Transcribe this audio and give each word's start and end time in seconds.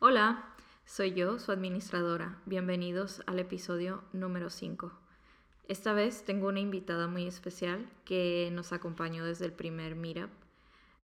Hola, 0.00 0.54
soy 0.84 1.14
yo, 1.14 1.38
su 1.38 1.50
administradora. 1.50 2.38
Bienvenidos 2.44 3.22
al 3.26 3.38
episodio 3.38 4.04
número 4.12 4.50
5. 4.50 4.92
Esta 5.66 5.94
vez 5.94 6.26
tengo 6.26 6.48
una 6.48 6.60
invitada 6.60 7.08
muy 7.08 7.26
especial 7.26 7.88
que 8.04 8.50
nos 8.52 8.74
acompañó 8.74 9.24
desde 9.24 9.46
el 9.46 9.54
primer 9.54 9.96
meetup. 9.96 10.28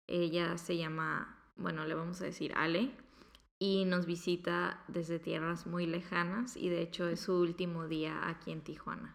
Ella 0.07 0.59
se 0.59 0.77
llama, 0.77 1.39
bueno, 1.57 1.87
le 1.87 1.95
vamos 1.95 2.21
a 2.21 2.25
decir 2.25 2.53
Ale, 2.57 2.93
y 3.63 3.85
nos 3.85 4.07
visita 4.07 4.83
desde 4.89 5.19
tierras 5.19 5.67
muy 5.67 5.87
lejanas 5.87 6.57
y 6.57 6.71
de 6.71 6.81
hecho 6.81 7.07
es 7.09 7.21
su 7.21 7.39
último 7.39 7.87
día 7.87 8.27
aquí 8.29 8.51
en 8.51 8.63
Tijuana. 8.63 9.15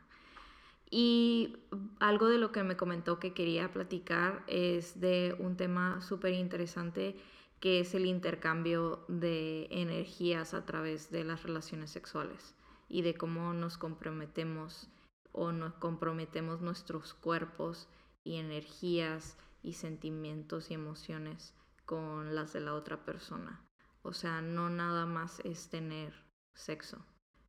Y 0.90 1.58
algo 2.00 2.28
de 2.28 2.38
lo 2.38 2.52
que 2.52 2.64
me 2.64 2.78
comentó 2.78 3.20
que 3.20 3.34
quería 3.34 3.74
platicar 3.74 4.44
es 4.46 5.02
de 5.02 5.36
un 5.40 5.58
tema 5.58 6.00
súper 6.02 6.34
interesante 6.34 7.18
que 7.60 7.80
es 7.80 7.96
el 7.96 8.06
intercambio 8.06 9.04
de 9.08 9.68
energías 9.72 10.54
a 10.54 10.64
través 10.64 11.10
de 11.10 11.24
las 11.24 11.42
relaciones 11.42 11.90
sexuales 11.90 12.54
y 12.88 13.02
de 13.02 13.16
cómo 13.16 13.52
nos 13.54 13.80
comprometemos 13.80 14.90
o 15.32 15.52
nos 15.54 15.74
comprometemos 15.74 16.62
nuestros 16.62 17.16
cuerpos 17.16 17.88
y 18.24 18.36
energías 18.36 19.38
y 19.64 19.74
sentimientos 19.74 20.70
y 20.70 20.76
emociones 20.76 21.56
con 21.86 22.36
las 22.36 22.54
de 22.54 22.60
la 22.60 22.76
otra 22.76 23.04
persona. 23.04 23.66
O 24.06 24.14
sea, 24.14 24.40
no 24.40 24.70
nada 24.70 25.08
más 25.08 25.40
es 25.40 25.68
tener 25.68 26.14
sexo. 26.54 27.04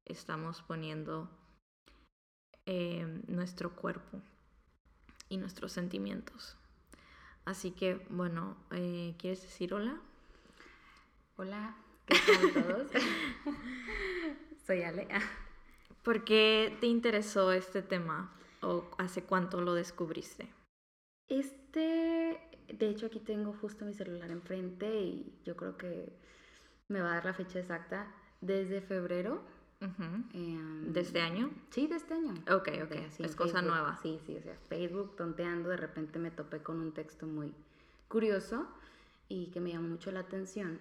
Estamos 0.06 0.62
poniendo 0.62 1.28
eh, 2.64 3.06
nuestro 3.27 3.77
cuerpo 3.77 4.22
y 5.28 5.36
nuestros 5.36 5.72
sentimientos. 5.72 6.56
Así 7.45 7.72
que, 7.72 7.97
bueno, 8.08 8.56
eh, 8.70 9.14
¿quieres 9.19 9.42
decir 9.42 9.75
hola? 9.75 10.00
Hola, 11.36 11.77
¿qué 12.06 12.17
tal 12.27 12.64
todos? 12.64 12.91
Soy 14.67 14.83
Ale. 14.83 15.08
¿Por 16.02 16.25
qué 16.25 16.75
te 16.80 16.86
interesó 16.86 17.52
este 17.52 17.83
tema 17.83 18.34
o 18.62 18.91
hace 18.97 19.23
cuánto 19.23 19.61
lo 19.61 19.75
descubriste? 19.75 20.48
Este, 21.28 22.41
de 22.73 22.89
hecho 22.89 23.06
aquí 23.06 23.20
tengo 23.20 23.52
justo 23.52 23.84
mi 23.84 23.92
celular 23.92 24.30
enfrente 24.30 25.02
y 25.02 25.39
yo 25.45 25.55
creo 25.55 25.77
que 25.77 26.25
me 26.89 27.01
va 27.01 27.11
a 27.12 27.15
dar 27.15 27.25
la 27.25 27.34
fecha 27.34 27.59
exacta. 27.61 28.06
Desde 28.41 28.81
febrero. 28.81 29.42
Em, 30.33 30.92
¿De 30.92 31.01
este 31.01 31.20
año? 31.20 31.51
Sí, 31.70 31.87
de 31.87 31.97
este 31.97 32.15
año. 32.15 32.33
Ok, 32.51 32.69
ok. 32.84 32.89
De 32.91 33.05
así 33.06 33.23
es 33.23 33.34
cosa 33.37 33.55
Facebook. 33.55 33.69
nueva. 33.70 33.98
Sí, 34.03 34.19
sí, 34.27 34.37
o 34.37 34.42
sea, 34.42 34.56
Facebook 34.69 35.17
tonteando, 35.17 35.69
de 35.69 35.77
repente 35.77 36.19
me 36.19 36.31
topé 36.31 36.62
con 36.62 36.81
un 36.81 36.92
texto 36.92 37.27
muy 37.27 37.53
curioso 38.09 38.67
y 39.29 39.47
que 39.48 39.61
me 39.61 39.73
llamó 39.73 39.89
mucho 39.89 40.11
la 40.12 40.20
atención 40.20 40.79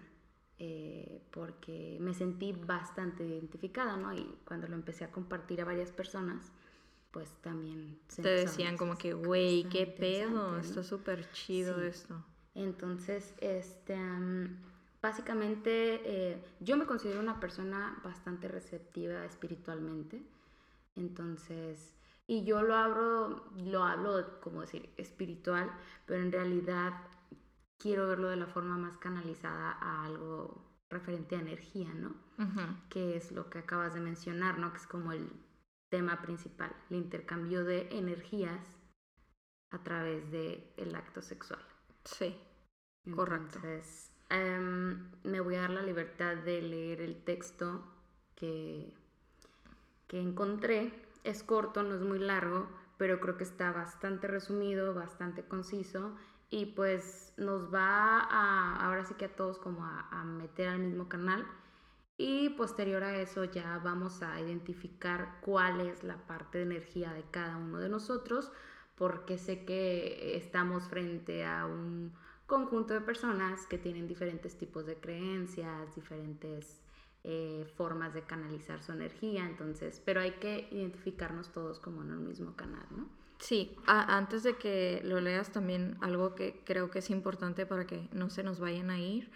eh, 0.59 1.21
porque 1.31 1.97
me 1.99 2.13
sentí 2.13 2.53
bastante 2.53 3.25
identificada, 3.25 3.97
¿no? 3.97 4.13
Y 4.13 4.25
cuando 4.45 4.67
lo 4.67 4.75
empecé 4.75 5.03
a 5.03 5.11
compartir 5.11 5.59
a 5.61 5.65
varias 5.65 5.91
personas, 5.91 6.51
pues 7.11 7.29
también 7.41 7.99
se 8.07 8.21
Te 8.21 8.29
decían 8.29 8.77
como 8.77 8.97
que, 8.97 9.09
"Está 9.09 9.27
güey, 9.27 9.63
qué 9.65 9.85
pedo, 9.87 10.51
¿no?". 10.53 10.57
está 10.59 10.81
súper 10.83 11.29
chido 11.31 11.79
Sí. 11.81 11.87
esto. 11.87 12.23
Entonces, 12.53 13.33
este, 13.41 13.97
básicamente 15.05 16.01
eh, 16.03 16.43
yo 16.59 16.77
me 16.77 16.87
considero 16.87 17.19
una 17.19 17.39
persona 17.39 17.99
bastante 18.03 18.47
receptiva 18.47 19.23
espiritualmente. 19.23 20.23
Entonces, 20.95 21.93
y 22.25 22.43
yo 22.43 22.63
lo 22.63 22.73
hablo, 22.73 23.43
lo 23.55 23.83
hablo 23.83 24.39
como 24.41 24.61
decir 24.61 24.89
espiritual, 24.97 25.71
pero 26.07 26.23
en 26.23 26.31
realidad 26.31 26.93
quiero 27.77 28.07
verlo 28.07 28.29
de 28.29 28.37
la 28.37 28.47
forma 28.47 28.77
más 28.77 28.97
canalizada 28.97 29.77
a 29.79 30.05
algo 30.05 30.63
referente 30.89 31.35
a 31.35 31.41
energía, 31.41 31.93
¿no? 31.93 32.15
Que 32.89 33.15
es 33.15 33.31
lo 33.31 33.49
que 33.51 33.59
acabas 33.59 33.93
de 33.93 33.99
mencionar, 33.99 34.57
¿no? 34.57 34.71
Que 34.71 34.79
es 34.79 34.87
como 34.87 35.11
el 35.11 35.29
tema 35.89 36.23
principal, 36.23 36.75
el 36.89 36.97
intercambio 36.97 37.63
de 37.63 37.89
energías 37.91 38.65
a 39.69 39.83
través 39.83 40.31
del 40.31 40.63
el 40.77 40.95
acto 40.95 41.21
sexual. 41.21 41.61
Sí, 42.05 42.35
Correcto. 43.13 43.57
Entonces, 43.57 44.14
em, 44.29 45.09
me 45.23 45.39
voy 45.39 45.55
a 45.55 45.61
dar 45.61 45.69
la 45.71 45.81
libertad 45.81 46.35
de 46.37 46.61
leer 46.61 47.01
el 47.01 47.23
texto 47.23 47.83
que, 48.35 48.93
que 50.07 50.19
encontré. 50.19 50.93
Es 51.23 51.43
corto, 51.43 51.83
no 51.83 51.95
es 51.95 52.01
muy 52.01 52.19
largo, 52.19 52.69
pero 52.97 53.19
creo 53.19 53.37
que 53.37 53.43
está 53.43 53.71
bastante 53.71 54.27
resumido, 54.27 54.93
bastante 54.93 55.43
conciso 55.43 56.15
y 56.49 56.67
pues 56.67 57.33
nos 57.37 57.73
va 57.73 58.19
a, 58.19 58.85
ahora 58.85 59.05
sí 59.05 59.15
que 59.15 59.25
a 59.25 59.35
todos 59.35 59.57
como 59.57 59.83
a, 59.83 60.07
a 60.11 60.23
meter 60.23 60.69
al 60.69 60.79
mismo 60.79 61.09
canal. 61.09 61.45
Y 62.17 62.49
posterior 62.49 63.03
a 63.03 63.17
eso 63.19 63.43
ya 63.43 63.79
vamos 63.83 64.21
a 64.21 64.39
identificar 64.39 65.39
cuál 65.41 65.81
es 65.81 66.03
la 66.03 66.15
parte 66.27 66.59
de 66.59 66.63
energía 66.63 67.11
de 67.11 67.25
cada 67.29 67.57
uno 67.57 67.79
de 67.79 67.89
nosotros, 67.89 68.51
porque 68.95 69.37
sé 69.37 69.65
que 69.65 70.37
estamos 70.37 70.83
frente 70.87 71.45
a 71.45 71.65
un 71.65 72.13
conjunto 72.45 72.93
de 72.93 73.01
personas 73.01 73.65
que 73.65 73.77
tienen 73.77 74.07
diferentes 74.07 74.57
tipos 74.57 74.85
de 74.85 74.95
creencias, 74.95 75.95
diferentes 75.95 76.81
eh, 77.23 77.65
formas 77.75 78.13
de 78.13 78.21
canalizar 78.21 78.83
su 78.83 78.91
energía, 78.91 79.45
entonces, 79.45 80.01
pero 80.05 80.21
hay 80.21 80.31
que 80.33 80.67
identificarnos 80.71 81.49
todos 81.51 81.79
como 81.79 82.03
en 82.03 82.11
un 82.11 82.27
mismo 82.27 82.55
canal, 82.55 82.85
¿no? 82.95 83.07
Sí, 83.39 83.75
antes 83.85 84.43
de 84.43 84.55
que 84.55 85.01
lo 85.03 85.19
leas 85.19 85.51
también 85.51 85.97
algo 86.01 86.35
que 86.35 86.61
creo 86.63 86.89
que 86.89 86.99
es 86.99 87.09
importante 87.09 87.65
para 87.65 87.85
que 87.85 88.07
no 88.13 88.29
se 88.29 88.43
nos 88.43 88.59
vayan 88.59 88.89
a 88.89 88.99
ir, 88.99 89.29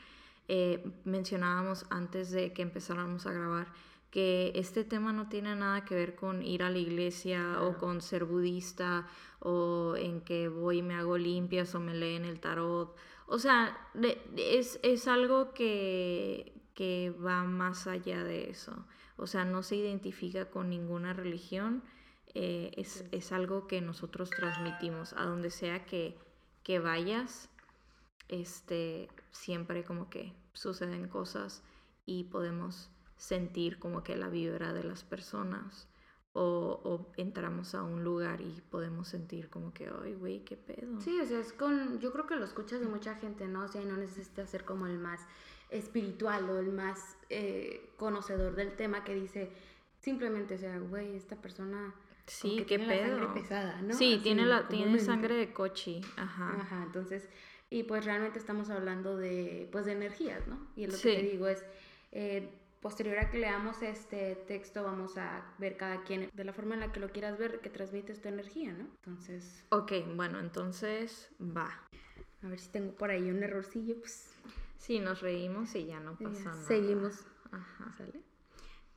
eh, 0.47 0.91
mencionábamos 1.03 1.86
antes 1.90 2.31
de 2.31 2.53
que 2.53 2.62
empezáramos 2.62 3.26
a 3.26 3.34
grabar 3.34 3.68
que 4.12 4.52
este 4.56 4.84
tema 4.84 5.14
no 5.14 5.30
tiene 5.30 5.56
nada 5.56 5.86
que 5.86 5.96
ver 5.96 6.16
con 6.16 6.42
ir 6.44 6.64
a 6.64 6.70
la 6.70 6.80
iglesia 6.80 7.62
o 7.62 7.78
con 7.78 8.02
ser 8.02 8.25
budista 8.25 9.08
o 9.40 9.96
en 9.97 10.22
que 10.22 10.50
voy 10.50 10.80
y 10.80 10.81
me 10.81 10.96
hago 10.96 11.18
limpias 11.18 11.75
o 11.75 11.80
me 11.80 11.94
leen 11.94 12.25
el 12.25 12.40
tarot. 12.40 12.96
O 13.28 13.38
sea, 13.40 13.78
es, 14.36 14.80
es 14.84 15.08
algo 15.08 15.53
que, 15.53 16.53
que 16.74 17.12
va 17.24 17.44
más 17.44 17.86
allá 17.88 18.24
de 18.24 18.50
eso. 18.50 18.86
O 19.18 19.28
sea, 19.28 19.46
no 19.46 19.62
se 19.64 19.75
identifica 19.75 20.50
con 20.50 20.70
ninguna 20.70 21.14
religión. 21.14 21.84
eh, 22.36 22.72
es, 22.78 23.06
es 23.12 23.31
algo 23.31 23.68
que 23.68 23.81
nosotros 23.81 24.30
transmitimos 24.30 25.14
a 25.14 25.26
donde 25.26 25.50
sea 25.52 25.86
que, 25.86 26.18
que 26.64 26.80
vayas. 26.80 27.50
Este, 28.30 29.09
siempre 29.31 29.84
como 29.84 30.09
que 30.09 30.34
suceden 30.53 31.08
cosas 31.08 31.64
y 32.06 32.26
podemos 32.26 32.91
sentir 33.19 33.78
como 33.78 34.02
que 34.03 34.16
la 34.18 34.30
vibra 34.30 34.74
de 34.74 34.84
las 34.84 35.03
personas. 35.03 35.88
O, 36.34 36.80
o 36.84 37.12
entramos 37.18 37.74
a 37.75 37.81
un 37.84 38.03
lugar 38.03 38.40
y 38.40 38.62
podemos 38.69 39.07
sentir 39.07 39.50
como 39.50 39.74
que, 39.74 39.90
ay, 40.03 40.13
güey, 40.13 40.46
qué 40.46 40.56
pedo. 40.57 41.02
Sí, 41.02 41.19
o 41.19 41.25
sea, 41.25 41.40
es 41.40 41.52
con, 41.53 42.00
yo 42.00 42.12
creo 42.13 42.28
que 42.28 42.35
lo 42.35 42.46
escuchas 42.46 42.79
de 42.79 42.85
mucha 42.85 43.16
gente, 43.16 43.47
¿no? 43.47 43.63
O 43.63 43.68
sea, 43.68 43.81
y 43.81 43.85
no 43.85 43.97
necesitas 43.97 44.47
ser 44.50 44.63
como 44.63 44.85
el 44.85 45.00
más 45.00 45.22
espiritual 45.69 46.50
o 46.50 46.59
el 46.59 46.72
más 46.72 47.18
eh, 47.29 47.91
conocedor 47.97 48.56
del 48.56 48.75
tema 48.75 49.03
que 49.03 49.16
dice 49.16 49.52
simplemente, 50.00 50.56
o 50.56 50.58
sea, 50.58 50.78
güey, 50.79 51.16
esta 51.16 51.35
persona 51.35 51.94
Sí, 52.28 52.58
que 52.58 52.66
qué 52.68 52.78
tiene 52.78 52.96
la 53.02 53.08
sangre 53.08 53.25
pedo. 53.25 53.34
pesada, 53.34 53.81
¿no? 53.81 53.94
Sí, 53.96 54.13
Así, 54.13 54.24
tiene, 54.24 54.46
la, 54.46 54.68
tiene 54.68 55.00
sangre 55.00 55.34
de 55.35 55.52
cochi. 55.52 56.00
Ajá. 56.16 56.53
Ajá, 56.62 56.84
entonces, 56.84 57.28
y 57.72 57.84
pues 57.84 58.06
realmente 58.06 58.38
estamos 58.38 58.69
hablando 58.69 59.18
de, 59.18 59.68
pues 59.72 59.85
de 59.85 59.94
energías, 59.94 60.47
¿no? 60.47 60.68
Y 60.75 60.85
lo 60.85 60.94
que 60.94 61.02
te 61.16 61.22
Sí. 61.22 61.28
digo 61.28 61.47
es, 61.47 61.66
eh, 62.11 62.53
posterior 62.81 63.17
a 63.20 63.29
que 63.29 63.37
leamos 63.40 63.81
este 63.81 64.35
texto, 64.47 64.84
vamos 64.84 65.17
a 65.17 65.53
ver 65.58 65.76
cada 65.78 66.03
quien 66.03 66.29
de 66.34 66.43
la 66.43 66.53
forma 66.53 66.76
en 66.76 66.79
la 66.81 66.91
que 66.91 66.99
lo 66.99 67.09
quieras 67.09 67.37
ver, 67.37 67.59
que 67.61 67.70
transmite 67.70 68.11
esta 68.14 68.29
energía, 68.29 68.72
¿no? 68.73 68.85
Entonces, 69.03 69.66
Ok, 69.70 69.91
bueno, 70.16 70.40
entonces 70.40 71.29
va. 71.41 71.87
a 72.41 72.47
ver 72.47 72.59
si 72.59 72.70
tengo 72.70 72.93
por 72.93 73.11
ahí 73.11 73.29
un 73.29 73.43
errorcillo, 73.43 73.99
pues 73.99 74.34
Sí, 74.78 74.99
nos 74.99 75.22
reímos 75.22 75.76
y 75.76 75.85
ya 75.87 75.99
no 75.99 76.17
ya 76.20 76.29
pasa 76.29 76.43
nada. 76.52 76.61
seguimos. 76.67 77.26
Ajá. 77.52 77.93
¿Sale? 77.97 78.22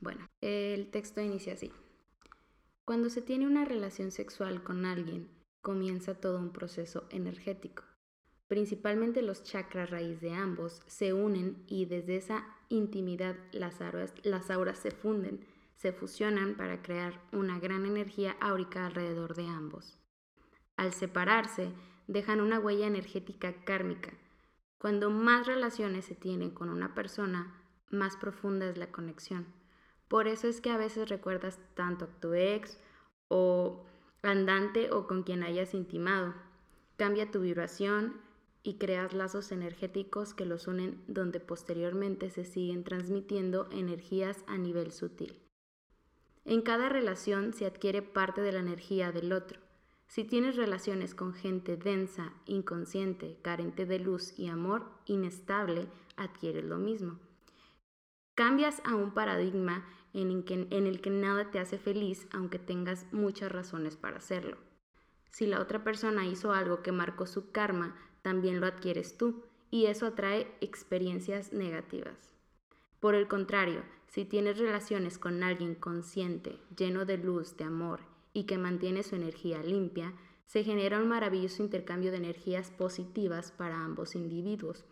Bueno, 0.00 0.26
el 0.40 0.90
texto 0.90 1.20
inicia 1.20 1.54
así. 1.54 1.72
Cuando 2.84 3.10
se 3.10 3.22
tiene 3.22 3.46
una 3.46 3.64
relación 3.64 4.10
sexual 4.12 4.62
con 4.62 4.84
alguien, 4.84 5.28
comienza 5.60 6.14
todo 6.14 6.38
un 6.38 6.52
proceso 6.52 7.06
energético. 7.10 7.84
Principalmente 8.52 9.22
los 9.22 9.44
chakras 9.44 9.88
raíz 9.88 10.20
de 10.20 10.34
ambos 10.34 10.82
se 10.86 11.14
unen 11.14 11.64
y 11.68 11.86
desde 11.86 12.16
esa 12.16 12.44
intimidad 12.68 13.34
las 13.50 13.80
auras, 13.80 14.78
se 14.78 14.90
funden, 14.90 15.40
se 15.74 15.90
fusionan 15.90 16.54
para 16.58 16.82
crear 16.82 17.18
una 17.32 17.58
gran 17.58 17.86
energía 17.86 18.36
áurica 18.42 18.84
alrededor 18.84 19.34
de 19.36 19.46
ambos. 19.46 19.98
Al 20.76 20.92
separarse, 20.92 21.72
dejan 22.08 22.42
una 22.42 22.58
huella 22.58 22.86
energética 22.86 23.64
kármica. 23.64 24.12
Cuando 24.76 25.08
más 25.08 25.46
relaciones 25.46 26.04
se 26.04 26.14
tienen 26.14 26.50
con 26.50 26.68
una 26.68 26.94
persona, 26.94 27.58
más 27.88 28.18
profunda 28.18 28.68
es 28.68 28.76
la 28.76 28.92
conexión. 28.92 29.46
Por 30.08 30.28
eso 30.28 30.46
es 30.46 30.60
que 30.60 30.68
a 30.68 30.76
veces 30.76 31.08
recuerdas 31.08 31.58
tanto 31.72 32.04
a 32.04 32.20
tu 32.20 32.34
ex 32.34 32.78
o 33.28 33.86
andante 34.20 34.90
o 34.90 35.06
con 35.06 35.22
quien 35.22 35.42
hayas 35.42 35.72
intimado. 35.72 36.34
Cambia 36.98 37.30
tu 37.30 37.40
vibración 37.40 38.30
y 38.62 38.74
creas 38.78 39.12
lazos 39.12 39.52
energéticos 39.52 40.34
que 40.34 40.46
los 40.46 40.66
unen 40.66 41.02
donde 41.08 41.40
posteriormente 41.40 42.30
se 42.30 42.44
siguen 42.44 42.84
transmitiendo 42.84 43.68
energías 43.70 44.44
a 44.46 44.56
nivel 44.58 44.92
sutil. 44.92 45.42
En 46.44 46.62
cada 46.62 46.88
relación 46.88 47.52
se 47.52 47.66
adquiere 47.66 48.02
parte 48.02 48.40
de 48.40 48.52
la 48.52 48.60
energía 48.60 49.12
del 49.12 49.32
otro. 49.32 49.60
Si 50.06 50.24
tienes 50.24 50.56
relaciones 50.56 51.14
con 51.14 51.32
gente 51.32 51.76
densa, 51.76 52.34
inconsciente, 52.46 53.38
carente 53.42 53.86
de 53.86 53.98
luz 53.98 54.38
y 54.38 54.48
amor, 54.48 54.90
inestable, 55.06 55.86
adquieres 56.16 56.64
lo 56.64 56.78
mismo. 56.78 57.18
Cambias 58.34 58.82
a 58.84 58.94
un 58.94 59.14
paradigma 59.14 59.86
en 60.12 60.30
el, 60.30 61.00
que, 61.00 61.10
nada 61.10 61.50
te 61.50 61.58
hace 61.58 61.78
feliz 61.78 62.26
aunque 62.32 62.58
tengas 62.58 63.06
muchas 63.12 63.50
razones 63.50 63.96
para 63.96 64.18
hacerlo. 64.18 64.58
Si 65.30 65.46
la 65.46 65.60
otra 65.60 65.82
persona 65.82 66.26
hizo 66.26 66.52
algo 66.52 66.82
que 66.82 66.92
marcó 66.92 67.26
su 67.26 67.50
karma, 67.50 67.96
también 68.22 68.60
lo 68.60 68.66
adquieres 68.66 69.16
tú 69.16 69.42
y 69.70 69.86
eso 69.86 70.06
atrae 70.06 70.46
experiencias 70.60 71.52
negativas. 71.52 72.32
Por 73.00 73.14
el 73.14 73.26
contrario, 73.26 73.82
si 74.06 74.24
tienes 74.24 74.58
relaciones 74.58 75.18
con 75.18 75.42
alguien 75.42 75.74
consciente, 75.74 76.58
lleno 76.76 77.04
de 77.04 77.18
luz, 77.18 77.56
de 77.56 77.64
amor 77.64 78.00
y 78.32 78.44
que 78.44 78.58
mantiene 78.58 79.02
su 79.02 79.16
energía 79.16 79.62
limpia, 79.62 80.14
se 80.46 80.64
genera 80.64 80.98
un 81.00 81.08
maravilloso 81.08 81.62
intercambio 81.62 82.10
de 82.10 82.18
energías 82.18 82.70
positivas 82.70 83.52
para 83.52 83.82
ambos 83.82 84.14
individuos. 84.14 84.84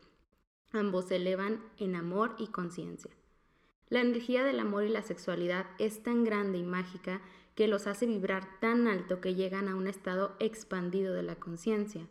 Ambos 0.72 1.08
se 1.08 1.16
elevan 1.16 1.62
en 1.76 1.96
amor 1.96 2.34
y 2.38 2.46
conciencia. 2.46 3.10
La 3.90 4.00
energía 4.00 4.44
del 4.44 4.58
amor 4.60 4.84
y 4.84 4.88
la 4.88 5.02
sexualidad 5.02 5.66
es 5.78 6.02
tan 6.02 6.24
grande 6.24 6.58
y 6.58 6.62
mágica 6.62 7.20
que 7.54 7.68
los 7.68 7.86
hace 7.86 8.06
vibrar 8.06 8.58
tan 8.60 8.86
alto 8.88 9.20
que 9.20 9.34
llegan 9.34 9.68
a 9.68 9.74
un 9.74 9.86
estado 9.86 10.34
expandido 10.38 11.12
de 11.12 11.24
la 11.24 11.34
conciencia. 11.34 12.06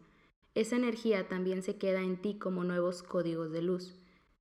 Esa 0.59 0.75
energía 0.75 1.29
también 1.29 1.63
se 1.63 1.77
queda 1.77 2.01
en 2.01 2.17
ti 2.17 2.37
como 2.37 2.65
nuevos 2.65 3.01
códigos 3.01 3.49
de 3.53 3.61
luz. 3.61 3.95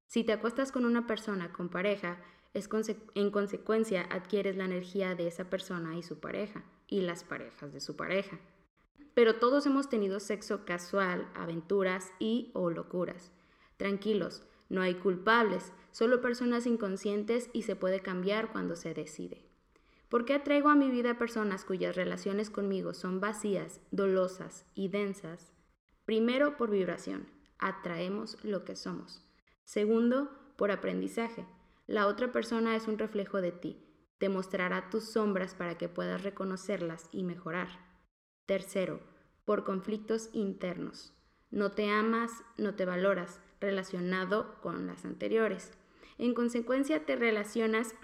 Si 0.08 0.24
te 0.24 0.32
acuestas 0.32 0.72
con 0.72 0.84
una 0.84 1.06
persona 1.06 1.52
con 1.52 1.68
pareja, 1.68 2.20
es 2.54 2.68
en 3.14 3.30
consecuencia 3.30 4.02
adquieres 4.10 4.56
la 4.56 4.64
energía 4.64 5.14
de 5.14 5.28
esa 5.28 5.48
persona 5.48 5.96
y 5.96 6.02
su 6.02 6.18
pareja, 6.18 6.64
y 6.88 7.02
las 7.02 7.22
parejas 7.22 7.72
de 7.72 7.78
su 7.78 7.94
pareja. 7.94 8.40
Pero 9.14 9.36
todos 9.36 9.64
hemos 9.66 9.88
tenido 9.88 10.18
sexo 10.18 10.64
casual, 10.64 11.30
aventuras 11.36 12.10
y 12.18 12.50
o 12.52 12.68
locuras. 12.68 13.30
Tranquilos, 13.76 14.42
no 14.68 14.82
hay 14.82 14.96
culpables, 14.96 15.72
solo 15.92 16.20
personas 16.20 16.66
inconscientes 16.66 17.48
y 17.52 17.62
se 17.62 17.76
puede 17.76 18.00
cambiar 18.00 18.50
cuando 18.50 18.74
se 18.74 18.92
decide. 18.92 19.44
¿Por 20.08 20.24
qué 20.24 20.34
atraigo 20.34 20.68
a 20.68 20.74
mi 20.74 20.90
vida 20.90 21.16
personas 21.16 21.64
cuyas 21.64 21.94
relaciones 21.94 22.50
conmigo 22.50 22.92
son 22.92 23.20
vacías, 23.20 23.80
dolosas 23.92 24.66
y 24.74 24.88
densas? 24.88 25.52
Primero, 26.08 26.56
por 26.56 26.70
vibración. 26.70 27.28
Atraemos 27.58 28.42
lo 28.42 28.64
que 28.64 28.76
somos. 28.76 29.20
Segundo, 29.64 30.30
por 30.56 30.70
aprendizaje. 30.70 31.44
La 31.86 32.06
otra 32.06 32.32
persona 32.32 32.74
es 32.76 32.88
un 32.88 32.96
reflejo 32.96 33.42
de 33.42 33.52
ti. 33.52 33.76
Te 34.16 34.30
mostrará 34.30 34.88
tus 34.88 35.04
sombras 35.04 35.54
para 35.54 35.76
que 35.76 35.90
puedas 35.90 36.22
reconocerlas 36.22 37.10
y 37.12 37.24
mejorar. 37.24 37.68
Tercero, 38.46 39.00
por 39.44 39.64
conflictos 39.64 40.30
internos. 40.32 41.12
No 41.50 41.72
te 41.72 41.90
amas, 41.90 42.32
no 42.56 42.74
te 42.74 42.86
valoras, 42.86 43.42
relacionado 43.60 44.58
con 44.62 44.86
las 44.86 45.04
anteriores. 45.04 45.72
En 46.16 46.32
consecuencia, 46.32 47.04
te 47.04 47.16
relacionas 47.16 47.94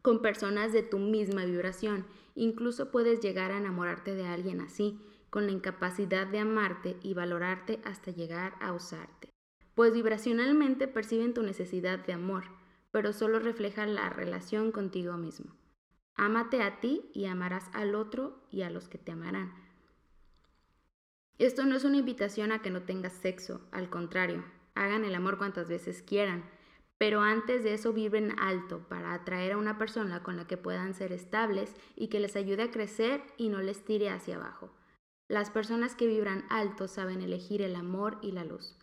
con 0.00 0.22
personas 0.22 0.72
de 0.72 0.82
tu 0.82 0.98
misma 0.98 1.44
vibración. 1.44 2.06
Incluso 2.34 2.90
puedes 2.90 3.20
llegar 3.20 3.50
a 3.50 3.58
enamorarte 3.58 4.14
de 4.14 4.24
alguien 4.24 4.62
así, 4.62 4.98
con 5.30 5.46
la 5.46 5.52
incapacidad 5.52 6.26
de 6.26 6.40
amarte 6.40 6.96
y 7.02 7.14
valorarte 7.14 7.80
hasta 7.84 8.10
llegar 8.10 8.54
a 8.60 8.72
usarte. 8.72 9.30
Pues 9.74 9.92
vibracionalmente 9.92 10.88
perciben 10.88 11.32
tu 11.32 11.42
necesidad 11.42 11.98
de 12.04 12.12
amor, 12.12 12.44
pero 12.90 13.12
solo 13.12 13.38
refleja 13.38 13.86
la 13.86 14.10
relación 14.10 14.72
contigo 14.72 15.16
mismo. 15.16 15.54
Ámate 16.16 16.62
a 16.62 16.80
ti 16.80 17.10
y 17.14 17.26
amarás 17.26 17.70
al 17.72 17.94
otro 17.94 18.46
y 18.50 18.62
a 18.62 18.70
los 18.70 18.88
que 18.88 18.98
te 18.98 19.12
amarán. 19.12 19.54
Esto 21.38 21.64
no 21.64 21.76
es 21.76 21.84
una 21.84 21.96
invitación 21.96 22.52
a 22.52 22.60
que 22.60 22.70
no 22.70 22.82
tengas 22.82 23.14
sexo, 23.14 23.62
al 23.72 23.88
contrario, 23.88 24.44
hagan 24.74 25.04
el 25.04 25.14
amor 25.14 25.38
cuantas 25.38 25.68
veces 25.68 26.02
quieran, 26.02 26.44
pero 26.98 27.22
antes 27.22 27.64
de 27.64 27.72
eso 27.72 27.94
vibren 27.94 28.38
alto 28.38 28.86
para 28.88 29.14
atraer 29.14 29.52
a 29.52 29.56
una 29.56 29.78
persona 29.78 30.22
con 30.22 30.36
la 30.36 30.46
que 30.46 30.58
puedan 30.58 30.92
ser 30.92 31.12
estables 31.12 31.74
y 31.96 32.08
que 32.08 32.20
les 32.20 32.36
ayude 32.36 32.64
a 32.64 32.70
crecer 32.70 33.22
y 33.38 33.48
no 33.48 33.62
les 33.62 33.86
tire 33.86 34.10
hacia 34.10 34.36
abajo. 34.36 34.70
Las 35.30 35.48
personas 35.48 35.94
que 35.94 36.08
vibran 36.08 36.44
alto 36.50 36.88
saben 36.88 37.22
elegir 37.22 37.62
el 37.62 37.76
amor 37.76 38.18
y 38.20 38.32
la 38.32 38.44
luz. 38.44 38.74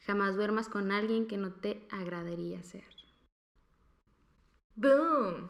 Jamás 0.00 0.36
duermas 0.36 0.68
con 0.68 0.92
alguien 0.92 1.26
que 1.26 1.38
no 1.38 1.54
te 1.54 1.88
agradaría 1.90 2.62
ser. 2.62 2.84
¡Boom! 4.74 5.48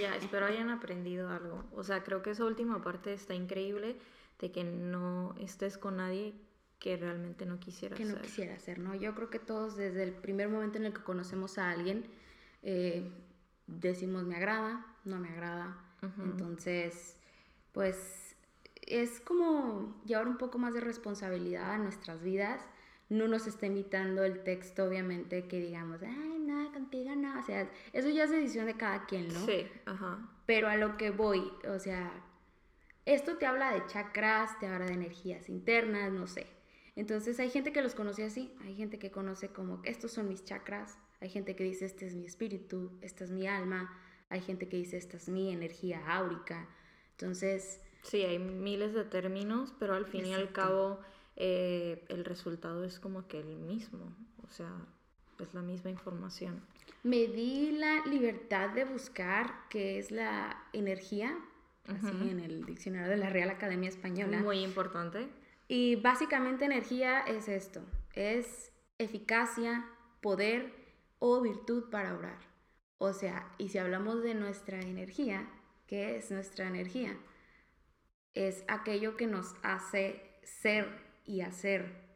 Ya, 0.00 0.16
espero 0.16 0.46
hayan 0.46 0.70
aprendido 0.70 1.28
algo. 1.28 1.62
O 1.72 1.84
sea, 1.84 2.04
creo 2.04 2.22
que 2.22 2.30
esa 2.30 2.46
última 2.46 2.82
parte 2.82 3.12
está 3.12 3.34
increíble 3.34 3.98
de 4.40 4.50
que 4.50 4.64
no 4.64 5.34
estés 5.38 5.76
con 5.76 5.98
nadie 5.98 6.32
que 6.78 6.96
realmente 6.96 7.44
no 7.44 7.60
quisiera 7.60 7.96
que 7.96 8.06
no 8.06 8.18
quisiera 8.22 8.54
hacer, 8.54 8.78
¿no? 8.78 8.94
Yo 8.94 9.14
creo 9.14 9.28
que 9.28 9.38
todos 9.38 9.76
desde 9.76 10.04
el 10.04 10.12
primer 10.12 10.48
momento 10.48 10.78
en 10.78 10.86
el 10.86 10.94
que 10.94 11.02
conocemos 11.02 11.58
a 11.58 11.70
alguien 11.70 12.06
eh, 12.62 13.10
decimos 13.66 14.24
me 14.24 14.36
agrada, 14.36 14.86
no 15.04 15.18
me 15.18 15.28
agrada. 15.28 15.76
Entonces, 16.18 17.18
pues 17.72 18.25
es 18.86 19.20
como 19.20 20.00
llevar 20.04 20.28
un 20.28 20.38
poco 20.38 20.58
más 20.58 20.74
de 20.74 20.80
responsabilidad 20.80 21.72
a 21.72 21.78
nuestras 21.78 22.22
vidas. 22.22 22.62
No 23.08 23.28
nos 23.28 23.46
está 23.46 23.66
invitando 23.66 24.24
el 24.24 24.42
texto, 24.42 24.84
obviamente, 24.84 25.46
que 25.46 25.60
digamos, 25.60 26.02
ay, 26.02 26.38
nada, 26.40 26.72
contigo 26.72 27.14
no. 27.14 27.38
O 27.38 27.42
sea, 27.42 27.70
eso 27.92 28.08
ya 28.08 28.24
es 28.24 28.30
decisión 28.30 28.66
de 28.66 28.76
cada 28.76 29.06
quien, 29.06 29.32
¿no? 29.32 29.44
Sí, 29.46 29.66
ajá. 29.84 30.28
Pero 30.46 30.68
a 30.68 30.76
lo 30.76 30.96
que 30.96 31.10
voy, 31.10 31.52
o 31.68 31.78
sea, 31.78 32.12
esto 33.04 33.36
te 33.36 33.46
habla 33.46 33.72
de 33.72 33.86
chakras, 33.86 34.58
te 34.58 34.66
habla 34.66 34.86
de 34.86 34.94
energías 34.94 35.48
internas, 35.48 36.12
no 36.12 36.26
sé. 36.26 36.46
Entonces 36.96 37.38
hay 37.38 37.50
gente 37.50 37.72
que 37.72 37.82
los 37.82 37.94
conoce 37.94 38.24
así, 38.24 38.56
hay 38.64 38.74
gente 38.74 38.98
que 38.98 39.10
conoce 39.10 39.48
como 39.48 39.80
estos 39.84 40.12
son 40.12 40.28
mis 40.28 40.44
chakras, 40.44 40.98
hay 41.20 41.28
gente 41.28 41.54
que 41.54 41.62
dice 41.62 41.84
este 41.84 42.06
es 42.06 42.14
mi 42.14 42.24
espíritu, 42.26 42.90
esta 43.02 43.22
es 43.24 43.30
mi 43.30 43.46
alma, 43.46 43.96
hay 44.30 44.40
gente 44.40 44.68
que 44.68 44.78
dice 44.78 44.96
esta 44.96 45.16
es 45.16 45.28
mi 45.28 45.52
energía 45.52 46.04
áurica. 46.06 46.68
Entonces... 47.12 47.80
Sí, 48.06 48.22
hay 48.22 48.38
miles 48.38 48.94
de 48.94 49.04
términos, 49.04 49.74
pero 49.78 49.94
al 49.94 50.06
fin 50.06 50.26
y 50.26 50.32
al 50.32 50.52
cabo 50.52 51.00
eh, 51.34 52.04
el 52.08 52.24
resultado 52.24 52.84
es 52.84 53.00
como 53.00 53.26
que 53.26 53.40
el 53.40 53.56
mismo, 53.56 54.14
o 54.46 54.50
sea, 54.52 54.70
es 55.40 55.52
la 55.54 55.60
misma 55.60 55.90
información. 55.90 56.62
Me 57.02 57.26
di 57.26 57.72
la 57.72 58.04
libertad 58.06 58.70
de 58.70 58.84
buscar 58.84 59.52
qué 59.70 59.98
es 59.98 60.10
la 60.10 60.64
energía, 60.72 61.36
así 61.86 62.30
en 62.30 62.40
el 62.40 62.64
diccionario 62.64 63.10
de 63.10 63.16
la 63.16 63.28
Real 63.28 63.50
Academia 63.50 63.88
Española. 63.88 64.38
Muy 64.38 64.60
importante. 64.60 65.28
Y 65.68 65.96
básicamente 65.96 66.64
energía 66.64 67.20
es 67.20 67.48
esto, 67.48 67.80
es 68.14 68.72
eficacia, 68.98 69.84
poder 70.20 70.72
o 71.18 71.40
virtud 71.40 71.90
para 71.90 72.14
orar. 72.14 72.38
O 72.98 73.12
sea, 73.12 73.52
y 73.58 73.68
si 73.68 73.78
hablamos 73.78 74.22
de 74.22 74.34
nuestra 74.34 74.80
energía, 74.80 75.48
¿qué 75.86 76.16
es 76.16 76.30
nuestra 76.30 76.68
energía? 76.68 77.16
Es 78.36 78.64
aquello 78.68 79.16
que 79.16 79.26
nos 79.26 79.54
hace 79.62 80.22
ser 80.44 80.86
y 81.24 81.40
hacer 81.40 82.06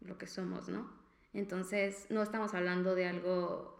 lo 0.00 0.16
que 0.16 0.26
somos, 0.26 0.68
¿no? 0.68 0.90
Entonces, 1.32 2.06
no 2.10 2.22
estamos 2.22 2.54
hablando 2.54 2.94
de 2.94 3.06
algo 3.06 3.74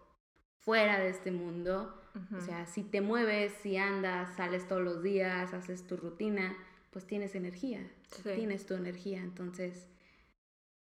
fuera 0.59 0.99
de 0.99 1.09
este 1.09 1.31
mundo. 1.31 2.01
O 2.37 2.41
sea, 2.41 2.67
si 2.67 2.85
te 2.85 3.01
mueves, 3.01 3.53
si 3.63 3.77
andas, 3.77 4.37
sales 4.37 4.69
todos 4.69 4.83
los 4.83 5.03
días, 5.03 5.53
haces 5.53 5.85
tu 5.85 5.97
rutina, 5.97 6.57
pues 6.91 7.07
tienes 7.07 7.35
energía, 7.35 7.91
tienes 8.23 8.67
tu 8.67 8.75
energía. 8.75 9.19
Entonces, 9.21 9.89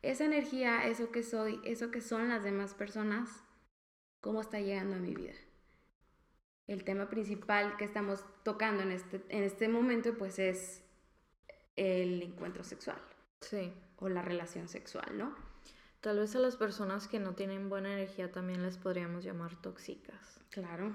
esa 0.02 0.26
energía, 0.26 0.88
eso 0.88 1.12
que 1.12 1.22
soy, 1.22 1.60
eso 1.64 1.92
que 1.92 2.02
son 2.02 2.30
las 2.30 2.44
demás 2.44 2.74
personas, 2.74 3.30
¿cómo 4.22 4.42
está 4.42 4.60
llegando 4.60 4.96
a 4.96 5.00
mi 5.00 5.14
vida? 5.14 5.34
El 6.66 6.84
tema 6.84 7.10
principal 7.10 7.78
que 7.78 7.86
estamos 7.86 8.26
tocando 8.44 8.82
en 8.82 8.92
este, 8.92 9.22
en 9.30 9.44
este 9.44 9.68
momento, 9.68 10.18
pues 10.18 10.40
es 10.40 10.84
el 11.76 12.22
encuentro 12.22 12.64
sexual. 12.64 12.98
Sí. 13.42 13.74
O 13.98 14.10
la 14.10 14.22
relación 14.22 14.68
sexual, 14.68 15.18
¿no? 15.18 15.36
Tal 16.02 16.20
vez 16.20 16.36
a 16.36 16.40
las 16.40 16.56
personas 16.56 17.08
que 17.08 17.20
no 17.20 17.34
tienen 17.34 17.70
buena 17.70 17.92
energía 17.94 18.32
también 18.32 18.64
les 18.64 18.78
podríamos 18.78 19.24
llamar 19.24 19.56
tóxicas. 19.62 20.40
Claro. 20.50 20.94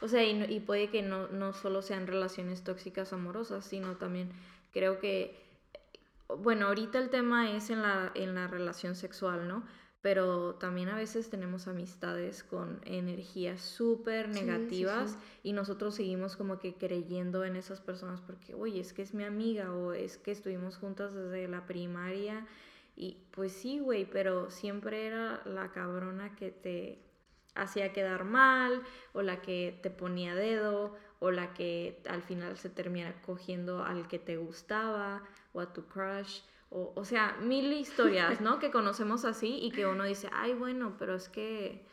O 0.00 0.08
sea, 0.08 0.24
y, 0.24 0.60
puede 0.60 0.88
que 0.88 1.02
no, 1.02 1.28
no 1.28 1.52
solo 1.52 1.82
sean 1.82 2.06
relaciones 2.06 2.64
tóxicas 2.64 3.12
amorosas, 3.12 3.66
sino 3.66 3.96
también 3.96 4.30
creo 4.72 4.98
que, 4.98 5.38
bueno, 6.38 6.68
ahorita 6.68 6.98
el 6.98 7.10
tema 7.10 7.50
es 7.50 7.68
en 7.68 7.82
la, 7.82 8.10
en 8.14 8.34
la 8.34 8.46
relación 8.46 8.96
sexual, 8.96 9.46
¿no? 9.46 9.62
Pero 10.02 10.54
también 10.54 10.88
a 10.88 10.96
veces 10.96 11.28
tenemos 11.28 11.68
amistades 11.68 12.42
con 12.42 12.80
energías 12.84 13.60
súper 13.60 14.28
Sí, 14.28 14.38
sí, 14.38 14.44
negativas 14.44 15.10
sí. 15.10 15.16
y 15.42 15.52
nosotros 15.52 15.94
seguimos 15.94 16.36
como 16.36 16.58
que 16.58 16.74
creyendo 16.74 17.44
en 17.44 17.56
esas 17.56 17.80
personas 17.80 18.20
porque, 18.20 18.54
oye, 18.54 18.80
es 18.80 18.92
que 18.92 19.02
es 19.02 19.12
mi 19.12 19.24
amiga 19.24 19.72
o 19.72 19.92
es 19.92 20.16
que 20.16 20.30
estuvimos 20.30 20.76
juntas 20.78 21.12
desde 21.14 21.48
la 21.48 21.66
primaria 21.66 22.46
y 22.96 23.18
pues 23.30 23.52
sí, 23.52 23.78
güey, 23.78 24.04
pero 24.04 24.50
siempre 24.50 25.06
era 25.06 25.42
la 25.44 25.70
cabrona 25.70 26.34
que 26.34 26.50
te 26.50 26.98
hacía 27.54 27.92
quedar 27.92 28.24
mal 28.24 28.82
o 29.12 29.22
la 29.22 29.42
que 29.42 29.78
te 29.82 29.90
ponía 29.90 30.34
dedo 30.34 30.96
o 31.18 31.30
la 31.30 31.52
que 31.52 32.02
al 32.08 32.22
final 32.22 32.56
se 32.56 32.70
termina 32.70 33.20
cogiendo 33.22 33.84
al 33.84 34.08
que 34.08 34.18
te 34.18 34.38
gustaba 34.38 35.22
o 35.52 35.60
a 35.60 35.72
tu 35.72 35.84
crush. 35.86 36.40
O, 36.70 36.92
o 36.94 37.04
sea, 37.04 37.36
mil 37.42 37.72
historias, 37.72 38.40
¿no? 38.40 38.58
que 38.58 38.70
conocemos 38.70 39.24
así 39.24 39.58
y 39.60 39.72
que 39.72 39.86
uno 39.86 40.04
dice, 40.04 40.30
ay, 40.32 40.54
bueno, 40.54 40.96
pero 40.98 41.14
es 41.16 41.28
que, 41.28 41.84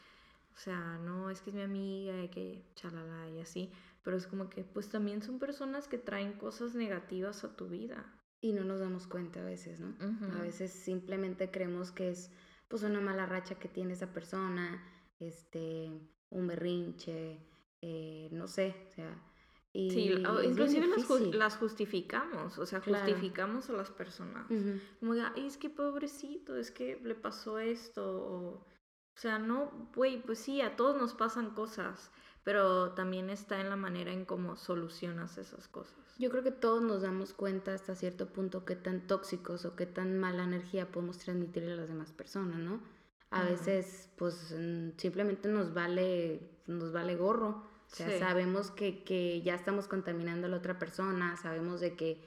o 0.56 0.58
sea, 0.58 1.00
no, 1.00 1.30
es 1.30 1.42
que 1.42 1.50
es 1.50 1.56
mi 1.56 1.64
amiga 1.64 2.24
y 2.24 2.30
que 2.30 2.64
chalala 2.76 3.30
y 3.30 3.42
así. 3.42 3.72
Pero 4.04 4.16
es 4.16 4.28
como 4.28 4.50
que, 4.50 4.64
pues 4.64 4.90
también 4.90 5.22
son 5.22 5.40
personas 5.40 5.88
que 5.88 5.98
traen 5.98 6.34
cosas 6.34 6.76
negativas 6.76 7.44
a 7.44 7.56
tu 7.56 7.68
vida. 7.68 8.06
Y 8.40 8.54
no 8.54 8.64
nos 8.64 8.80
damos 8.80 9.08
cuenta 9.08 9.42
a 9.42 9.44
veces, 9.44 9.80
¿no? 9.80 9.96
A 10.38 10.42
veces 10.42 10.72
simplemente 10.72 11.50
creemos 11.50 11.92
que 11.92 12.12
es 12.12 12.32
pues 12.68 12.84
una 12.84 13.02
mala 13.02 13.26
racha 13.26 13.56
que 13.56 13.68
tiene 13.68 13.94
esa 13.94 14.14
persona, 14.14 14.84
este, 15.20 15.90
un 16.30 16.48
berrinche, 16.48 17.40
eh, 17.82 18.30
no 18.32 18.48
sé, 18.48 18.76
o 18.88 18.92
sea, 18.92 19.22
y 19.80 19.92
Sí, 19.92 20.10
inclusive 20.44 20.88
las, 20.88 21.08
ju- 21.08 21.32
las 21.34 21.56
justificamos, 21.58 22.58
o 22.58 22.66
sea, 22.66 22.80
Claro. 22.82 23.06
justificamos 23.06 23.70
a 23.70 23.74
las 23.74 23.92
personas. 23.92 24.50
Ujú. 24.50 24.80
Como 25.00 25.14
de, 25.14 25.22
"Ay, 25.22 25.46
es 25.46 25.58
que 25.58 25.70
pobrecito, 25.70 26.56
es 26.58 26.72
que 26.72 27.00
le 27.04 27.14
pasó 27.14 27.60
esto. 27.60 28.04
O, 28.04 28.48
o 28.56 29.20
sea, 29.20 29.38
no, 29.40 29.90
güey, 29.96 30.22
pues 30.24 30.40
sí, 30.40 30.62
a 30.62 30.76
todos 30.76 30.96
nos 31.00 31.14
pasan 31.14 31.52
cosas, 31.52 32.12
pero 32.44 32.92
también 32.94 33.30
está 33.30 33.60
en 33.62 33.70
la 33.70 33.76
manera 33.76 34.12
en 34.12 34.26
cómo 34.26 34.56
solucionas 34.56 35.38
esas 35.38 35.68
cosas. 35.68 35.98
Yo 36.18 36.30
creo 36.32 36.44
que 36.44 36.52
todos 36.52 36.82
nos 36.82 37.04
damos 37.04 37.34
cuenta 37.34 37.74
hasta 37.74 37.94
cierto 37.94 38.28
punto 38.34 38.66
qué 38.66 38.76
tan 38.76 39.06
tóxicos 39.06 39.66
o 39.66 39.76
qué 39.76 39.86
tan 39.86 40.18
mala 40.20 40.44
energía 40.44 40.92
podemos 40.92 41.20
transmitirle 41.20 41.74
a 41.74 41.76
las 41.76 41.88
demás 41.88 42.12
personas, 42.14 42.58
¿no? 42.58 42.82
A 43.30 43.42
Ujú. 43.42 43.50
veces, 43.52 44.10
pues, 44.18 44.56
mm, 44.58 44.98
simplemente 44.98 45.50
nos 45.50 45.74
vale, 45.74 46.50
nos 46.66 46.92
vale 46.94 47.16
gorro. 47.16 47.64
O 47.92 47.96
sea, 47.96 48.10
Sí. 48.10 48.20
sabemos 48.20 48.72
que, 48.72 49.04
que 49.04 49.42
ya 49.42 49.56
estamos 49.56 49.88
contaminando 49.88 50.48
a 50.48 50.50
la 50.50 50.58
otra 50.58 50.78
persona, 50.78 51.38
sabemos 51.38 51.80
de 51.80 51.96
que 51.96 52.22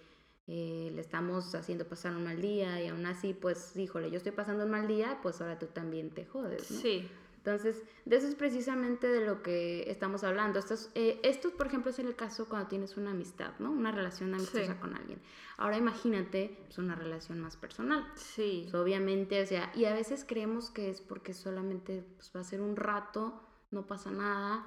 eh, 0.47 0.91
le 0.95 1.01
estamos 1.01 1.55
haciendo 1.55 1.87
pasar 1.87 2.17
un 2.17 2.25
mal 2.25 2.41
día 2.41 2.83
y 2.83 2.89
aún 2.89 3.07
así, 3.07 3.35
pues, 3.35 3.77
híjole, 3.77 4.11
yo 4.11 4.17
estoy 4.17 4.33
pasando 4.33 4.65
un 4.65 4.71
mal 4.71 4.89
día, 4.89 5.19
pues 5.23 5.41
ahora 5.41 5.59
tú 5.59 5.67
también 5.67 6.11
te 6.11 6.25
jodes, 6.25 6.71
¿no? 6.71 6.81
Sí, 6.81 7.09
Entonces, 7.37 7.83
de 8.05 8.17
eso 8.17 8.27
es 8.27 8.35
precisamente 8.35 9.07
de 9.07 9.25
lo 9.25 9.43
que 9.43 9.91
estamos 9.91 10.25
hablando. 10.25 10.59
Esto, 10.59 10.75
es- 10.75 10.91
eh, 10.95 11.21
esto, 11.23 11.51
por 11.57 11.69
ejemplo, 11.69 11.91
es 11.91 11.99
en 11.99 12.07
el 12.09 12.15
caso 12.15 12.47
cuando 12.51 12.69
tienes 12.69 12.99
una 12.99 13.13
amistad, 13.13 13.53
¿no? 13.61 13.71
Una 13.71 13.93
relación 13.93 14.35
amistosa 14.35 14.75
Sí. 14.75 14.79
con 14.79 14.95
alguien. 14.95 15.23
Ahora 15.57 15.79
imagínate 15.79 16.59
pues, 16.67 16.77
una 16.77 16.95
relación 16.97 17.41
más 17.41 17.57
personal. 17.57 18.05
sí. 18.17 18.61
Pues, 18.65 18.75
obviamente, 18.75 19.43
o 19.43 19.47
sea, 19.47 19.73
y 19.75 19.87
a 19.87 19.95
veces 19.95 20.27
creemos 20.29 20.69
que 20.71 20.91
es 20.91 21.01
porque 21.01 21.33
solamente 21.33 22.05
pues, 22.17 22.31
va 22.37 22.41
a 22.41 22.45
ser 22.45 22.61
un 22.61 22.77
rato, 22.77 23.41
no 23.71 23.87
pasa 23.87 24.11
nada, 24.11 24.67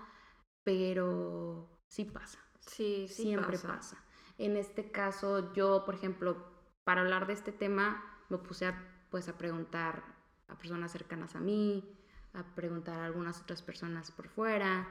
pero 0.63 1.69
sí 1.87 2.05
pasa. 2.05 2.39
Sí, 2.59 3.07
sí 3.07 3.23
Siempre 3.23 3.57
pasa. 3.57 3.67
pasa. 3.67 4.03
En 4.37 4.57
este 4.57 4.91
caso, 4.91 5.53
yo, 5.53 5.83
por 5.85 5.95
ejemplo, 5.95 6.37
para 6.83 7.01
hablar 7.01 7.27
de 7.27 7.33
este 7.33 7.51
tema, 7.51 8.03
me 8.29 8.37
puse 8.37 8.65
a, 8.65 9.05
pues, 9.09 9.27
a 9.29 9.37
preguntar 9.37 10.03
a 10.47 10.57
personas 10.57 10.91
cercanas 10.91 11.35
a 11.35 11.39
mí, 11.39 11.83
a 12.33 12.43
preguntar 12.55 12.99
a 12.99 13.05
algunas 13.05 13.41
otras 13.41 13.61
personas 13.61 14.11
por 14.11 14.27
fuera. 14.27 14.87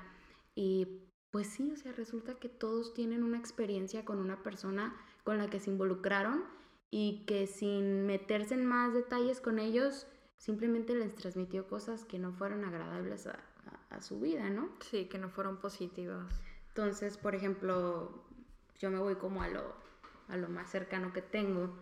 Y 0.55 1.09
pues 1.31 1.47
sí, 1.47 1.73
o 1.73 1.77
sea, 1.77 1.93
resulta 1.93 2.35
que 2.35 2.49
todos 2.51 2.93
tienen 2.93 3.23
una 3.25 3.39
experiencia 3.39 4.05
con 4.05 4.19
una 4.19 4.43
persona 4.43 4.95
con 5.25 5.39
la 5.39 5.49
que 5.49 5.61
se 5.61 5.71
involucraron 5.71 6.45
y 6.91 7.25
que 7.25 7.47
sin 7.47 8.07
meterse 8.07 8.55
en 8.55 8.67
más 8.67 8.93
detalles 8.93 9.41
con 9.41 9.59
ellos, 9.59 10.07
simplemente 10.37 10.95
les 10.95 11.15
transmitió 11.15 11.67
cosas 11.67 12.05
que 12.05 12.19
no 12.19 12.33
fueron 12.35 12.67
agradables 12.67 13.27
a, 13.27 13.43
a- 13.67 13.97
a 13.97 14.03
su 14.03 14.21
vida, 14.21 14.49
¿no? 14.51 14.71
Sí, 14.81 15.07
que 15.07 15.19
no 15.19 15.29
fueron 15.31 15.59
positivas. 15.59 16.41
Entonces, 16.69 17.19
por 17.19 17.35
ejemplo, 17.35 18.25
yo 18.79 18.91
me 18.91 18.99
voy 18.99 19.17
como 19.17 19.43
a 19.43 19.49
lo, 19.49 19.75
a 20.29 20.37
lo 20.37 20.49
más 20.49 20.71
cercano 20.71 21.13
que 21.13 21.23
tengo. 21.23 21.75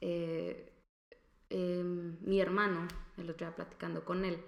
Eh, 0.00 0.72
em, 1.50 2.16
mi 2.22 2.40
hermano, 2.40 2.86
el 3.16 3.30
otro 3.30 3.46
día 3.46 3.56
platicando 3.56 4.04
con 4.04 4.24
él, 4.24 4.40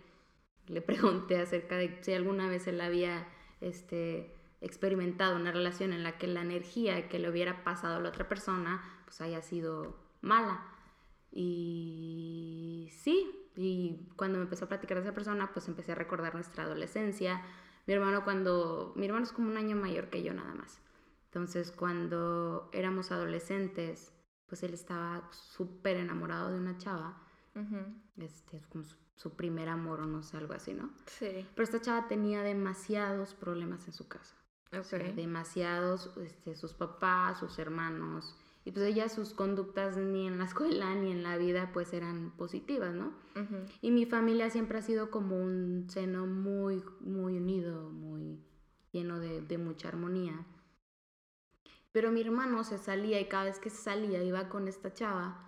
le 0.67 0.81
pregunté 1.29 1.41
acerca 1.41 1.77
de 1.77 1.99
si 2.03 2.13
alguna 2.13 2.49
vez 2.49 2.67
él 2.67 2.81
había 2.81 3.27
este, 3.61 4.35
experimentado 4.61 5.37
una 5.37 5.53
relación 5.53 5.93
en 5.93 6.03
la 6.03 6.19
que 6.19 6.27
la 6.27 6.43
energía 6.43 7.09
que 7.09 7.19
le 7.19 7.31
hubiera 7.31 7.65
pasado 7.65 7.97
a 7.97 8.01
la 8.01 8.09
otra 8.11 8.29
persona 8.29 8.83
pues 9.05 9.21
haya 9.21 9.43
sido 9.43 9.97
mala. 10.21 10.67
Y 11.33 12.91
sí, 12.93 13.40
y 13.57 14.09
cuando 14.17 14.39
me 14.39 14.45
empezó 14.45 14.65
a 14.65 14.69
platicar 14.69 14.99
de 14.99 15.05
esa 15.05 15.15
persona, 15.15 15.53
pues 15.53 15.69
empecé 15.69 15.93
a 15.93 15.97
recordar 15.97 16.35
nuestra 16.35 16.65
adolescencia. 16.65 17.43
Mi 17.87 17.95
hermano 17.95 18.25
cuando, 18.25 18.93
mi 18.97 19.07
hermano 19.07 19.25
es 19.25 19.33
como 19.33 19.49
un 19.49 19.57
año 19.57 19.77
mayor 19.77 20.09
que 20.11 20.23
yo 20.23 20.33
nada 20.33 20.55
más. 20.55 20.81
Entonces 21.27 21.73
cuando 21.73 22.71
éramos 22.73 23.11
adolescentes, 23.13 24.13
pues 24.47 24.63
él 24.63 24.75
estaba 24.75 25.29
súper 25.33 25.97
enamorado 25.97 26.51
de 26.51 26.59
una 26.59 26.77
chava, 26.79 27.23
este, 28.17 28.57
es 28.57 28.67
como 28.67 28.85
su, 28.85 28.97
su 29.17 29.37
primer 29.37 29.69
amor 29.69 30.01
o 30.01 30.07
no 30.07 30.23
sé, 30.23 30.37
algo 30.39 30.55
así, 30.55 30.73
¿no? 30.75 30.91
Sí, 31.07 31.47
Pero 31.55 31.63
esta 31.65 31.81
chava 31.81 32.09
tenía 32.09 32.43
demasiados 32.43 33.35
problemas 33.35 33.87
en 33.87 33.93
su 33.93 34.09
casa. 34.09 34.35
ok. 34.73 34.79
O 34.81 34.85
sea, 34.85 34.99
demasiados, 35.13 36.11
este, 36.19 36.55
sus 36.57 36.73
papás, 36.75 37.39
sus 37.39 37.59
hermanos. 37.59 38.37
Y 38.65 38.73
pues 38.73 38.85
ella, 38.87 39.09
sus 39.09 39.33
conductas 39.33 39.97
ni 39.97 40.27
en 40.27 40.39
la 40.39 40.45
escuela 40.51 40.95
ni 40.95 41.11
en 41.13 41.23
la 41.23 41.37
vida 41.37 41.71
pues 41.73 41.93
eran 41.93 42.33
positivas, 42.37 42.95
¿no? 42.95 43.07
Ujú. 43.35 43.57
Y 43.81 43.91
mi 43.91 44.07
familia 44.07 44.51
siempre 44.51 44.79
ha 44.79 44.83
sido 44.83 45.11
como 45.11 45.37
un 45.37 45.87
seno 45.89 46.27
muy, 46.27 46.83
muy 47.01 47.37
unido, 47.37 47.91
muy 47.91 48.39
lleno 48.93 49.19
de, 49.21 49.41
de 49.41 49.59
mucha 49.59 49.89
armonía. 49.89 50.47
Pero 51.93 52.13
mi 52.13 52.21
hermano 52.21 52.63
se 52.65 52.79
salía 52.79 53.21
y 53.21 53.29
cada 53.29 53.45
vez 53.45 53.59
que 53.59 53.71
se 53.71 53.83
salía 53.83 54.23
iba 54.23 54.49
con 54.49 54.69
esta 54.69 54.93
chava, 54.95 55.47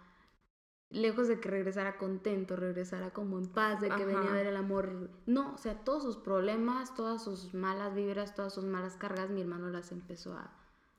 lejos 0.90 1.28
de 1.28 1.38
que 1.40 1.48
regresara 1.48 1.98
contento, 1.98 2.56
regresara 2.56 3.12
como 3.12 3.38
en 3.38 3.46
paz, 3.46 3.80
de 3.80 3.88
que 3.90 4.04
venía 4.04 4.22
a 4.22 4.24
Ajá. 4.24 4.34
ver 4.34 4.46
el 4.48 4.56
amor. 4.56 5.10
No, 5.26 5.54
o 5.54 5.58
sea, 5.58 5.84
todos 5.84 6.02
sus 6.02 6.16
problemas, 6.16 6.94
todas 6.94 7.22
sus 7.22 7.54
malas 7.54 7.94
vibras, 7.94 8.34
todas 8.34 8.52
sus 8.54 8.64
malas 8.64 8.96
cargas, 8.96 9.30
mi 9.30 9.40
hermano 9.40 9.68
las 9.70 9.92
empezó 9.92 10.34
a, 10.34 10.52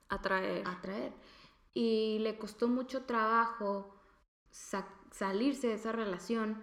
Atraer. 0.09 0.63
a 0.67 0.79
traer. 0.81 1.11
Y 1.73 2.19
le 2.19 2.37
costó 2.37 2.67
mucho 2.67 3.03
trabajo 3.05 3.95
sa- 4.51 4.87
salirse 5.11 5.67
de 5.67 5.73
esa 5.75 5.91
relación 5.91 6.61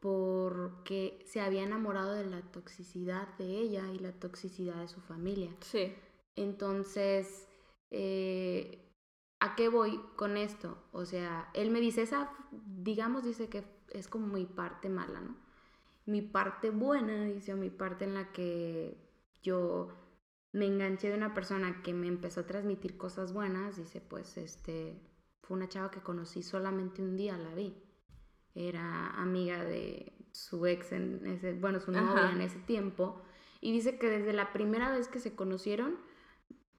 porque 0.00 1.24
se 1.26 1.40
había 1.40 1.62
enamorado 1.64 2.12
de 2.14 2.26
la 2.26 2.42
toxicidad 2.52 3.28
de 3.38 3.58
ella 3.58 3.90
y 3.92 3.98
la 3.98 4.12
toxicidad 4.12 4.76
de 4.76 4.88
su 4.88 5.00
familia. 5.00 5.50
Sí, 5.60 5.94
Entonces, 6.36 7.48
eh, 7.90 8.92
¿a 9.40 9.56
qué 9.56 9.68
voy 9.68 10.00
con 10.16 10.36
esto? 10.36 10.78
O 10.92 11.04
sea, 11.06 11.50
él 11.54 11.70
me 11.70 11.80
dice, 11.80 12.02
esa, 12.02 12.30
digamos, 12.52 13.24
dice 13.24 13.48
que 13.48 13.64
es 13.90 14.08
como 14.08 14.26
mi 14.28 14.44
parte 14.46 14.88
mala, 14.88 15.20
¿no? 15.20 15.36
Mi 16.06 16.22
parte 16.22 16.70
buena, 16.70 17.24
dice, 17.24 17.54
o 17.54 17.56
mi 17.56 17.70
parte 17.70 18.04
en 18.04 18.14
la 18.14 18.32
que 18.32 18.96
yo 19.42 19.88
me 20.56 20.64
enganché 20.64 21.10
de 21.10 21.16
una 21.16 21.34
persona 21.34 21.82
que 21.82 21.92
me 21.92 22.06
empezó 22.06 22.40
a 22.40 22.46
transmitir 22.46 22.96
cosas 22.96 23.34
buenas, 23.34 23.76
dice, 23.76 24.00
pues, 24.00 24.38
este, 24.38 24.98
fue 25.42 25.54
una 25.54 25.68
chava 25.68 25.90
que 25.90 26.00
conocí 26.00 26.42
solamente 26.42 27.02
un 27.02 27.14
día, 27.14 27.36
la 27.36 27.54
vi. 27.54 27.76
Era 28.54 29.10
amiga 29.20 29.62
de 29.62 30.14
su 30.32 30.64
ex, 30.64 30.92
en 30.92 31.26
ese, 31.26 31.52
bueno, 31.52 31.78
su 31.78 31.92
novia 31.92 32.10
Ajá. 32.10 32.32
en 32.32 32.40
ese 32.40 32.58
tiempo. 32.60 33.20
Y 33.60 33.70
dice 33.70 33.98
que 33.98 34.08
desde 34.08 34.32
la 34.32 34.54
primera 34.54 34.90
vez 34.90 35.08
que 35.08 35.20
se 35.20 35.34
conocieron, 35.34 35.98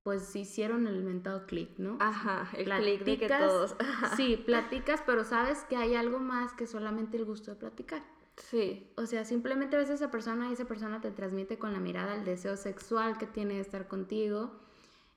pues 0.02 0.36
hicieron 0.36 0.88
el 0.88 1.04
mentado 1.04 1.46
click, 1.46 1.78
¿no? 1.78 1.98
Ajá, 2.00 2.50
el 2.58 2.72
clic 2.72 3.04
de 3.04 3.18
que 3.20 3.28
todos. 3.28 3.76
Sí, 4.16 4.42
platicas, 4.44 5.04
pero 5.06 5.24
sabes 5.24 5.66
que 5.66 5.78
hay 5.78 5.94
algo 5.94 6.18
más 6.18 6.54
que 6.54 6.66
solamente 6.66 7.18
el 7.18 7.26
gusto 7.26 7.52
de 7.52 7.58
platicar. 7.58 8.02
Sí, 8.38 8.92
O 8.96 9.06
sea, 9.08 9.26
simplemente 9.26 9.76
ves 9.78 9.90
a 9.90 9.96
esa 9.96 10.12
persona 10.12 10.50
y 10.50 10.54
esa 10.54 10.66
persona 10.66 11.02
te 11.02 11.12
transmite 11.12 11.58
con 11.58 11.74
la 11.74 11.80
mirada 11.80 12.16
el 12.16 12.24
deseo 12.24 12.56
sexual 12.56 13.18
que 13.18 13.26
tiene 13.26 13.56
de 13.56 13.62
estar 13.62 13.88
contigo. 13.88 14.52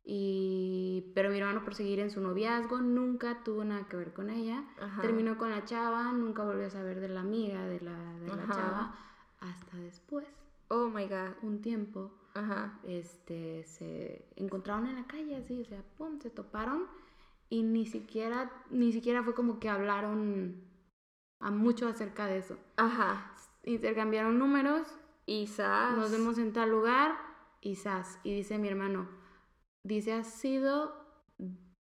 Y... 0.04 1.12
Pero 1.14 1.30
mi 1.30 1.38
hermano 1.38 1.62
por 1.62 1.74
seguir 1.74 2.00
en 2.00 2.10
su 2.10 2.20
noviazgo 2.20 2.80
nunca 2.80 3.44
tuvo 3.44 3.62
nada 3.62 3.86
que 3.88 3.96
ver 3.96 4.12
con 4.14 4.30
ella. 4.30 4.64
Ajá. 4.80 5.02
Terminó 5.02 5.36
con 5.36 5.50
la 5.50 5.64
chava, 5.64 6.10
nunca 6.12 6.42
volvió 6.44 6.66
a 6.66 6.70
saber 6.70 7.00
de 7.00 7.08
la 7.08 7.20
amiga 7.20 7.66
de 7.66 7.80
la, 7.80 8.14
de 8.14 8.28
la 8.28 8.46
chava. 8.48 8.98
Hasta 9.40 9.76
después, 9.76 10.26
Oh 10.68 10.88
my 10.88 11.06
god. 11.06 11.34
un 11.42 11.60
tiempo, 11.60 12.10
Ajá. 12.34 12.78
este, 12.84 13.64
se 13.64 14.24
encontraron 14.36 14.86
en 14.86 14.96
la 14.96 15.06
calle, 15.06 15.36
así, 15.36 15.60
o 15.60 15.64
sea, 15.64 15.82
pum, 15.98 16.20
se 16.20 16.30
toparon 16.30 16.86
y 17.48 17.62
ni 17.62 17.86
siquiera, 17.86 18.50
ni 18.70 18.92
siquiera 18.92 19.22
fue 19.22 19.34
como 19.34 19.58
que 19.58 19.68
hablaron 19.68 20.69
a 21.40 21.50
mucho 21.50 21.88
acerca 21.88 22.26
de 22.26 22.38
eso. 22.38 22.56
Ajá. 22.76 23.32
Intercambiaron 23.64 24.38
números, 24.38 24.86
Quizás. 25.26 25.96
nos 25.96 26.10
vemos 26.10 26.38
en 26.38 26.52
tal 26.52 26.70
lugar 26.70 27.16
y 27.60 27.76
sas. 27.76 28.18
Y 28.22 28.34
dice 28.34 28.58
mi 28.58 28.68
hermano, 28.68 29.08
dice, 29.82 30.12
ha 30.12 30.24
sido 30.24 30.94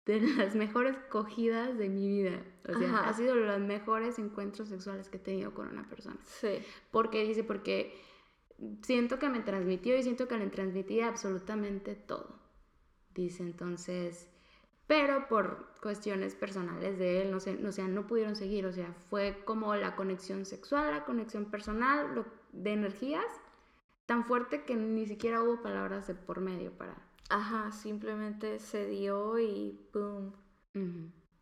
de 0.06 0.22
las 0.22 0.56
mejores 0.56 0.96
cogidas 1.10 1.78
de 1.78 1.90
mi 1.90 2.08
vida. 2.08 2.42
O 2.68 2.78
sea, 2.78 2.90
Ajá. 2.90 3.10
ha 3.10 3.14
sido 3.14 3.36
de 3.36 3.46
los 3.46 3.60
mejores 3.60 4.20
encuentros 4.20 4.70
sexuales 4.70 5.10
que 5.10 5.18
he 5.18 5.20
tenido 5.20 5.54
con 5.54 5.68
una 5.68 5.88
persona. 5.88 6.18
Sí. 6.24 6.60
Porque 6.92 7.24
dice, 7.26 7.44
porque 7.44 8.00
siento 8.84 9.20
que 9.20 9.30
me 9.30 9.42
transmitió 9.42 9.98
y 9.98 10.04
siento 10.04 10.28
que 10.28 10.38
le 10.38 10.48
transmitía 10.48 11.08
absolutamente 11.08 11.96
todo. 11.96 12.40
Dice 13.14 13.44
entonces, 13.44 14.30
pero 14.88 15.28
por 15.28 15.68
cuestiones 15.82 16.34
personales 16.36 16.98
de 16.98 17.22
él, 17.22 17.32
no 17.32 17.40
sé, 17.40 17.60
o 17.66 17.72
sea, 17.72 17.88
no 17.88 18.08
pudieron 18.08 18.36
seguir, 18.36 18.66
o 18.66 18.72
sea, 18.74 18.94
fue 19.10 19.44
como 19.46 19.76
la 19.76 19.96
conexión 19.96 20.46
sexual, 20.46 20.92
la 20.92 21.06
conexión 21.06 21.46
personal, 21.46 22.16
lo- 22.16 22.26
de 22.54 22.72
energías, 22.74 23.26
tan 24.06 24.24
fuerte 24.26 24.64
que 24.64 24.76
ni 24.76 25.06
siquiera 25.06 25.44
hubo 25.44 25.62
palabras 25.62 26.08
de 26.08 26.16
por 26.16 26.40
medio 26.40 26.72
para... 26.72 26.96
Ajá, 27.30 27.72
simplemente 27.74 28.60
se 28.60 28.88
dio 28.88 29.38
y 29.38 29.78
boom, 29.94 30.34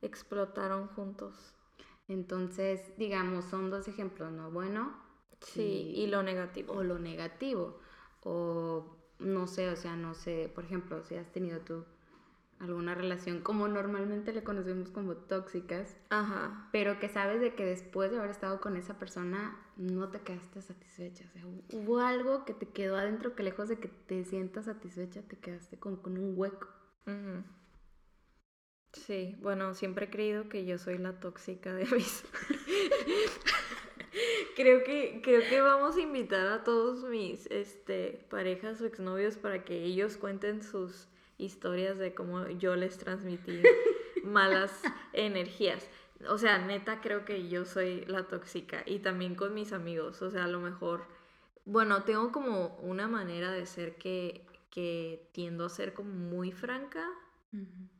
explotaron 0.01 0.87
juntos. 0.87 1.53
Entonces, 2.07 2.81
digamos, 2.97 3.45
son 3.45 3.69
dos 3.69 3.87
ejemplos, 3.87 4.31
¿no? 4.31 4.51
Bueno, 4.51 5.03
Sí, 5.41 5.61
Y- 5.95 6.03
y 6.03 6.07
lo 6.07 6.23
negativo. 6.23 6.73
o 6.73 6.83
lo 6.83 6.97
negativo. 6.97 7.77
O 8.23 8.95
no 9.19 9.45
sé, 9.47 9.69
o 9.69 9.75
sea, 9.75 9.95
no 9.95 10.15
sé, 10.15 10.51
por 10.55 10.63
ejemplo, 10.63 11.03
si 11.03 11.15
has 11.15 11.31
tenido 11.31 11.59
tú 11.59 11.85
alguna 12.59 12.95
relación 12.95 13.41
como 13.41 13.67
normalmente 13.67 14.31
le 14.33 14.43
conocemos 14.43 14.89
como 14.89 15.15
tóxicas, 15.15 15.97
Ajá. 16.09 16.69
pero 16.71 16.99
que 16.99 17.09
sabes 17.09 17.41
de 17.41 17.53
que 17.53 17.65
después 17.65 18.11
de 18.11 18.17
haber 18.17 18.31
estado 18.31 18.61
con 18.61 18.77
esa 18.77 18.97
persona 18.97 19.59
no 19.77 20.09
te 20.09 20.19
quedaste 20.21 20.61
satisfecha. 20.61 21.25
O 21.27 21.31
sea, 21.33 21.43
hu- 21.45 21.63
hubo 21.73 21.99
algo 21.99 22.45
que 22.45 22.53
te 22.53 22.67
quedó 22.67 22.95
adentro 22.97 23.35
que 23.35 23.43
lejos 23.43 23.67
de 23.69 23.77
que 23.79 23.89
te 23.89 24.23
sientas 24.23 24.65
satisfecha, 24.65 25.21
te 25.21 25.37
quedaste 25.37 25.77
como 25.77 26.01
con 26.01 26.17
un 26.17 26.33
hueco. 26.37 26.67
Sí, 28.93 29.35
bueno, 29.41 29.73
siempre 29.75 30.05
he 30.05 30.09
creído 30.09 30.47
que 30.47 30.65
yo 30.65 30.77
soy 30.77 30.97
la 30.97 31.19
tóxica 31.19 31.73
de 31.73 31.85
mis... 31.91 32.23
creo 34.55 34.83
que 34.85 35.19
creo 35.21 35.41
que 35.49 35.59
vamos 35.61 35.97
a 35.97 36.01
invitar 36.01 36.47
a 36.47 36.63
todos 36.63 37.03
mis 37.03 37.45
este 37.51 38.25
parejas 38.29 38.79
o 38.81 38.85
exnovios 38.85 39.35
para 39.35 39.65
que 39.65 39.83
ellos 39.83 40.15
cuenten 40.15 40.63
sus 40.63 41.09
historias 41.37 41.97
de 41.97 42.13
cómo 42.13 42.47
yo 42.49 42.75
les 42.75 42.97
transmití 42.97 43.61
malas 44.23 44.71
energías. 45.13 45.87
O 46.29 46.37
sea, 46.37 46.57
neta 46.59 47.01
creo 47.01 47.25
que 47.25 47.49
yo 47.49 47.65
soy 47.65 48.05
la 48.05 48.23
tóxica 48.27 48.83
y 48.85 48.99
también 48.99 49.35
con 49.35 49.53
mis 49.53 49.73
amigos, 49.73 50.21
o 50.21 50.31
sea, 50.31 50.45
a 50.45 50.47
lo 50.47 50.59
mejor 50.59 51.05
bueno, 51.65 52.03
tengo 52.03 52.31
como 52.31 52.77
una 52.83 53.07
manera 53.07 53.51
de 53.51 53.65
ser 53.65 53.95
que 53.95 54.45
que 54.75 55.29
tiendo 55.31 55.63
a 55.63 55.69
ser 55.69 55.93
como 55.93 56.11
muy 56.11 56.51
franca 56.51 57.09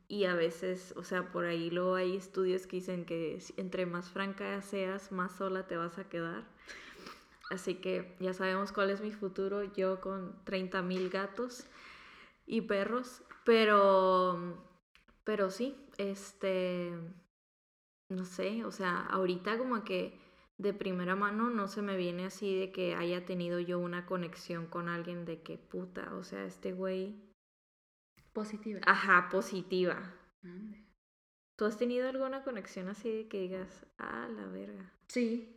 y 0.08 0.26
a 0.26 0.34
veces, 0.34 0.92
o 0.98 1.02
sea, 1.02 1.32
por 1.32 1.46
ahí 1.46 1.70
luego 1.70 1.94
hay 1.94 2.14
estudios 2.14 2.66
que 2.66 2.76
dicen 2.76 3.06
que 3.06 3.42
entre 3.56 3.86
más 3.86 4.10
franca 4.10 4.60
seas, 4.60 5.10
más 5.10 5.34
sola 5.34 5.66
te 5.66 5.78
vas 5.78 5.96
a 5.96 6.10
quedar. 6.10 6.44
Así 7.48 7.76
que 7.76 8.14
ya 8.20 8.34
sabemos 8.34 8.72
cuál 8.72 8.90
es 8.90 9.00
mi 9.00 9.10
futuro, 9.10 9.64
yo 9.72 10.02
con 10.02 10.36
30 10.44 10.82
mil 10.82 11.08
gatos 11.08 11.64
y 12.46 12.62
perros. 12.62 13.22
Pero, 13.44 14.64
pero 15.24 15.50
sí, 15.50 15.76
este, 15.98 16.92
no 18.08 18.24
sé, 18.24 18.64
o 18.64 18.70
sea, 18.72 19.06
ahorita 19.06 19.58
como 19.58 19.84
que 19.84 20.18
de 20.58 20.72
primera 20.72 21.16
mano 21.16 21.50
no 21.50 21.68
se 21.68 21.82
me 21.82 21.96
viene 21.96 22.24
así 22.26 22.58
de 22.58 22.72
que 22.72 22.94
haya 22.94 23.24
tenido 23.26 23.60
yo 23.60 23.78
una 23.78 24.06
conexión 24.06 24.66
con 24.66 24.88
alguien 24.88 25.24
de 25.24 25.42
que 25.42 25.58
puta, 25.58 26.14
o 26.14 26.24
sea, 26.24 26.44
este 26.44 26.72
güey, 26.72 27.22
Positiva. 28.32 28.80
ajá, 28.84 29.28
positiva. 29.30 30.14
Ande. 30.42 30.84
¿Tú 31.56 31.64
has 31.64 31.78
tenido 31.78 32.08
alguna 32.08 32.44
conexión 32.44 32.88
así 32.88 33.10
de 33.10 33.28
que 33.28 33.40
digas, 33.40 33.86
ah, 33.98 34.28
la 34.28 34.46
verga? 34.46 34.92
Sí, 35.08 35.56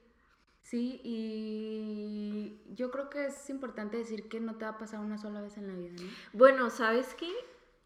sí, 0.70 1.02
y 1.04 2.62
yo 2.76 2.92
creo 2.92 3.10
que 3.10 3.28
es 3.28 3.50
importante 3.50 3.98
decir 3.98 4.30
que 4.30 4.40
no 4.40 4.56
te 4.56 4.66
va 4.66 4.72
a 4.72 4.78
pasar 4.78 5.00
una 5.00 5.18
sola 5.18 5.42
vez 5.42 5.58
en 5.58 5.68
la 5.68 5.74
vida, 5.74 5.94
¿no? 6.02 6.10
Bueno, 6.34 6.70
¿sabes 6.70 7.14
qué? 7.16 7.32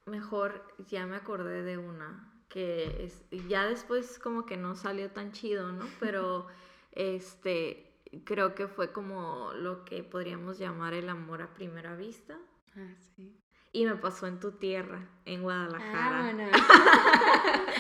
Mejor 0.06 0.66
ya 0.88 1.06
me 1.06 1.16
acordé 1.16 1.64
de 1.64 1.78
una 1.78 2.30
que 2.50 3.04
es, 3.06 3.26
ya 3.50 3.66
después 3.68 4.20
como 4.20 4.46
que 4.46 4.58
no 4.58 4.76
salió 4.76 5.10
tan 5.12 5.32
chido, 5.32 5.72
¿no? 5.72 5.86
Pero 6.00 6.48
este 6.92 7.90
creo 8.26 8.54
que 8.54 8.68
fue 8.68 8.92
como 8.92 9.52
lo 9.54 9.86
que 9.86 10.04
podríamos 10.04 10.60
llamar 10.60 10.94
el 10.94 11.10
amor 11.10 11.42
a 11.42 11.54
primera 11.54 11.96
vista 11.96 12.38
Ah, 12.76 12.96
sí. 13.16 13.43
Y 13.74 13.86
me 13.86 13.96
pasó 13.96 14.28
en 14.28 14.40
tu 14.40 14.52
tierra, 14.54 15.06
en 15.26 15.42
Guadalajara. 15.42 16.22
Vámonos. 16.22 16.52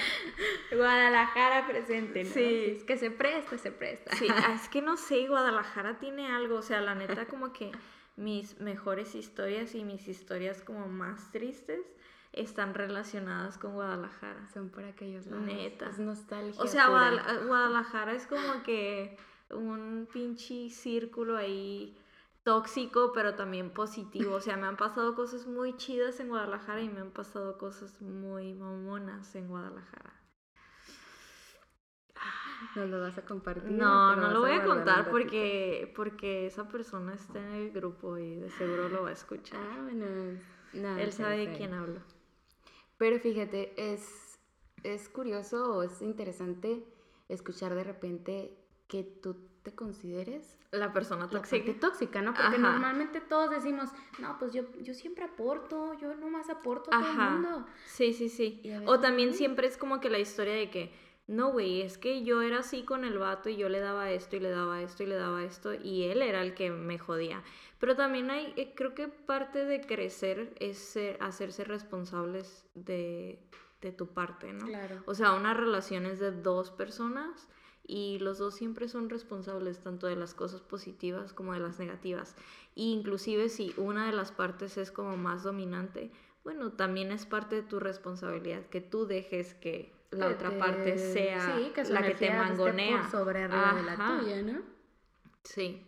Guadalajara 0.72 1.68
presente, 1.68 2.24
¿no? 2.24 2.30
Sí. 2.32 2.74
Es 2.78 2.84
que 2.84 2.98
se 2.98 3.12
presta, 3.12 3.58
se 3.58 3.72
presta. 3.72 4.16
Sí, 4.16 4.28
ah, 4.30 4.54
es 4.56 4.68
que 4.70 4.82
no 4.82 4.98
sé, 4.98 5.28
Guadalajara 5.28 6.00
tiene 6.00 6.28
algo, 6.28 6.58
o 6.58 6.62
sea, 6.62 6.82
la 6.82 6.96
neta 6.96 7.26
como 7.28 7.54
que 7.54 7.72
mis 8.16 8.60
mejores 8.60 9.16
historias 9.16 9.76
y 9.76 9.84
mis 9.84 10.08
historias 10.08 10.62
como 10.62 10.88
más 10.88 11.32
tristes 11.32 11.82
están 12.32 12.74
relacionadas 12.74 13.58
con 13.60 13.74
Guadalajara. 13.74 14.48
Son 14.52 14.70
por 14.70 14.84
aquellos 14.86 15.28
lados. 15.28 15.46
Neta. 15.46 15.90
Es 15.90 16.00
nostalgia. 16.00 16.62
O 16.62 16.68
sea. 16.68 16.88
Guadal- 16.90 17.46
Guadalajara 17.48 18.14
es 18.14 18.26
como 18.26 18.64
que 18.64 19.16
un 19.52 20.08
pinche 20.12 20.70
círculo 20.72 21.38
ahí 21.38 21.96
tóxico, 22.44 23.12
pero 23.14 23.36
también 23.36 23.72
positivo. 23.72 24.36
O 24.36 24.42
sea, 24.42 24.58
me 24.58 24.68
han 24.68 24.78
pasado 24.78 25.16
cosas 25.16 25.48
muy 25.48 25.76
chidas 25.78 26.20
en 26.20 26.30
Guadalajara 26.30 26.82
y 26.82 26.90
me 26.90 27.02
han 27.02 27.12
pasado 27.12 27.58
cosas 27.58 28.02
muy 28.02 28.54
mamonas 28.54 29.34
en 29.36 29.48
Guadalajara. 29.48 30.14
¿Nos 32.76 32.90
lo 32.90 33.02
vas 33.02 33.18
a 33.18 33.26
compartir? 33.26 33.72
No, 33.72 34.16
no 34.16 34.32
lo 34.32 34.42
voy 34.42 34.52
a 34.52 34.64
contar 34.64 35.10
porque, 35.10 35.92
porque 35.96 36.48
esa 36.48 36.68
persona 36.68 37.14
está 37.14 37.40
en 37.40 37.54
el 37.54 37.72
grupo 37.72 38.18
y 38.18 38.36
de 38.36 38.50
seguro 38.52 38.90
lo 38.90 39.04
va 39.04 39.10
a 39.10 39.14
escuchar. 39.14 39.60
Vámonos. 39.60 40.40
No, 40.74 40.98
Él 40.98 41.12
sabe 41.12 41.48
de 41.48 41.58
quién 41.58 41.74
hablo. 41.74 42.02
Pero 42.98 43.20
fíjate, 43.20 43.74
es, 43.76 44.40
es 44.84 45.10
curioso 45.10 45.76
o 45.76 45.84
es 45.84 46.02
interesante 46.02 46.86
escuchar 47.28 47.76
de 47.76 47.84
repente 47.84 48.58
que 48.88 49.04
tú 49.04 49.36
te 49.63 49.73
consideres 49.73 50.58
La 50.71 50.91
persona 50.93 51.26
la 51.26 51.30
tóxica. 51.32 51.65
parte 51.65 51.80
tóxica, 51.80 52.21
¿no? 52.21 52.34
Porque 52.34 52.47
Ajá. 52.58 52.58
normalmente 52.58 53.21
todos 53.21 53.49
decimos, 53.49 53.89
no, 54.19 54.38
pues 54.38 54.52
yo, 54.54 54.63
yo 54.82 54.93
siempre 54.93 55.23
aporto, 55.26 55.93
yo 55.99 56.13
nomás 56.15 56.49
aporto 56.49 56.89
a 56.93 56.99
todo 56.99 57.10
el 57.12 57.17
mundo. 57.17 57.65
Sí, 57.86 58.13
sí, 58.13 58.28
sí. 58.30 58.62
O 58.86 58.99
también 58.99 59.30
no. 59.30 59.36
siempre 59.36 59.67
es 59.67 59.78
como 59.78 59.99
que 59.99 60.10
la 60.10 60.19
historia 60.19 60.54
de 60.54 60.69
que, 60.69 60.91
no, 61.28 61.52
güey, 61.54 61.82
es 61.82 61.97
que 61.97 62.23
yo 62.23 62.41
era 62.41 62.60
así 62.60 62.84
con 62.84 63.06
el 63.06 63.17
vato 63.17 63.47
y 63.47 63.56
yo 63.56 63.69
le 63.69 63.80
daba 63.80 64.12
esto 64.12 64.36
y 64.36 64.41
le 64.41 64.49
daba 64.49 64.82
esto 64.82 65.04
y 65.04 65.06
le 65.06 65.15
daba 65.15 65.43
esto 65.43 65.73
y 65.73 66.04
él 66.04 66.21
era 66.21 66.41
el 66.41 66.54
que 66.54 66.69
me 66.69 66.99
jodía. 66.99 67.41
Pero 67.80 67.95
también 67.95 68.30
hay, 68.32 68.54
eh, 68.58 68.73
creo 68.76 68.93
que 68.93 69.08
parte 69.08 69.63
de 69.65 69.80
crecer 69.82 70.54
es 70.60 70.78
ser- 70.78 71.17
hacerse 71.21 71.63
responsables 71.63 72.65
de, 72.76 73.39
de 73.82 73.91
tu 73.93 74.08
parte, 74.08 74.52
¿no? 74.52 74.65
Claro. 74.65 75.02
O 75.06 75.13
sea, 75.15 75.32
una 75.34 75.54
relación 75.54 76.06
es 76.06 76.19
de 76.19 76.32
dos 76.32 76.71
personas 76.71 77.47
y 77.86 78.17
los 78.19 78.38
dos 78.38 78.56
siempre 78.56 78.88
son 78.88 79.10
responsables 79.10 79.80
tanto 79.80 80.08
de 80.08 80.15
las 80.15 80.34
cosas 80.34 80.62
positivas 80.62 81.34
como 81.34 81.54
de 81.54 81.60
las 81.60 81.80
negativas. 81.80 82.36
Y 82.76 82.93
inclusive 82.93 83.50
si 83.50 83.74
una 83.78 84.06
de 84.08 84.13
las 84.13 84.32
partes 84.32 84.78
es 84.78 84.91
como 84.91 85.17
más 85.17 85.43
dominante, 85.43 86.12
bueno, 86.43 86.72
también 86.74 87.12
es 87.12 87.26
parte 87.26 87.56
de 87.58 87.63
tu 87.63 87.80
responsabilidad 87.80 88.65
que 88.67 88.82
tú 88.82 89.06
dejes 89.06 89.54
que 89.56 89.93
la 90.12 90.28
Que 90.28 90.34
otra 90.36 90.50
te- 90.52 90.58
parte 90.60 90.98
sea 90.98 91.58
sí, 91.58 91.72
que 91.74 91.84
la 91.86 92.04
que 92.04 92.15
te 92.15 92.30
mangonea. 92.32 93.02
por 93.02 93.12
sobre 93.12 93.43
arriba 93.43 93.74
de 93.76 93.84
la 93.84 93.96
tuya, 93.96 94.41
¿no? 94.41 94.62
Sí. 95.43 95.86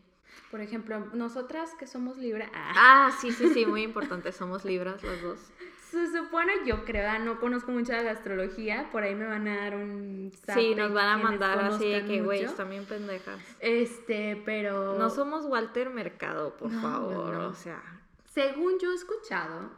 Por 0.51 0.62
ejemplo, 0.62 0.99
nosotras 1.13 1.71
que 1.79 1.88
somos 1.88 2.17
Libra, 2.17 2.49
ah, 2.53 2.73
Ah, 3.08 3.17
sí, 3.19 3.31
sí, 3.31 3.49
sí, 3.53 3.65
muy 3.65 3.84
importante. 3.84 4.31
Somos 4.31 4.65
libras 4.65 5.01
las 5.03 5.21
dos. 5.21 5.39
se 5.95 6.17
supone, 6.17 6.53
yo 6.65 6.86
creo, 6.86 7.10
ah, 7.10 7.19
no 7.19 7.39
conozco 7.39 7.71
mucho 7.71 7.93
de 7.93 8.03
la 8.03 8.12
astrología, 8.12 8.89
por 8.91 9.03
ahí 9.03 9.15
me 9.15 9.25
van 9.25 9.47
a 9.47 9.55
dar 9.55 9.75
un 9.75 10.31
Sí, 10.53 10.75
nos 10.75 10.93
van 10.93 11.08
a 11.08 11.17
mandar 11.17 11.60
así 11.60 11.89
de 11.89 12.05
que, 12.05 12.21
güey, 12.21 12.45
bien 12.69 12.86
pendejas. 12.86 13.39
Este, 13.60 14.41
pero... 14.45 14.97
No 14.97 15.10
somos 15.10 15.45
Walter 15.45 15.89
Mercado, 15.89 16.55
por 16.58 16.71
No, 16.71 16.81
favor. 16.81 17.34
no, 17.34 17.41
no. 17.41 17.47
O 17.47 17.53
sea, 17.53 17.81
Según 18.25 18.79
yo 18.79 18.91
he 18.91 18.95
escuchado, 18.95 19.71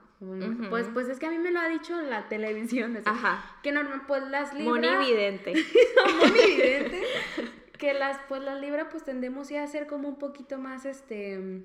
pues, 0.69 0.89
pues 0.93 1.07
es 1.09 1.19
que 1.19 1.27
a 1.27 1.29
mí 1.29 1.37
me 1.37 1.51
lo 1.51 1.59
ha 1.59 1.67
dicho 1.69 1.99
la 2.01 2.27
televisión, 2.27 2.95
o 2.95 3.01
sea, 3.03 3.11
ajá. 3.11 3.59
que 3.61 3.71
normal, 3.71 4.01
pues 4.07 4.23
las 4.29 4.53
libras... 4.53 4.83
Monividente. 4.95 5.53
Monividente. 6.19 7.03
que 7.77 7.93
las, 7.93 8.19
pues 8.27 8.41
las 8.41 8.59
libras 8.59 8.87
pues 8.89 9.03
tendemos 9.03 9.49
ya 9.49 9.63
a 9.63 9.67
ser 9.67 9.85
como 9.87 10.07
un 10.09 10.17
poquito 10.17 10.57
más, 10.57 10.85
este, 10.85 11.63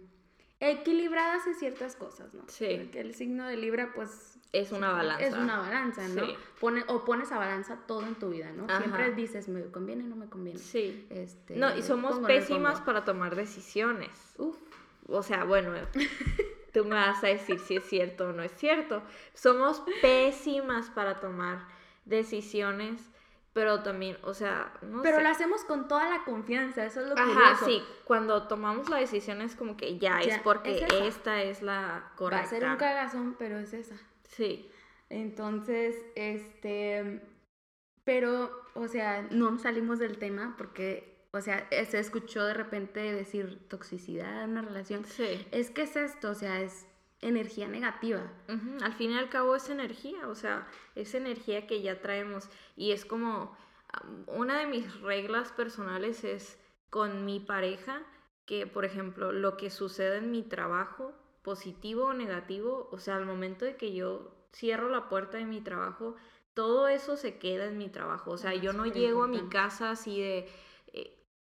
equilibradas 0.71 1.47
en 1.47 1.55
ciertas 1.57 1.97
cosas, 1.97 2.33
¿no? 2.35 2.45
Sí. 2.47 2.79
Porque 2.81 3.01
el 3.01 3.15
signo 3.15 3.47
de 3.47 3.57
Libra, 3.57 3.93
pues... 3.95 4.39
Es 4.53 4.71
una 4.71 4.93
balanza. 4.93 5.27
Es 5.27 5.35
una 5.35 5.59
balanza, 5.59 6.07
¿no? 6.09 6.27
Sí. 6.27 6.37
Pone, 6.61 6.85
o 6.87 7.05
pones 7.05 7.33
a 7.33 7.39
balanza 7.39 7.79
todo 7.87 8.07
en 8.07 8.15
tu 8.15 8.31
vida, 8.31 8.53
¿no? 8.53 8.65
Ajá. 8.65 8.79
Siempre 8.79 9.13
dices, 9.13 9.49
¿me 9.49 9.63
conviene 9.71 10.05
o 10.05 10.07
no 10.09 10.17
me 10.17 10.29
conviene? 10.29 10.59
Sí. 10.59 11.07
Este, 11.11 11.57
No, 11.57 11.77
y 11.77 11.83
somos 11.83 12.13
pongo, 12.13 12.27
pésimas 12.27 12.81
para 12.81 13.05
tomar 13.05 13.35
decisiones. 13.35 14.11
Uf, 14.39 14.57
O 15.09 15.23
sea, 15.23 15.45
bueno, 15.45 15.73
tú 16.73 16.85
me 16.85 16.95
vas 16.95 17.25
a 17.25 17.29
decir 17.29 17.59
si 17.59 17.77
es 17.77 17.85
cierto 17.85 18.29
o 18.29 18.33
no 18.33 18.43
es 18.43 18.53
cierto. 18.53 19.03
Somos 19.35 19.83
pésimas 20.01 20.91
para 20.91 21.19
tomar 21.19 21.67
decisiones, 22.05 23.01
pero 23.53 23.83
también, 23.83 24.17
o 24.23 24.33
sea, 24.35 24.73
no 24.83 25.03
pero 25.03 25.19
sé. 25.19 25.23
lo 25.23 25.29
hacemos 25.29 25.65
con 25.65 25.87
toda 25.89 26.09
la 26.09 26.25
confianza, 26.25 26.85
eso 26.87 27.01
es 27.03 27.09
lo 27.09 27.15
curioso. 27.15 27.39
Ajá, 27.41 27.65
sí, 27.67 27.83
cuando 28.05 28.47
tomamos 28.49 28.89
la 28.89 28.97
decisión 28.99 29.43
es 29.43 29.55
como 29.57 29.77
que 29.77 29.99
ya, 29.99 30.21
Ya, 30.23 30.37
es 30.37 30.43
porque 30.43 30.79
es 30.85 30.93
esta 30.93 31.43
es 31.43 31.63
la 31.63 31.77
Va 31.77 32.13
correcta. 32.17 32.47
a 32.47 32.49
ser 32.49 32.65
un 32.65 32.77
cagazón, 32.77 33.37
pero 33.39 33.59
es 33.59 33.73
esa. 33.75 33.97
Sí, 34.29 34.71
Entonces, 35.11 35.95
este, 36.15 37.21
pero, 38.05 38.51
o 38.75 38.89
sea, 38.89 39.27
no 39.31 39.59
salimos 39.59 39.99
del 39.99 40.17
tema 40.19 40.55
porque, 40.57 41.27
o 41.33 41.41
sea, 41.43 41.67
eh, 41.71 41.85
se 41.85 41.99
escuchó 41.99 42.45
de 42.47 42.55
repente 42.55 43.01
decir 43.13 43.69
toxicidad 43.69 44.45
en 44.45 44.51
una 44.53 44.63
relación. 44.63 45.05
sí. 45.05 45.47
Es 45.51 45.71
que 45.71 45.83
es 45.83 45.97
esto, 45.97 46.31
o 46.31 46.35
sea, 46.35 46.61
es 46.63 46.87
energía 47.23 47.69
negativa. 47.69 48.31
Al 48.83 48.93
fin 48.93 49.13
y 49.13 49.19
al 49.19 49.31
cabo 49.31 49.57
es 49.57 49.71
energía, 49.71 50.29
o 50.29 50.35
sea, 50.35 50.69
es 50.95 51.15
energía 51.15 51.67
que 51.67 51.81
ya 51.81 52.03
traemos. 52.03 52.51
Y 52.77 52.91
es 52.93 53.05
como 53.05 53.57
una 54.27 54.59
de 54.59 54.67
mis 54.67 55.01
reglas 55.01 55.53
personales 55.53 56.25
es 56.25 56.59
con 56.91 57.25
mi 57.25 57.41
pareja 57.41 58.03
que, 58.45 58.67
por 58.67 58.85
ejemplo, 58.85 59.33
lo 59.33 59.57
que 59.57 59.71
sucede 59.71 60.19
en 60.19 60.31
mi 60.31 60.43
trabajo, 60.43 61.15
positivo 61.43 62.07
o 62.07 62.13
negativo, 62.15 62.89
o 62.91 62.99
sea, 62.99 63.17
al 63.17 63.25
momento 63.25 63.65
de 63.65 63.77
que 63.77 63.95
yo 63.95 64.35
cierro 64.53 64.89
la 64.89 65.09
puerta 65.09 65.39
de 65.39 65.45
mi 65.45 65.61
trabajo, 65.61 66.17
todo 66.55 66.89
eso 66.89 67.17
se 67.17 67.39
queda 67.39 67.67
en 67.67 67.79
mi 67.79 67.89
trabajo, 67.89 68.33
o 68.33 68.37
sea, 68.37 68.51
Ah, 68.51 68.55
yo 68.55 68.73
no 68.73 68.85
llego 68.87 69.23
a 69.23 69.29
mi 69.29 69.49
casa 69.49 69.91
así 69.91 70.21
de... 70.21 70.49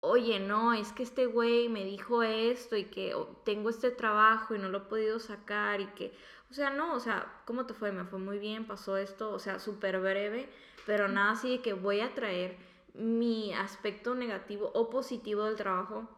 Oye, 0.03 0.39
no, 0.39 0.73
es 0.73 0.91
que 0.93 1.03
este 1.03 1.27
güey 1.27 1.69
me 1.69 1.85
dijo 1.85 2.23
esto 2.23 2.75
y 2.75 2.85
que 2.85 3.15
tengo 3.45 3.69
este 3.69 3.91
trabajo 3.91 4.55
y 4.55 4.59
no 4.59 4.67
lo 4.67 4.79
he 4.79 4.81
podido 4.81 5.19
sacar 5.19 5.79
y 5.79 5.85
que, 5.87 6.11
o 6.49 6.53
sea, 6.55 6.71
no, 6.71 6.95
o 6.95 6.99
sea, 6.99 7.43
¿cómo 7.45 7.67
te 7.67 7.75
fue? 7.75 7.91
Me 7.91 8.03
fue 8.05 8.17
muy 8.17 8.39
bien, 8.39 8.65
pasó 8.65 8.97
esto, 8.97 9.31
o 9.31 9.37
sea, 9.37 9.59
súper 9.59 9.99
breve, 9.99 10.49
pero 10.87 11.07
nada 11.07 11.33
así 11.33 11.57
de 11.57 11.61
que 11.61 11.73
voy 11.73 11.99
a 11.99 12.15
traer 12.15 12.57
mi 12.95 13.53
aspecto 13.53 14.15
negativo 14.15 14.71
o 14.73 14.89
positivo 14.89 15.45
del 15.45 15.55
trabajo 15.55 16.09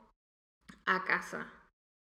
a 0.85 1.03
casa. 1.03 1.51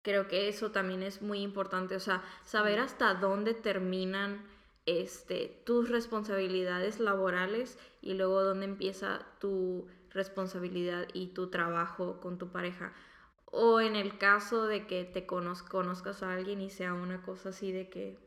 Creo 0.01 0.27
que 0.27 0.47
eso 0.47 0.71
también 0.71 1.03
es 1.03 1.21
muy 1.21 1.41
importante, 1.41 1.95
o 1.95 1.99
sea, 1.99 2.23
saber 2.43 2.79
hasta 2.79 3.13
dónde 3.13 3.53
terminan 3.53 4.47
este, 4.87 5.61
tus 5.63 5.89
responsabilidades 5.89 6.99
laborales 6.99 7.77
y 8.01 8.15
luego 8.15 8.43
dónde 8.43 8.65
empieza 8.65 9.27
tu 9.39 9.87
responsabilidad 10.17 11.07
y 11.13 11.27
tu 11.29 11.49
trabajo 11.49 12.19
con 12.21 12.37
tu 12.37 12.51
pareja. 12.51 12.93
O 13.45 13.79
en 13.81 13.95
el 13.95 14.17
caso 14.17 14.67
de 14.67 14.87
que 14.87 15.05
te 15.05 15.25
conoz- 15.27 15.67
conozcas 15.67 16.23
a 16.23 16.33
alguien 16.33 16.61
y 16.61 16.69
sea 16.69 16.93
una 16.93 17.21
cosa 17.23 17.49
así 17.49 17.71
de 17.71 17.89
que 17.89 18.19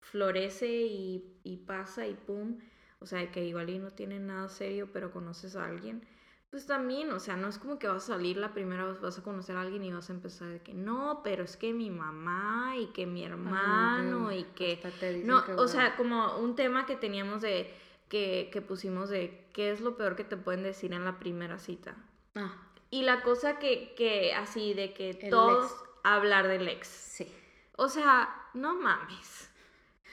florece 0.00 0.68
y, 0.68 1.40
y 1.44 1.58
pasa 1.58 2.06
y 2.06 2.14
pum, 2.14 2.58
o 3.00 3.06
sea, 3.06 3.30
que 3.30 3.44
igual 3.44 3.70
y 3.70 3.78
no 3.78 3.90
tiene 3.92 4.18
nada 4.18 4.48
serio, 4.48 4.90
pero 4.92 5.12
conoces 5.12 5.56
a 5.56 5.66
alguien, 5.66 6.06
pues 6.50 6.66
también, 6.66 7.10
o 7.12 7.20
sea, 7.20 7.36
no 7.36 7.48
es 7.48 7.58
como 7.58 7.78
que 7.78 7.86
vas 7.86 8.04
a 8.04 8.14
salir 8.14 8.36
la 8.36 8.52
primera 8.52 8.84
vez, 8.84 9.00
vas 9.00 9.18
a 9.18 9.22
conocer 9.22 9.56
a 9.56 9.60
alguien 9.60 9.84
y 9.84 9.92
vas 9.92 10.10
a 10.10 10.14
empezar 10.14 10.48
de 10.48 10.60
que 10.60 10.74
no, 10.74 11.20
pero 11.22 11.44
es 11.44 11.56
que 11.56 11.72
mi 11.72 11.90
mamá 11.90 12.74
y 12.76 12.86
que 12.88 13.06
mi 13.06 13.24
hermano 13.24 14.26
Ajá, 14.30 14.34
y 14.34 14.44
que... 14.54 14.80
No, 15.24 15.44
que, 15.44 15.52
o 15.52 15.68
sea, 15.68 15.96
como 15.96 16.38
un 16.38 16.56
tema 16.56 16.86
que 16.86 16.96
teníamos 16.96 17.42
de, 17.42 17.72
que, 18.10 18.50
que 18.52 18.60
pusimos 18.60 19.08
de 19.08 19.48
qué 19.54 19.70
es 19.70 19.80
lo 19.80 19.96
peor 19.96 20.16
que 20.16 20.24
te 20.24 20.36
pueden 20.36 20.62
decir 20.64 20.92
en 20.92 21.04
la 21.06 21.18
primera 21.18 21.58
cita. 21.58 21.96
Ah, 22.34 22.54
Y 22.90 23.02
la 23.04 23.22
cosa 23.22 23.58
que, 23.58 23.94
que 23.96 24.34
así 24.34 24.74
de 24.74 24.92
que 24.92 25.10
El 25.10 25.30
todos 25.30 25.70
ex. 25.72 25.74
hablar 26.02 26.48
del 26.48 26.68
ex. 26.68 26.88
sí. 26.88 27.32
O 27.76 27.88
sea, 27.88 28.28
no 28.54 28.74
mames. 28.74 29.50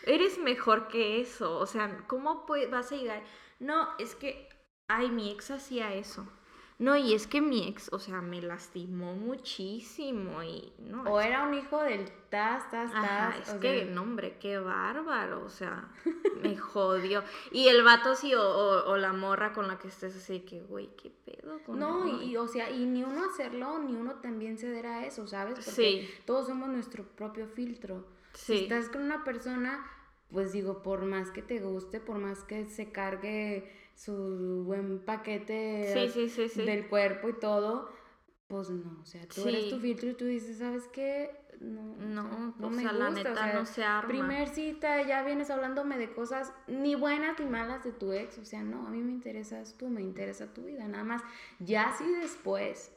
Eres 0.03 0.37
mejor 0.37 0.87
que 0.87 1.19
eso. 1.19 1.57
O 1.59 1.65
sea, 1.65 2.05
¿cómo 2.07 2.45
vas 2.71 2.91
a 2.91 2.95
llegar? 2.95 3.23
No, 3.59 3.89
es 3.99 4.15
que, 4.15 4.47
ay, 4.87 5.09
mi 5.11 5.31
ex 5.31 5.51
hacía 5.51 5.93
eso. 5.93 6.25
No, 6.79 6.95
y 6.95 7.13
es 7.15 7.25
que 7.25 7.41
mi 7.41 7.67
ex, 7.67 7.91
o 7.91 7.97
sea, 7.97 8.21
me 8.21 8.39
lastimó 8.41 9.15
muchísimo 9.15 10.43
y 10.43 10.71
no. 10.79 11.03
O 11.03 11.19
era 11.19 11.43
un 11.47 11.53
hijo 11.55 11.81
del 11.81 12.09
tas, 12.29 12.69
tas, 12.69 12.91
Ajá, 12.93 13.33
tas. 13.35 13.49
es 13.49 13.55
o 13.55 13.59
que, 13.59 13.79
sea, 13.85 13.91
no, 13.95 14.03
hombre, 14.03 14.37
qué 14.39 14.59
bárbaro, 14.59 15.43
o 15.43 15.49
sea, 15.49 15.89
me 16.43 16.55
jodió. 16.55 17.23
Y 17.51 17.67
el 17.67 17.83
vato 17.83 18.15
sí, 18.15 18.35
o, 18.35 18.41
o- 18.41 18.91
o 18.91 18.97
la 18.97 19.11
morra 19.13 19.53
con 19.53 19.67
la 19.67 19.79
que 19.79 19.87
estés 19.87 20.15
así, 20.15 20.41
que, 20.41 20.61
güey, 20.61 20.89
qué 21.01 21.09
pedo 21.25 21.59
con 21.65 21.79
No, 21.79 22.07
y, 22.21 22.25
y, 22.31 22.37
o 22.37 22.47
sea, 22.47 22.69
y 22.69 22.85
ni 22.85 23.03
uno 23.03 23.23
hacerlo, 23.29 23.79
ni 23.79 23.95
uno 23.95 24.15
también 24.15 24.57
ceder 24.59 24.85
a 24.85 25.05
eso, 25.05 25.27
¿sabes? 25.27 25.55
Porque 25.55 25.71
Sí. 25.71 26.09
todos 26.25 26.45
somos 26.47 26.69
nuestro 26.69 27.03
propio 27.03 27.47
filtro. 27.47 28.05
Sí. 28.33 28.55
Si 28.57 28.63
estás 28.65 28.89
con 28.89 29.01
una 29.01 29.23
persona, 29.23 29.83
pues 30.31 30.51
digo, 30.53 30.83
por 30.83 31.03
más 31.05 31.31
que 31.31 31.41
te 31.41 31.59
guste, 31.59 31.99
por 31.99 32.19
más 32.19 32.43
que 32.43 32.65
se 32.69 32.91
cargue 32.91 33.73
su 33.97 34.63
buen 34.65 34.99
paquete 34.99 35.91
Sí, 35.93 36.09
sí, 36.09 36.29
sí, 36.29 36.49
sí. 36.49 36.65
del 36.65 36.87
cuerpo 36.87 37.29
y 37.29 37.33
todo, 37.33 37.89
pues 38.47 38.69
no, 38.69 38.99
o 39.01 39.05
sea, 39.05 39.27
tú 39.27 39.47
eres 39.47 39.69
tu 39.69 39.79
filtro 39.79 40.09
y 40.09 40.13
tú 40.13 40.25
dices, 40.25 40.59
¿sabes 40.59 40.87
qué? 40.93 41.31
No, 41.59 41.81
No, 41.97 42.53
no 42.59 42.67
o 42.67 42.69
me 42.69 42.83
sea, 42.83 42.91
la 42.93 43.09
gusta, 43.09 43.21
o 43.31 43.33
neta 43.33 43.43
sea, 43.43 43.53
no 43.59 43.65
se 43.65 43.83
arma. 43.83 44.07
Primer 44.07 44.47
cita, 44.49 45.01
ya 45.01 45.23
vienes 45.23 45.49
hablándome 45.49 45.97
de 45.97 46.13
cosas 46.13 46.53
ni 46.67 46.93
buenas 46.93 47.39
ni 47.39 47.47
malas 47.47 47.83
de 47.83 47.91
tu 47.91 48.13
ex, 48.13 48.37
o 48.37 48.45
sea, 48.45 48.61
no, 48.61 48.85
a 48.85 48.91
mí 48.91 49.01
me 49.01 49.11
interesas 49.11 49.73
tú, 49.79 49.89
me 49.89 50.01
interesa 50.03 50.53
tu 50.53 50.65
vida, 50.65 50.87
nada 50.87 51.03
más. 51.03 51.23
Ya 51.59 51.91
si 51.97 52.05
después 52.13 52.93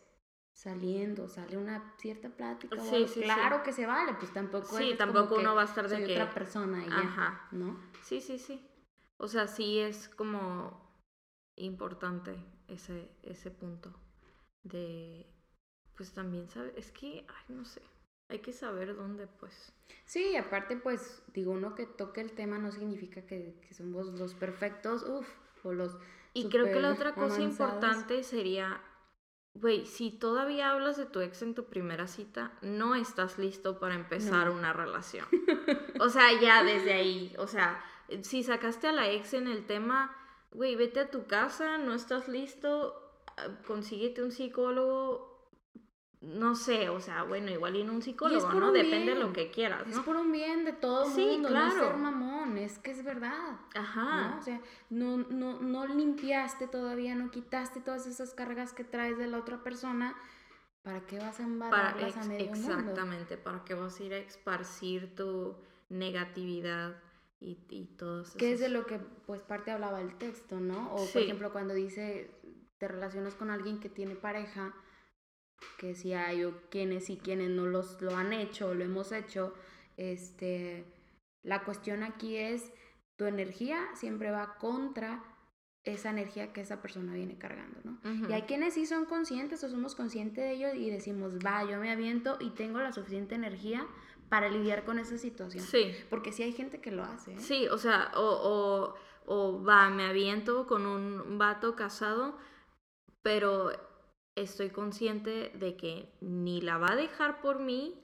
saliendo 0.52 1.26
sale 1.28 1.56
una 1.56 1.94
cierta 1.96 2.28
plática, 2.28 2.76
o 2.78 2.84
Sí, 2.84 2.94
algo, 2.96 3.08
sí, 3.08 3.14
sí. 3.14 3.20
claro 3.22 3.62
que 3.62 3.72
se 3.72 3.86
vale, 3.86 4.12
pues 4.20 4.30
tampoco 4.34 4.76
Sí, 4.76 4.94
tampoco 4.98 5.36
uno 5.36 5.54
va 5.54 5.62
a 5.62 5.64
estar 5.64 5.88
de 5.88 5.96
soy 5.96 6.04
que- 6.06 6.12
otra 6.12 6.30
persona 6.34 6.84
y 6.84 6.88
ya, 6.90 6.98
Ajá. 6.98 7.48
¿no? 7.52 7.80
Sí, 8.02 8.20
sí, 8.20 8.38
sí. 8.38 8.62
O 9.16 9.26
sea, 9.26 9.46
sí 9.46 9.78
es 9.78 10.08
como 10.10 10.89
importante 11.64 12.34
ese, 12.68 13.10
ese 13.22 13.50
punto 13.50 13.92
de, 14.62 15.26
pues 15.96 16.12
también, 16.12 16.48
¿sabes? 16.50 16.72
Es 16.76 16.90
que, 16.92 17.24
ay, 17.28 17.44
no 17.56 17.64
sé, 17.64 17.82
hay 18.28 18.40
que 18.40 18.52
saber 18.52 18.94
dónde, 18.96 19.26
pues. 19.26 19.72
Sí, 20.04 20.36
aparte, 20.36 20.76
pues, 20.76 21.22
digo, 21.34 21.52
uno 21.52 21.74
que 21.74 21.86
toque 21.86 22.20
el 22.20 22.32
tema 22.32 22.58
no 22.58 22.70
significa 22.72 23.22
que, 23.26 23.58
que 23.66 23.74
somos 23.74 24.06
los 24.18 24.34
perfectos, 24.34 25.02
uff, 25.02 25.28
o 25.64 25.72
los 25.72 25.96
Y 26.34 26.48
creo 26.48 26.66
que 26.66 26.80
la 26.80 26.92
otra 26.92 27.14
cosa 27.14 27.36
avanzados. 27.36 27.50
importante 27.52 28.22
sería, 28.22 28.80
güey, 29.54 29.84
si 29.86 30.10
todavía 30.12 30.70
hablas 30.70 30.96
de 30.96 31.06
tu 31.06 31.20
ex 31.20 31.42
en 31.42 31.54
tu 31.54 31.64
primera 31.64 32.06
cita, 32.06 32.52
no 32.62 32.94
estás 32.94 33.38
listo 33.38 33.78
para 33.80 33.94
empezar 33.94 34.46
No. 34.48 34.54
una 34.54 34.72
relación. 34.72 35.26
O 36.00 36.08
sea, 36.08 36.40
ya 36.40 36.62
desde 36.64 36.92
ahí, 36.94 37.34
o 37.38 37.46
sea, 37.46 37.84
si 38.22 38.42
sacaste 38.42 38.86
a 38.88 38.92
la 38.92 39.10
ex 39.10 39.34
en 39.34 39.48
el 39.48 39.66
tema, 39.66 40.16
güey, 40.52 40.76
vete 40.76 41.00
a 41.00 41.10
tu 41.10 41.26
casa, 41.26 41.78
no 41.78 41.94
estás 41.94 42.28
listo, 42.28 42.94
ah, 43.36 43.48
consíguete 43.66 44.22
un 44.22 44.32
psicólogo, 44.32 45.30
no 46.22 46.54
sé, 46.54 46.90
o 46.90 47.00
sea, 47.00 47.22
bueno, 47.22 47.50
igual 47.50 47.76
y 47.76 47.80
en 47.80 47.88
un 47.90 48.02
psicólogo, 48.02 48.46
por 48.46 48.56
¿no? 48.56 48.68
un 48.68 48.74
Depende 48.74 48.98
de 48.98 49.14
bien. 49.14 49.20
lo 49.20 49.32
que 49.32 49.50
quieras, 49.50 49.86
Es 49.88 49.96
¿no? 49.96 50.04
por 50.04 50.16
un 50.16 50.30
bien 50.32 50.64
de 50.66 50.72
todo 50.74 51.06
el 51.06 51.12
Sí, 51.12 51.24
mundo, 51.24 51.48
no 51.50 51.56
es 51.66 51.72
claro. 51.74 51.86
ser 51.88 51.96
mamón, 51.96 52.58
es 52.58 52.78
que 52.78 52.90
es 52.90 53.02
verdad. 53.02 53.58
Ajá. 53.74 54.28
¿no? 54.32 54.38
O 54.38 54.42
sea, 54.42 54.60
no, 54.90 55.16
no, 55.16 55.60
no 55.60 55.86
limpiaste 55.86 56.66
todavía, 56.66 57.14
no 57.14 57.30
quitaste 57.30 57.80
todas 57.80 58.06
esas 58.06 58.34
cargas 58.34 58.74
que 58.74 58.84
traes 58.84 59.16
de 59.16 59.28
la 59.28 59.38
otra 59.38 59.62
persona. 59.62 60.14
¿Para 60.82 61.06
qué 61.06 61.18
vas 61.18 61.40
a 61.40 61.42
embarrarlas 61.44 62.16
a 62.18 62.24
medio 62.24 62.52
mundo? 62.52 62.70
exactamente, 62.70 63.36
para 63.38 63.64
que 63.64 63.74
vas 63.74 63.98
a 63.98 64.02
ir 64.02 64.12
a 64.14 64.18
esparcir 64.18 65.14
tu 65.14 65.56
negatividad 65.88 66.96
y, 67.40 67.58
y 67.70 67.86
todos 67.96 68.32
Que 68.34 68.52
es 68.52 68.60
de 68.60 68.68
lo 68.68 68.86
que, 68.86 68.98
pues, 69.26 69.42
parte 69.42 69.70
hablaba 69.70 70.00
el 70.00 70.16
texto, 70.18 70.60
¿no? 70.60 70.94
O, 70.94 70.98
Sí. 71.06 71.12
por 71.14 71.22
ejemplo, 71.22 71.52
cuando 71.52 71.74
dice, 71.74 72.30
te 72.78 72.86
relacionas 72.86 73.34
con 73.34 73.50
alguien 73.50 73.80
que 73.80 73.88
tiene 73.88 74.14
pareja, 74.14 74.74
que 75.78 75.94
si 75.94 76.12
hay 76.12 76.44
o 76.44 76.68
quienes 76.70 77.08
y 77.10 77.16
quienes 77.16 77.50
no 77.50 77.66
los, 77.66 78.00
lo 78.02 78.16
han 78.16 78.32
hecho 78.32 78.68
o 78.68 78.74
lo 78.74 78.84
hemos 78.84 79.12
hecho, 79.12 79.54
este, 79.96 80.84
la 81.42 81.64
cuestión 81.64 82.02
aquí 82.02 82.36
es, 82.36 82.72
tu 83.16 83.24
energía 83.26 83.86
siempre 83.94 84.30
va 84.30 84.56
contra 84.58 85.22
esa 85.84 86.10
energía 86.10 86.52
que 86.52 86.60
esa 86.60 86.82
persona 86.82 87.14
viene 87.14 87.38
cargando, 87.38 87.80
¿no? 87.84 87.92
Ujú. 88.04 88.30
Y 88.30 88.32
hay 88.34 88.42
quienes 88.42 88.74
sí 88.74 88.84
son 88.84 89.06
conscientes 89.06 89.64
o 89.64 89.68
somos 89.70 89.94
conscientes 89.94 90.44
de 90.44 90.52
ello 90.52 90.74
y 90.74 90.90
decimos, 90.90 91.38
va, 91.38 91.64
yo 91.64 91.78
me 91.78 91.90
aviento 91.90 92.36
y 92.38 92.50
tengo 92.50 92.78
la 92.80 92.92
suficiente 92.92 93.34
energía 93.34 93.86
para 94.30 94.48
lidiar 94.48 94.84
con 94.84 94.98
esa 94.98 95.18
situación. 95.18 95.62
Sí, 95.64 95.94
Porque 96.08 96.32
sí 96.32 96.42
hay 96.42 96.52
gente 96.52 96.80
que 96.80 96.90
lo 96.90 97.04
hace. 97.04 97.32
¿eh? 97.32 97.40
sí, 97.40 97.68
o 97.68 97.76
sea, 97.76 98.12
o, 98.14 98.22
o, 98.22 98.94
o 99.26 99.62
va, 99.62 99.90
me 99.90 100.04
aviento 100.06 100.66
con 100.66 100.86
un 100.86 101.36
vato 101.36 101.76
casado, 101.76 102.38
pero 103.22 103.72
estoy 104.36 104.70
consciente 104.70 105.52
de 105.54 105.76
que 105.76 106.12
ni 106.20 106.60
la 106.60 106.78
va 106.78 106.92
a 106.92 106.96
dejar 106.96 107.40
por 107.42 107.58
mí, 107.58 108.00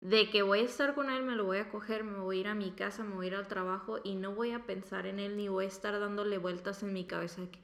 de 0.00 0.28
que 0.30 0.42
voy 0.42 0.60
a 0.60 0.64
estar 0.64 0.94
con 0.94 1.10
él, 1.10 1.22
me 1.24 1.36
lo 1.36 1.44
voy 1.44 1.58
a 1.58 1.70
coger, 1.70 2.04
me 2.04 2.18
voy 2.18 2.38
a 2.38 2.40
ir 2.40 2.48
a 2.48 2.54
mi 2.54 2.72
casa, 2.72 3.04
me 3.04 3.14
voy 3.14 3.26
a 3.26 3.28
ir 3.28 3.34
al 3.36 3.48
trabajo 3.48 3.98
y 4.04 4.16
no 4.16 4.34
voy 4.34 4.52
a 4.52 4.66
pensar 4.66 5.06
en 5.06 5.18
él 5.20 5.36
ni 5.36 5.48
voy 5.48 5.64
a 5.64 5.68
estar 5.68 5.98
dándole 5.98 6.38
vueltas 6.38 6.82
en 6.82 6.92
mi 6.92 7.04
cabeza 7.06 7.40
de 7.42 7.50
que 7.50 7.60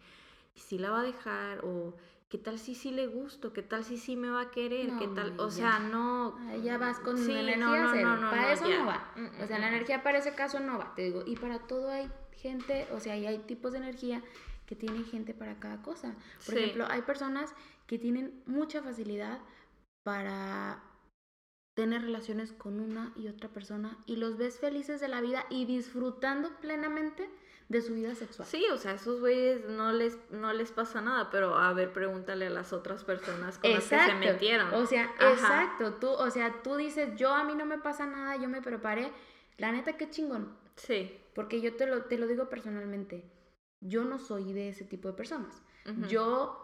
si 0.54 0.78
la 0.78 0.90
va 0.90 1.00
a 1.00 1.04
dejar 1.04 1.64
o 1.64 1.94
qué 2.34 2.38
tal 2.38 2.58
si 2.58 2.74
sí 2.74 2.90
le 2.90 3.06
gusto, 3.06 3.52
qué 3.52 3.62
tal 3.62 3.84
si 3.84 3.96
sí 3.96 4.16
me 4.16 4.28
va 4.28 4.40
a 4.40 4.50
querer, 4.50 4.90
qué 4.98 5.06
tal, 5.06 5.38
o 5.38 5.52
sea, 5.52 5.78
no... 5.78 6.36
Ya 6.64 6.78
vas 6.78 6.98
con 6.98 7.16
Sí, 7.16 7.32
no, 7.32 7.38
energía 7.38 7.82
no, 7.84 7.90
cero. 7.92 8.08
no, 8.08 8.16
no, 8.22 8.30
para 8.30 8.52
eso 8.52 8.68
ya. 8.68 8.78
no 8.80 8.86
va. 8.86 9.12
Mm, 9.14 9.40
O 9.40 9.46
sea, 9.46 9.56
mm, 9.56 9.60
la 9.60 9.66
mm. 9.70 9.72
energía 9.74 10.02
para 10.02 10.18
ese 10.18 10.34
caso 10.34 10.58
no 10.58 10.76
va, 10.76 10.92
te 10.96 11.02
digo. 11.02 11.22
Y 11.24 11.36
para 11.36 11.60
todo 11.60 11.92
hay 11.92 12.10
gente, 12.32 12.88
o 12.90 12.98
sea, 12.98 13.16
y 13.16 13.24
hay 13.26 13.38
tipos 13.38 13.70
de 13.70 13.78
energía 13.78 14.20
que 14.66 14.74
tiene 14.74 15.04
gente 15.04 15.32
para 15.32 15.60
cada 15.60 15.80
cosa. 15.82 16.16
Por 16.44 16.56
Sí. 16.56 16.60
ejemplo, 16.60 16.86
hay 16.90 17.02
personas 17.02 17.54
que 17.86 18.00
tienen 18.00 18.42
mucha 18.46 18.82
facilidad 18.82 19.38
para 20.02 20.82
tener 21.76 22.02
relaciones 22.02 22.50
con 22.52 22.80
una 22.80 23.12
y 23.14 23.28
otra 23.28 23.48
persona 23.48 23.96
y 24.06 24.16
los 24.16 24.38
ves 24.38 24.58
felices 24.58 25.00
de 25.00 25.06
la 25.06 25.20
vida 25.20 25.46
y 25.50 25.66
disfrutando 25.66 26.50
plenamente 26.60 27.30
de 27.68 27.80
su 27.80 27.94
vida 27.94 28.14
sexual. 28.14 28.46
Sí, 28.46 28.64
o 28.72 28.76
sea, 28.76 28.92
a 28.92 28.94
esos 28.94 29.20
güeyes 29.20 29.64
no 29.68 29.92
les, 29.92 30.18
no 30.30 30.52
les 30.52 30.70
pasa 30.70 31.00
nada, 31.00 31.30
pero 31.30 31.56
a 31.56 31.72
ver, 31.72 31.92
pregúntale 31.92 32.46
a 32.46 32.50
las 32.50 32.72
otras 32.72 33.04
personas 33.04 33.58
con 33.58 33.70
las 33.72 33.84
que 33.84 33.96
se 33.98 34.14
metieron. 34.14 34.72
O 34.74 34.86
sea, 34.86 35.04
Ajá. 35.18 35.30
exacto. 35.32 35.94
Tú, 35.94 36.08
o 36.08 36.30
sea, 36.30 36.62
tú 36.62 36.76
dices, 36.76 37.16
yo 37.16 37.32
a 37.34 37.42
mí 37.44 37.54
no 37.54 37.64
me 37.66 37.78
pasa 37.78 38.06
nada, 38.06 38.36
yo 38.36 38.48
me 38.48 38.60
preparé. 38.62 39.10
La 39.56 39.72
neta, 39.72 39.96
qué 39.96 40.10
chingón. 40.10 40.56
Sí. 40.76 41.18
Porque 41.34 41.60
yo 41.60 41.74
te 41.76 41.86
lo, 41.86 42.02
te 42.04 42.18
lo 42.18 42.26
digo 42.26 42.48
personalmente. 42.50 43.30
Yo 43.80 44.04
no 44.04 44.18
soy 44.18 44.52
de 44.52 44.68
ese 44.68 44.84
tipo 44.84 45.08
de 45.08 45.14
personas. 45.14 45.62
Yo 46.08 46.60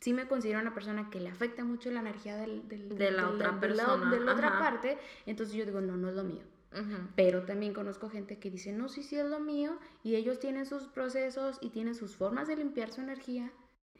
sí 0.00 0.12
me 0.12 0.28
considero 0.28 0.60
una 0.60 0.74
persona 0.74 1.10
que 1.10 1.20
le 1.20 1.28
afecta 1.30 1.64
mucho 1.64 1.90
la 1.90 2.00
energía 2.00 2.36
del, 2.36 2.68
del- 2.68 2.96
De 2.96 3.10
la 3.10 3.28
otra 3.28 3.48
de 3.48 3.54
la- 3.54 3.60
persona, 3.60 4.10
de 4.10 4.20
la 4.20 4.32
otra 4.32 4.58
parte. 4.58 4.98
Entonces 5.26 5.54
yo 5.56 5.64
digo, 5.64 5.80
no, 5.80 5.96
no 5.96 6.08
es 6.08 6.14
lo 6.14 6.24
mío. 6.24 6.42
Ujú. 6.72 7.08
Pero 7.16 7.44
también 7.44 7.72
conozco 7.72 8.10
gente 8.10 8.38
que 8.38 8.50
dice, 8.50 8.72
no, 8.72 8.88
sí, 8.88 9.02
sí 9.02 9.16
es 9.16 9.26
lo 9.26 9.40
mío. 9.40 9.78
Y 10.02 10.16
ellos 10.16 10.38
tienen 10.38 10.66
sus 10.66 10.84
procesos 10.84 11.58
y 11.60 11.70
tienen 11.70 11.94
sus 11.94 12.16
formas 12.16 12.48
de 12.48 12.56
limpiar 12.56 12.92
su 12.92 13.00
energía. 13.00 13.50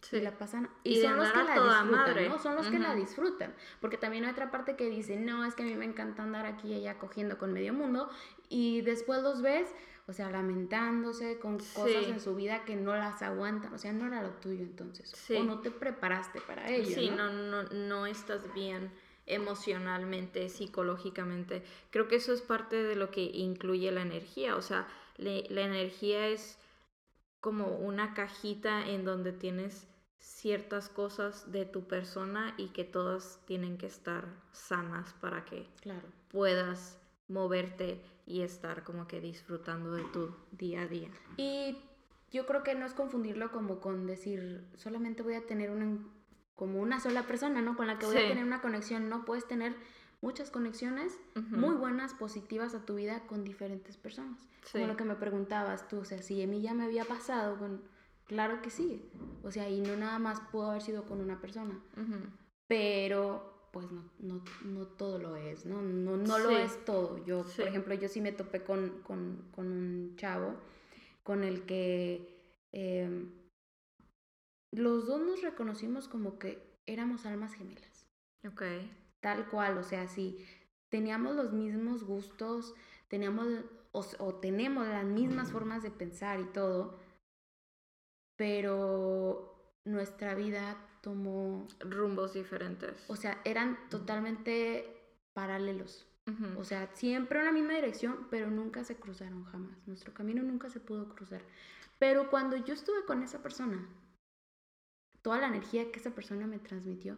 Sí. 0.03 0.19
Y 0.19 0.21
la 0.21 0.39
pasan. 0.39 0.69
Y 0.85 0.99
Y, 0.99 1.03
son 1.03 1.17
los 1.17 1.33
que 1.33 1.39
la 1.39 1.55
disfrutan, 1.55 1.91
madre. 1.91 2.29
¿no? 2.29 2.39
Son 2.39 2.55
los 2.55 2.69
que 2.69 2.79
la 2.79 2.95
disfrutan. 2.95 3.55
Porque 3.81 3.97
también 3.97 4.25
hay 4.25 4.31
otra 4.31 4.51
parte 4.51 4.77
que 4.77 4.89
dice, 4.91 5.17
no, 5.17 5.45
es 5.45 5.55
que 5.55 5.65
a 5.65 5.67
mí 5.67 5.75
me 5.75 5.87
encanta 5.87 6.23
andar 6.23 6.47
aquí 6.47 6.69
y 6.69 6.75
allá 6.75 6.99
cogiendo 6.99 7.37
con 7.39 7.53
medio 7.53 7.73
mundo. 7.75 8.09
Y 8.49 8.83
después 8.83 9.23
los 9.23 9.43
ves, 9.43 9.69
o 10.07 10.13
sea, 10.13 10.31
lamentándose 10.31 11.39
con 11.41 11.59
cosas 11.59 12.05
Sí. 12.05 12.11
en 12.11 12.21
su 12.21 12.37
vida 12.37 12.65
que 12.65 12.77
no 12.77 12.95
las 12.95 13.23
aguantan. 13.23 13.75
O 13.75 13.79
sea, 13.79 13.93
no 13.93 14.07
era 14.07 14.23
lo 14.23 14.31
tuyo 14.35 14.63
entonces. 14.63 15.11
Sí. 15.17 15.35
O 15.35 15.43
no 15.43 15.61
te 15.61 15.71
preparaste 15.73 16.41
para 16.43 16.69
ello. 16.71 16.95
Sí, 16.95 17.11
¿no? 17.11 17.31
no, 17.33 17.63
no, 17.65 17.69
no 17.71 18.07
estás 18.07 18.53
bien 18.55 18.93
emocionalmente, 19.29 20.49
psicológicamente. 20.49 21.63
Creo 21.91 22.09
que 22.09 22.17
eso 22.17 22.33
es 22.33 22.43
parte 22.43 22.83
de 22.83 22.97
lo 22.97 23.11
que 23.11 23.23
incluye 23.23 23.91
la 23.93 24.03
energía. 24.03 24.57
O 24.57 24.63
sea, 24.63 24.89
le- 25.17 25.47
la 25.51 25.63
energía 25.63 26.27
es 26.29 26.59
como 27.41 27.69
una 27.79 28.15
cajita 28.15 28.89
en 28.89 29.05
donde 29.05 29.33
tienes 29.33 29.87
ciertas 30.19 30.89
cosas 30.89 31.53
de 31.53 31.65
tu 31.65 31.87
persona 31.87 32.55
y 32.57 32.69
que 32.69 32.85
todas 32.85 33.41
tienen 33.47 33.79
que 33.79 33.87
estar 33.87 34.27
sanas 34.53 35.13
para 35.21 35.45
que 35.45 35.67
Claro. 35.81 36.07
puedas 36.29 36.99
moverte 37.29 38.01
y 38.27 38.41
estar 38.43 38.83
como 38.85 39.07
que 39.07 39.21
disfrutando 39.21 39.93
de 39.93 40.03
tu 40.05 40.35
día 40.51 40.83
a 40.83 40.87
día. 40.89 41.09
Y 41.37 41.79
yo 42.33 42.47
creo 42.47 42.63
que 42.63 42.75
no 42.75 42.85
es 42.87 42.95
confundirlo 42.95 43.53
como 43.53 43.81
con 43.81 44.07
decir, 44.07 44.65
solamente 44.75 45.23
voy 45.23 45.35
a 45.35 45.47
tener 45.47 45.71
una, 45.71 45.99
como 46.59 46.81
una 46.81 46.99
sola 47.01 47.23
persona, 47.23 47.63
¿no? 47.63 47.77
Con 47.77 47.87
la 47.87 47.99
que 47.99 48.07
voy 48.07 48.17
Sí. 48.17 48.23
a 48.25 48.29
tener 48.29 48.45
una 48.45 48.61
conexión. 48.61 49.09
No 49.09 49.25
puedes 49.25 49.47
tener 49.47 49.75
muchas 50.21 50.51
conexiones 50.51 51.17
muy 51.51 51.77
buenas, 51.77 52.13
positivas 52.15 52.75
a 52.75 52.85
tu 52.85 52.97
vida 52.97 53.25
con 53.29 53.45
diferentes 53.45 53.97
personas. 53.97 54.41
Sí. 54.65 54.73
Como 54.73 54.89
lo 54.89 54.97
que 54.97 55.05
me 55.05 55.15
preguntabas 55.15 55.87
tú, 55.89 55.99
o 56.01 56.05
sea, 56.05 56.21
si 56.21 56.43
a 56.43 56.47
mí 56.49 56.61
ya 56.61 56.75
me 56.75 56.85
había 56.85 57.05
pasado 57.05 57.57
con... 57.59 57.81
Claro 58.27 58.61
que 58.61 58.69
sí. 58.71 59.09
O 59.45 59.51
sea, 59.53 59.71
y 59.71 59.81
no 59.81 59.97
nada 59.97 60.19
más 60.19 60.41
pudo 60.53 60.71
haber 60.71 60.83
sido 60.83 61.05
con 61.07 61.21
una 61.21 61.41
persona. 61.41 61.79
Pero 62.67 63.55
pues 63.73 63.91
no, 63.93 64.03
no, 64.19 64.43
no 64.65 64.87
todo 64.87 65.19
lo 65.19 65.37
es, 65.37 65.65
¿no? 65.67 65.81
No, 65.83 66.17
no 66.17 66.39
lo 66.39 66.51
es 66.51 66.85
todo. 66.85 67.25
Yo, 67.25 67.45
Sí. 67.45 67.59
por 67.59 67.69
ejemplo, 67.69 67.95
yo 67.95 68.09
sí 68.09 68.21
me 68.21 68.33
topé 68.33 68.63
con, 68.65 69.01
con, 69.03 69.45
con 69.55 69.67
un 69.71 70.17
chavo 70.17 70.55
con 71.23 71.45
el 71.45 71.63
que 71.67 72.35
em, 72.73 73.31
los 74.73 75.07
dos 75.07 75.21
nos 75.21 75.43
reconocimos 75.43 76.09
como 76.09 76.39
que 76.39 76.77
éramos 76.87 77.27
almas 77.27 77.55
gemelas, 77.55 78.07
Ok. 78.47 78.63
tal 79.21 79.49
cual, 79.49 79.79
o 79.79 79.83
sea, 79.83 80.07
sí, 80.09 80.45
teníamos 80.91 81.37
los 81.37 81.53
mismos 81.53 82.05
gustos, 82.05 82.75
teníamos 83.09 83.47
o, 83.93 84.05
o 84.19 84.35
tenemos 84.35 84.87
las 84.87 85.05
mismas 85.05 85.51
formas 85.51 85.83
de 85.83 85.91
pensar 85.91 86.41
y 86.41 86.45
todo, 86.47 86.99
pero 88.37 89.75
nuestra 89.85 90.35
vida 90.35 90.77
tomó, 91.03 91.67
Rumbos 91.81 92.35
diferentes. 92.35 93.05
o 93.09 93.17
sea, 93.17 93.41
eran 93.45 93.79
totalmente 93.89 94.95
paralelos. 95.33 96.05
O 96.59 96.65
sea, 96.65 96.91
siempre 96.95 97.39
en 97.39 97.47
la 97.47 97.53
misma 97.53 97.73
dirección, 97.73 98.27
pero 98.29 98.51
nunca 98.51 98.85
se 98.85 98.97
cruzaron 98.97 99.45
jamás. 99.45 99.79
Nuestro 99.87 100.13
camino 100.13 100.43
nunca 100.43 100.69
se 100.69 100.79
pudo 100.79 101.09
cruzar. 101.09 101.41
Pero 101.99 102.29
cuando 102.29 102.59
yo 102.59 102.75
estuve 102.75 103.07
con 103.07 103.23
esa 103.23 103.41
persona, 103.43 103.89
toda 105.23 105.39
la 105.39 105.49
energía 105.49 105.91
que 105.91 105.99
esa 105.99 106.11
persona 106.15 106.47
me 106.47 106.59
transmitió, 106.59 107.17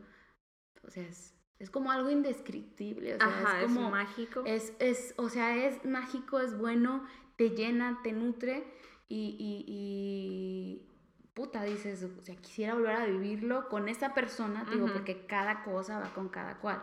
o 0.83 0.91
sea, 0.91 1.03
es, 1.07 1.35
es 1.59 1.71
como 1.71 1.91
algo 1.93 2.11
indescriptible. 2.11 3.15
O 3.15 3.19
sea, 3.19 3.27
Ajá, 3.27 3.59
es 3.63 3.71
es, 3.71 3.77
como. 3.77 3.91
mágico. 3.91 4.43
Es, 4.47 4.73
es, 4.79 5.15
o 5.17 5.29
sea, 5.29 5.57
es 5.67 5.85
mágico, 5.85 6.41
es 6.41 6.57
bueno, 6.57 7.05
te 7.37 7.51
llena, 7.51 8.01
te 8.03 8.13
nutre 8.13 8.65
y, 9.09 9.37
y, 9.39 9.65
y 9.69 10.87
puta, 11.35 11.63
dices, 11.65 12.03
o 12.05 12.23
sea, 12.23 12.37
quisiera 12.37 12.75
volver 12.75 12.97
a 12.97 13.07
vivirlo 13.07 13.69
con 13.69 13.89
esa 13.89 14.15
persona, 14.15 14.65
digo, 14.71 14.85
Ujú. 14.85 14.95
porque 14.95 15.27
cada 15.27 15.63
cosa 15.65 15.99
va 15.99 16.13
con 16.15 16.29
cada 16.29 16.59
cual. 16.59 16.83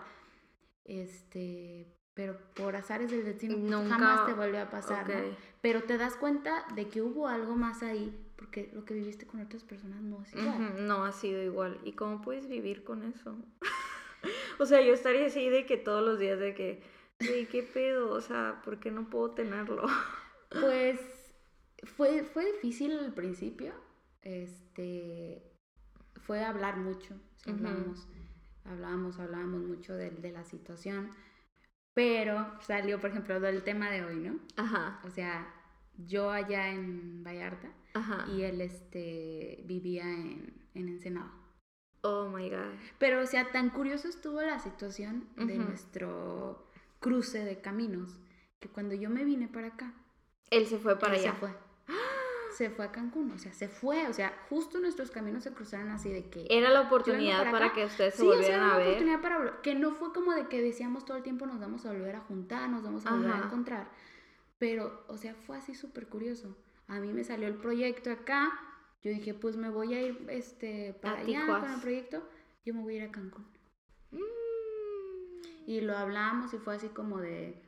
Este, 0.85 1.93
pero 2.13 2.37
por 2.55 2.75
azares 2.75 3.11
del 3.11 3.25
destino 3.25 3.57
Nunca- 3.57 3.95
jamás 3.95 4.25
te 4.25 4.33
vuelve 4.33 4.59
a 4.59 4.69
pasar, 4.69 5.07
¿no? 5.09 5.15
Ok. 5.31 5.37
Pero 5.61 5.83
te 5.83 5.97
das 5.97 6.15
cuenta 6.15 6.65
de 6.75 6.87
que 6.89 7.01
hubo 7.01 7.27
algo 7.27 7.55
más 7.55 7.83
ahí, 7.83 8.15
porque 8.47 8.69
lo 8.73 8.85
que 8.85 8.93
viviste 8.93 9.27
con 9.27 9.41
otras 9.41 9.65
personas 9.65 10.01
no 10.01 10.23
es 10.23 10.33
igual. 10.33 10.87
No 10.87 11.03
ha 11.03 11.11
sido 11.11 11.43
igual. 11.43 11.81
¿Y 11.83 11.91
cómo 11.93 12.21
puedes 12.21 12.47
vivir 12.47 12.85
con 12.85 13.03
eso? 13.03 13.35
o 14.59 14.65
sea, 14.65 14.81
yo 14.81 14.93
estaría 14.93 15.25
así 15.25 15.49
de 15.49 15.65
que 15.65 15.75
todos 15.75 16.01
los 16.01 16.17
días 16.17 16.39
de 16.39 16.53
que, 16.53 16.81
¿qué 17.19 17.69
pedo? 17.73 18.09
O 18.11 18.21
sea, 18.21 18.61
¿por 18.63 18.79
qué 18.79 18.89
no 18.89 19.09
puedo 19.09 19.31
tenerlo? 19.31 19.83
Pues 20.49 21.01
fue, 21.83 22.23
fue 22.23 22.45
difícil 22.53 22.97
al 22.97 23.13
principio. 23.13 23.73
Este 24.21 25.43
fue 26.21 26.41
hablar 26.45 26.77
mucho. 26.77 27.15
sí, 27.35 27.51
Ujú. 27.51 27.57
hablábamos, 27.67 28.07
hablábamos, 28.63 29.19
hablábamos 29.19 29.61
mucho 29.63 29.93
de, 29.93 30.11
de 30.11 30.31
la 30.31 30.45
situación. 30.45 31.09
Pero 31.93 32.53
salió, 32.61 33.01
por 33.01 33.09
ejemplo, 33.09 33.41
del 33.41 33.61
tema 33.63 33.91
de 33.91 34.05
hoy, 34.05 34.15
¿no? 34.15 34.39
Ajá, 34.55 35.01
O 35.03 35.09
sea, 35.09 35.53
yo 35.97 36.29
allá 36.29 36.69
en 36.69 37.23
Vallarta 37.23 37.71
ajá. 37.93 38.25
y 38.31 38.43
él 38.43 38.61
este, 38.61 39.63
vivía 39.65 40.03
en, 40.03 40.53
en 40.73 40.87
Ensenada. 40.89 41.31
Oh 42.01 42.29
my 42.29 42.49
god. 42.49 42.75
Pero, 42.99 43.21
o 43.21 43.25
sea, 43.25 43.51
tan 43.51 43.69
curioso 43.69 44.07
estuvo 44.07 44.41
la 44.41 44.59
situación 44.59 45.27
de 45.35 45.57
nuestro 45.57 46.67
cruce 46.99 47.43
de 47.43 47.59
caminos 47.59 48.19
que 48.59 48.69
cuando 48.69 48.95
yo 48.95 49.09
me 49.09 49.23
vine 49.23 49.47
para 49.47 49.67
acá, 49.67 49.93
Él 50.49 50.65
se 50.67 50.77
fue 50.77 50.97
para 50.97 51.15
allá. 51.15 51.31
Se 51.31 51.37
fue. 51.37 51.49
Se 52.51 52.69
fue 52.71 52.85
a 52.85 52.91
Cancún, 52.91 53.31
o 53.31 53.37
sea, 53.37 53.53
se 53.53 53.67
fue, 53.67 54.07
o 54.07 54.13
sea, 54.13 54.33
justo 54.49 54.79
nuestros 54.79 55.11
caminos 55.11 55.43
se 55.43 55.53
cruzaron 55.53 55.89
así 55.89 56.09
de 56.09 56.27
que... 56.27 56.47
Era 56.49 56.71
la 56.71 56.81
oportunidad 56.81 57.51
para 57.51 57.71
que 57.71 57.85
ustedes 57.85 58.15
se 58.15 58.21
Sí, 58.21 58.27
o 58.27 58.31
sea, 58.31 58.39
volvieran 58.39 58.63
a 58.63 58.77
ver. 58.77 58.87
oportunidad 58.87 59.21
para 59.21 59.61
que 59.61 59.75
no 59.75 59.91
fue 59.91 60.11
como 60.11 60.31
de 60.31 60.47
que 60.47 60.59
decíamos 60.59 61.05
todo 61.05 61.17
el 61.17 61.23
tiempo 61.23 61.45
nos 61.45 61.59
vamos 61.59 61.85
a 61.85 61.91
volver 61.91 62.15
a 62.15 62.21
juntar, 62.21 62.67
nos 62.67 62.81
vamos 62.81 63.05
a 63.05 63.11
volver 63.11 63.31
a 63.31 63.37
encontrar, 63.45 63.91
pero, 64.59 65.03
o 65.07 65.17
sea, 65.17 65.35
fue 65.35 65.57
así 65.57 65.75
súper 65.75 66.07
curioso. 66.07 66.57
A 66.87 66.99
mí 66.99 67.11
me 67.13 67.23
salió 67.23 67.47
el 67.47 67.55
proyecto 67.55 68.11
acá, 68.11 68.51
yo 69.03 69.11
dije, 69.11 69.33
pues 69.33 69.55
me 69.57 69.69
voy 69.69 69.93
a 69.93 70.01
ir 70.01 70.25
este, 70.29 70.93
para 71.01 71.17
A 71.17 71.19
allá 71.19 71.41
Tijuas. 71.41 71.61
con 71.61 71.73
el 71.73 71.81
proyecto, 71.81 72.29
yo 72.65 72.73
me 72.73 72.81
voy 72.81 72.95
a 72.95 72.97
ir 73.03 73.09
a 73.09 73.11
Cancún. 73.11 73.45
Mm. 74.11 74.19
Y 75.67 75.81
lo 75.81 75.97
hablamos 75.97 76.53
y 76.53 76.57
fue 76.57 76.75
así 76.75 76.87
como 76.89 77.19
de, 77.19 77.61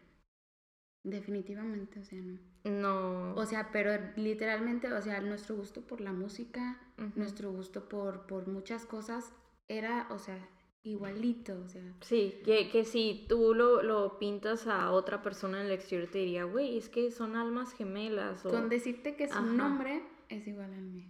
definitivamente, 1.04 2.00
o 2.00 2.04
sea, 2.04 2.20
no. 2.22 2.40
No. 2.66 3.36
O 3.36 3.46
sea, 3.46 3.72
pero 3.72 3.92
literalmente, 4.16 4.92
o 4.92 5.02
sea, 5.02 5.22
nuestro 5.22 5.56
gusto 5.56 5.82
por 5.82 6.02
la 6.02 6.12
música, 6.12 6.78
nuestro 7.16 7.52
gusto 7.52 7.88
por, 7.88 8.26
por 8.26 8.48
muchas 8.48 8.86
cosas 8.86 9.32
era, 9.70 10.08
o 10.10 10.20
sea, 10.20 10.46
igualito, 10.84 11.60
o 11.60 11.68
sea. 11.68 11.84
Sí, 12.02 12.40
que, 12.46 12.70
que 12.70 12.86
si 12.86 13.26
tú 13.28 13.54
lo, 13.54 13.82
lo 13.84 14.18
pintas 14.20 14.68
a 14.68 14.92
otra 14.92 15.22
persona 15.22 15.60
en 15.60 15.68
el 15.68 15.72
exterior 15.74 16.10
te 16.10 16.20
diría, 16.20 16.44
güey, 16.46 16.78
es 16.78 16.90
que 16.90 17.12
son 17.12 17.36
almas 17.36 17.74
gemelas. 17.74 18.46
O... 18.46 18.50
Con 18.50 18.70
decirte 18.70 19.16
que 19.16 19.28
su 19.28 19.34
Ajá. 19.34 19.46
nombre 19.46 20.04
es 20.30 20.48
igual 20.48 20.74
al 20.74 20.86
mío. 20.86 21.10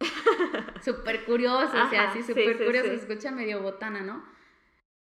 súper 0.82 1.24
curioso, 1.24 1.76
o 1.84 1.90
sea, 1.90 2.12
sí, 2.12 2.22
súper 2.22 2.58
sí, 2.58 2.64
curioso, 2.64 2.88
sí. 2.88 2.94
escucha 2.94 3.30
medio 3.30 3.62
botana, 3.62 4.02
¿no? 4.02 4.24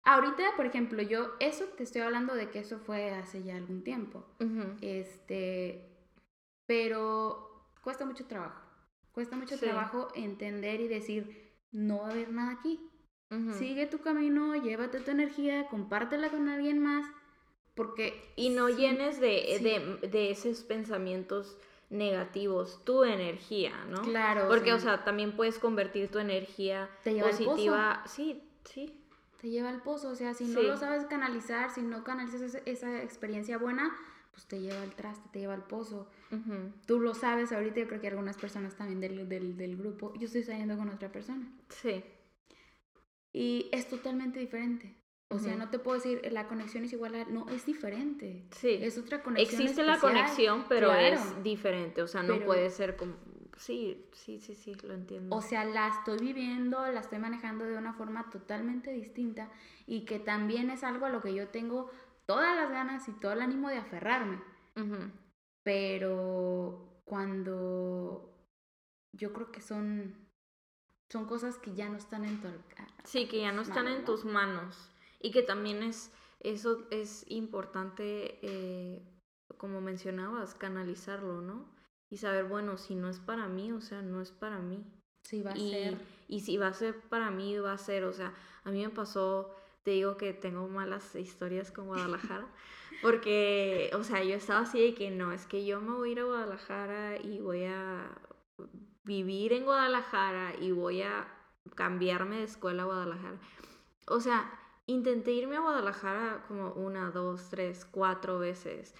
Ahorita, 0.03 0.42
por 0.57 0.66
ejemplo, 0.66 1.03
yo, 1.03 1.35
eso 1.40 1.64
te 1.77 1.83
estoy 1.83 2.01
hablando 2.03 2.35
de 2.35 2.51
que 2.51 2.61
eso 2.61 2.79
fue 2.79 3.11
hace 3.11 3.42
ya 3.42 3.57
algún 3.57 3.85
tiempo. 3.85 4.27
Este, 4.81 6.09
pero 6.66 7.66
cuesta 7.83 8.07
mucho 8.07 8.27
trabajo. 8.27 8.62
Cuesta 9.12 9.37
mucho 9.37 9.59
trabajo 9.59 10.09
entender 10.14 10.81
y 10.81 10.88
decir, 10.88 11.53
no 11.70 11.99
va 11.99 12.09
a 12.09 12.11
haber 12.12 12.33
nada 12.33 12.53
aquí. 12.53 12.89
Sigue 13.57 13.87
tu 13.87 13.99
camino, 13.99 14.57
llévate 14.57 14.99
tu 15.01 15.12
energía, 15.12 15.69
compártela 15.69 16.31
con 16.31 16.49
alguien 16.49 16.81
más, 16.81 17.07
porque... 17.77 18.21
Y 18.35 18.51
no 18.51 18.66
sí, 18.69 18.75
llenes 18.75 19.21
de, 19.21 19.55
sí. 19.59 19.62
de, 19.64 20.09
de 20.09 20.31
esos 20.33 20.62
pensamientos 20.64 21.57
negativos 21.90 22.85
tu 22.85 23.05
energía, 23.05 23.85
¿no? 23.88 24.03
Claro. 24.03 24.49
Porque, 24.49 24.73
o 24.73 24.81
sea, 24.81 25.05
también 25.05 25.33
puedes 25.33 25.59
convertir 25.59 26.11
tu 26.11 26.19
energía 26.19 26.88
Te 27.05 27.14
lleva 27.14 27.29
al 27.29 27.37
pozo. 27.37 27.51
positiva. 27.51 28.03
Sí, 28.07 28.43
sí. 28.64 29.01
te 29.40 29.49
lleva 29.51 29.69
al 29.69 29.83
pozo. 29.83 30.09
O 30.11 30.14
sea, 30.16 30.35
si 30.35 30.45
no 30.45 30.62
lo 30.62 30.77
sabes 30.77 31.05
canalizar, 31.07 31.71
si 31.71 31.83
no 31.83 32.03
canalizas 32.03 32.40
esa, 32.43 32.59
esa 32.64 33.03
experiencia 33.03 33.59
buena, 33.59 33.93
pues 34.33 34.47
te 34.47 34.61
lleva 34.61 34.83
al 34.83 34.95
traste, 34.95 35.29
te 35.33 35.38
lleva 35.40 35.55
al 35.55 35.64
pozo. 35.64 36.09
Ujú. 36.33 36.73
Tú 36.87 37.01
lo 37.01 37.14
sabes 37.14 37.53
ahorita, 37.53 37.81
yo 37.81 37.87
creo 37.88 38.01
que 38.01 38.09
algunas 38.09 38.37
personas 38.37 38.75
también 38.77 39.01
del, 39.01 39.29
del, 39.29 39.57
del 39.57 39.77
grupo. 39.77 40.12
Yo 40.19 40.27
estoy 40.27 40.43
saliendo 40.43 40.77
con 40.77 40.88
otra 40.88 41.11
persona. 41.11 41.47
Sí. 41.69 42.05
Y 43.35 43.69
es 43.73 43.88
totalmente 43.88 44.38
diferente. 44.40 44.97
O 45.33 45.38
sea, 45.38 45.55
no 45.55 45.71
te 45.71 45.79
puedo 45.79 45.97
decir, 45.97 46.21
la 46.33 46.49
conexión 46.49 46.83
es 46.83 46.93
igual 46.93 47.14
a... 47.14 47.25
No, 47.27 47.49
es 47.51 47.64
diferente. 47.64 48.45
Sí. 48.51 48.79
Es 48.81 48.99
otra 48.99 49.23
conexión 49.23 49.62
Existe 49.62 49.85
la 49.85 49.99
conexión, 50.01 50.64
pero 50.69 50.88
Claro. 50.88 51.14
es 51.14 51.43
diferente. 51.45 52.03
O 52.03 52.09
sea, 52.09 52.23
no 52.25 52.35
Pero- 52.35 52.47
puede 52.47 52.69
ser 52.71 52.97
como. 52.97 53.14
Sí, 53.57 54.07
sí, 54.12 54.40
sí, 54.40 54.55
sí, 54.57 54.75
lo 54.83 54.93
entiendo. 54.95 55.37
O 55.37 55.40
sea, 55.43 55.64
la 55.64 55.87
estoy 55.88 56.19
viviendo, 56.19 56.85
la 56.90 56.99
estoy 57.01 57.19
manejando 57.19 57.64
de 57.66 57.77
una 57.77 57.93
forma 57.93 58.29
totalmente 58.31 58.90
distinta 58.90 59.53
y 59.87 60.05
que 60.05 60.19
también 60.19 60.71
es 60.71 60.83
algo 60.83 61.05
a 61.07 61.11
lo 61.11 61.21
que 61.21 61.33
yo 61.35 61.47
tengo 61.49 61.90
todas 62.27 62.57
las 62.57 62.71
ganas 62.71 63.07
y 63.09 63.12
todo 63.12 63.33
el 63.33 63.43
ánimo 63.43 63.69
de 63.69 63.77
aferrarme. 63.77 64.40
Pero 65.62 67.03
cuando 67.05 68.35
yo 69.16 69.33
creo 69.33 69.53
que 69.53 69.61
son, 69.61 70.19
son 71.11 71.27
cosas 71.27 71.59
que 71.59 71.75
ya 71.75 71.88
no 71.88 71.96
están 71.96 72.25
en 72.25 72.40
tu. 72.40 72.49
Sí, 73.05 73.27
que 73.27 73.40
ya 73.40 73.53
no 73.53 73.62
están 73.62 73.88
en 73.88 74.05
tus 74.05 74.25
manos. 74.25 74.90
Y 75.20 75.33
que 75.33 75.42
también 75.42 75.83
es, 75.83 76.12
eso 76.38 76.87
es 76.90 77.25
importante, 77.29 78.38
eh, 78.42 79.03
como 79.59 79.81
mencionabas, 79.81 80.55
canalizarlo, 80.55 81.42
¿no? 81.42 81.68
Y 82.09 82.18
saber, 82.18 82.44
bueno, 82.44 82.79
si 82.79 82.94
no 82.94 83.11
es 83.11 83.18
para 83.18 83.49
mí, 83.49 83.73
o 83.73 83.81
sea, 83.81 84.03
no 84.03 84.20
es 84.20 84.31
para 84.31 84.61
mí. 84.61 84.85
Sí, 85.23 85.42
va 85.42 85.53
a 85.53 85.59
y, 85.59 85.70
ser. 85.70 85.99
y 86.29 86.40
si 86.40 86.57
va 86.57 86.68
a 86.68 86.73
ser 86.73 87.01
para 87.09 87.31
mí, 87.31 87.59
va 87.59 87.73
a 87.73 87.79
ser, 87.79 88.05
o 88.05 88.12
sea, 88.12 88.33
a 88.64 88.70
mí 88.70 88.83
me 88.83 88.90
pasó, 88.90 89.55
te 89.83 89.92
digo 89.92 90.16
que 90.16 90.33
tengo 90.33 90.68
malas 90.68 91.14
historias 91.14 91.70
con 91.70 91.88
Guadalajara, 91.88 92.49
porque, 93.03 93.90
o 93.94 94.03
sea, 94.03 94.25
yo 94.25 94.35
estaba 94.37 94.61
así 94.61 94.81
de 94.81 94.94
que 94.94 95.11
no, 95.11 95.33
es 95.33 95.46
que 95.46 95.66
yo 95.66 95.81
me 95.81 95.92
voy 95.92 96.11
a 96.11 96.12
ir 96.12 96.20
a 96.20 96.25
Guadalajara 96.25 97.18
y 97.20 97.40
voy 97.40 97.64
a 97.64 98.11
vivir 99.11 99.53
en 99.53 99.64
Guadalajara 99.64 100.55
y 100.61 100.70
voy 100.70 101.03
a 101.03 101.27
cambiarme 101.75 102.37
de 102.37 102.44
escuela 102.44 102.85
a 102.85 102.87
Guadalajara. 102.87 103.40
O 104.07 104.20
sea, 104.20 104.49
intenté 104.87 105.33
irme 105.33 105.57
a 105.57 105.61
Guadalajara 105.62 106.44
como 106.46 106.75
una, 106.75 107.11
dos, 107.11 107.49
tres, 107.51 107.85
cuatro 107.85 108.38
veces. 108.38 108.94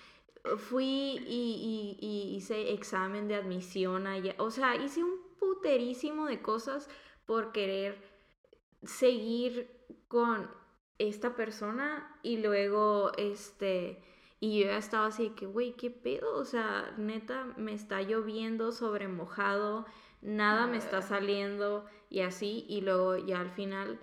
Fui 0.57 1.23
y, 1.29 2.35
hice 2.37 2.73
examen 2.73 3.29
de 3.29 3.37
admisión 3.37 4.09
allá. 4.09 4.35
O 4.39 4.51
sea, 4.51 4.75
hice 4.75 5.05
un 5.05 5.15
puterísimo 5.39 6.27
de 6.27 6.43
cosas 6.43 6.89
por 7.25 7.53
querer 7.53 8.03
seguir 8.83 9.71
con 10.09 10.51
esta 10.99 11.37
persona 11.37 12.19
y 12.25 12.39
luego 12.39 13.13
este 13.17 14.03
y 14.41 14.61
yo 14.61 14.67
ya 14.67 14.79
estaba 14.79 15.07
así 15.07 15.31
que 15.31 15.47
güey 15.47 15.73
qué 15.77 15.91
pedo 15.91 16.35
o 16.37 16.45
sea 16.45 16.93
neta 16.97 17.45
me 17.57 17.75
está 17.75 18.03
lloviendo 18.03 18.73
sobre 18.73 19.07
mojado 19.07 19.87
nada 20.23 20.67
me 20.67 20.79
está 20.79 21.03
saliendo 21.03 21.85
y 22.09 22.21
así 22.21 22.65
y 22.69 22.81
luego 22.81 23.17
ya 23.17 23.41
al 23.41 23.51
final 23.51 24.01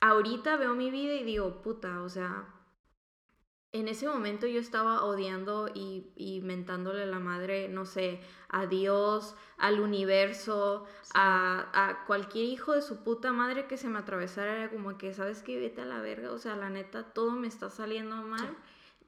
ahorita 0.00 0.56
veo 0.56 0.74
mi 0.74 0.90
vida 0.90 1.14
y 1.14 1.24
digo 1.24 1.62
puta 1.62 2.02
o 2.02 2.08
sea 2.08 2.54
en 3.72 3.86
ese 3.86 4.08
momento 4.08 4.46
yo 4.46 4.60
estaba 4.60 5.04
odiando 5.04 5.68
y, 5.74 6.10
y 6.16 6.40
mentándole 6.40 7.04
la 7.04 7.18
madre, 7.18 7.68
no 7.68 7.84
sé, 7.84 8.20
a 8.48 8.66
Dios, 8.66 9.34
al 9.58 9.80
universo, 9.80 10.86
a, 11.12 11.68
a 11.74 12.06
cualquier 12.06 12.46
hijo 12.46 12.72
de 12.72 12.80
su 12.80 13.04
puta 13.04 13.32
madre 13.32 13.66
que 13.66 13.76
se 13.76 13.88
me 13.88 13.98
atravesara. 13.98 14.56
Era 14.56 14.70
como 14.70 14.96
que, 14.96 15.12
¿sabes 15.12 15.42
qué? 15.42 15.58
Vete 15.58 15.82
a 15.82 15.86
la 15.86 16.00
verga. 16.00 16.32
O 16.32 16.38
sea, 16.38 16.56
la 16.56 16.70
neta, 16.70 17.12
todo 17.12 17.32
me 17.32 17.46
está 17.46 17.68
saliendo 17.68 18.16
mal. 18.16 18.56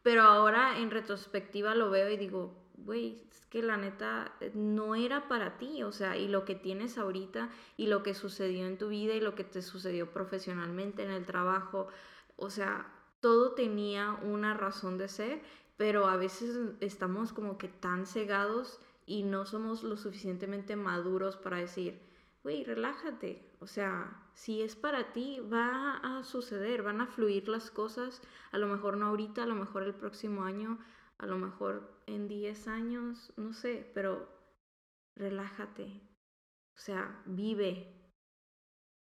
Pero 0.02 0.22
ahora 0.22 0.78
en 0.78 0.90
retrospectiva 0.90 1.74
lo 1.74 1.90
veo 1.90 2.08
y 2.10 2.16
digo, 2.16 2.54
güey, 2.78 3.22
es 3.30 3.44
que 3.46 3.62
la 3.62 3.76
neta 3.76 4.32
eh, 4.40 4.50
no 4.54 4.94
era 4.94 5.28
para 5.28 5.58
ti. 5.58 5.82
O 5.82 5.92
sea, 5.92 6.16
y 6.16 6.28
lo 6.28 6.44
que 6.44 6.54
tienes 6.54 6.98
ahorita 6.98 7.50
y 7.76 7.86
lo 7.86 8.02
que 8.02 8.14
sucedió 8.14 8.66
en 8.66 8.78
tu 8.78 8.88
vida 8.88 9.14
y 9.14 9.20
lo 9.20 9.34
que 9.34 9.44
te 9.44 9.62
sucedió 9.62 10.10
profesionalmente 10.12 11.02
en 11.02 11.10
el 11.10 11.26
trabajo. 11.26 11.88
O 12.36 12.50
sea, 12.50 12.92
todo 13.20 13.52
tenía 13.52 14.18
una 14.22 14.54
razón 14.54 14.96
de 14.96 15.08
ser, 15.08 15.42
pero 15.76 16.06
a 16.06 16.16
veces 16.16 16.56
estamos 16.80 17.32
como 17.32 17.58
que 17.58 17.68
tan 17.68 18.06
cegados 18.06 18.80
y 19.06 19.24
no 19.24 19.44
somos 19.44 19.82
lo 19.82 19.96
suficientemente 19.96 20.76
maduros 20.76 21.36
para 21.36 21.58
decir, 21.58 22.00
güey, 22.42 22.64
relájate. 22.64 23.49
O 23.60 23.66
sea, 23.66 24.10
si 24.34 24.62
es 24.62 24.74
para 24.74 25.12
ti, 25.12 25.38
va 25.40 25.98
a 25.98 26.24
suceder, 26.24 26.82
van 26.82 27.00
a 27.00 27.06
fluir 27.06 27.48
las 27.48 27.70
cosas. 27.70 28.22
A 28.52 28.58
lo 28.58 28.66
mejor 28.66 28.96
no 28.96 29.06
ahorita, 29.06 29.42
a 29.42 29.46
lo 29.46 29.54
mejor 29.54 29.82
el 29.82 29.94
próximo 29.94 30.44
año, 30.44 30.78
a 31.18 31.26
lo 31.26 31.36
mejor 31.36 32.02
en 32.06 32.26
10 32.26 32.68
años, 32.68 33.32
no 33.36 33.52
sé, 33.52 33.90
pero 33.94 34.28
relájate. 35.14 36.00
O 36.74 36.78
sea, 36.78 37.22
vive. 37.26 37.94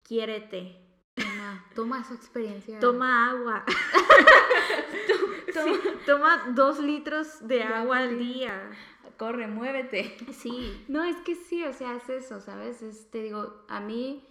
Quiérete. 0.03 0.85
Toma, 1.13 1.65
toma 1.75 1.99
esa 2.01 2.13
experiencia. 2.15 2.79
Toma 2.79 3.29
agua. 3.29 3.65
Toma- 5.53 5.73
Sí, 5.73 5.89
toma 6.05 6.43
dos 6.55 6.79
litros 6.79 7.47
de 7.47 7.63
agua 7.63 7.99
al 7.99 8.19
día. 8.19 8.71
Corre, 9.17 9.47
muévete. 9.47 10.15
Sí. 10.31 10.85
No, 10.88 11.03
es 11.03 11.17
que 11.17 11.35
sí, 11.35 11.63
o 11.65 11.73
sea, 11.73 11.95
es 11.95 12.07
eso, 12.09 12.39
¿sabes? 12.39 12.81
Es, 12.81 13.09
te 13.12 13.21
digo, 13.23 13.65
a 13.67 13.79
mí, 13.81 14.23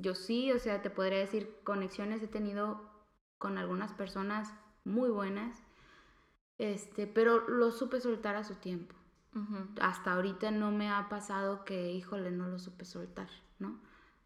yo 0.00 0.14
sí, 0.14 0.52
o 0.52 0.58
sea, 0.58 0.82
te 0.82 0.90
podría 0.90 1.18
decir, 1.18 1.54
conexiones 1.64 2.22
he 2.22 2.28
tenido 2.28 2.90
con 3.38 3.58
algunas 3.58 3.92
personas 3.92 4.52
muy 4.84 5.10
buenas, 5.10 5.62
este, 6.58 7.06
pero 7.06 7.48
lo 7.48 7.70
supe 7.70 8.00
soltar 8.00 8.36
a 8.36 8.44
su 8.44 8.54
tiempo. 8.56 8.94
Hasta 9.82 10.14
ahorita 10.14 10.50
no 10.50 10.70
me 10.70 10.88
ha 10.90 11.10
pasado 11.10 11.62
que, 11.66 11.92
híjole, 11.92 12.30
no 12.30 12.48
lo 12.48 12.58
supe 12.58 12.86
soltar, 12.86 13.28
¿no? 13.58 13.78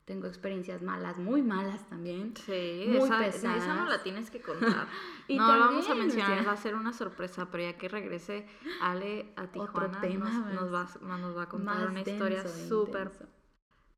Tengo 0.04 0.28
experiencias 0.28 0.82
malas, 0.82 1.18
muy 1.18 1.42
malas 1.42 1.88
también. 1.88 2.36
Sí, 2.36 2.84
Muy 2.86 3.08
esa, 3.08 3.24
esa 3.26 3.74
no 3.74 3.86
la 3.88 4.02
tienes 4.04 4.30
que 4.30 4.40
contar. 4.40 4.86
Y 5.28 5.36
no 5.38 5.46
vamos 5.46 5.88
a 5.88 5.92
o 5.92 5.96
mencionar, 5.96 6.38
sea- 6.38 6.46
va 6.46 6.52
a 6.52 6.56
ser 6.56 6.74
una 6.74 6.92
sorpresa, 6.92 7.48
pero 7.50 7.64
ya 7.64 7.78
que 7.78 7.88
regrese 7.88 8.46
Ale 8.80 9.32
a 9.36 9.46
Tijuana, 9.48 10.00
tema, 10.00 10.30
nos, 10.30 10.72
nos 10.72 10.74
va, 10.74 11.16
nos 11.18 11.36
va 11.36 11.42
a 11.42 11.48
contar 11.48 11.88
una 11.88 12.00
historia 12.00 12.44
súper 12.46 13.10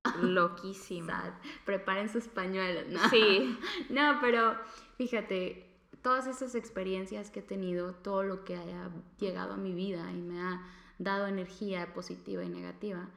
intenso. 0.04 0.26
loquísima. 0.26 1.22
Sad. 1.22 1.32
Preparen 1.64 2.08
sus 2.08 2.28
pañuelos, 2.28 2.88
¿no? 2.88 3.08
Sí. 3.10 3.58
No, 3.90 4.18
pero 4.20 4.56
fíjate, 4.96 5.72
todas 6.02 6.26
esas 6.26 6.54
experiencias 6.54 7.30
que 7.30 7.40
he 7.40 7.42
tenido, 7.42 7.94
todo 7.94 8.22
lo 8.22 8.44
que 8.44 8.56
haya 8.56 8.90
llegado 9.18 9.54
a 9.54 9.56
mi 9.56 9.72
vida 9.72 10.10
y 10.12 10.20
me 10.20 10.40
ha 10.40 10.62
dado 10.98 11.26
energía 11.26 11.92
positiva 11.94 12.44
y 12.44 12.48
negativa, 12.48 13.08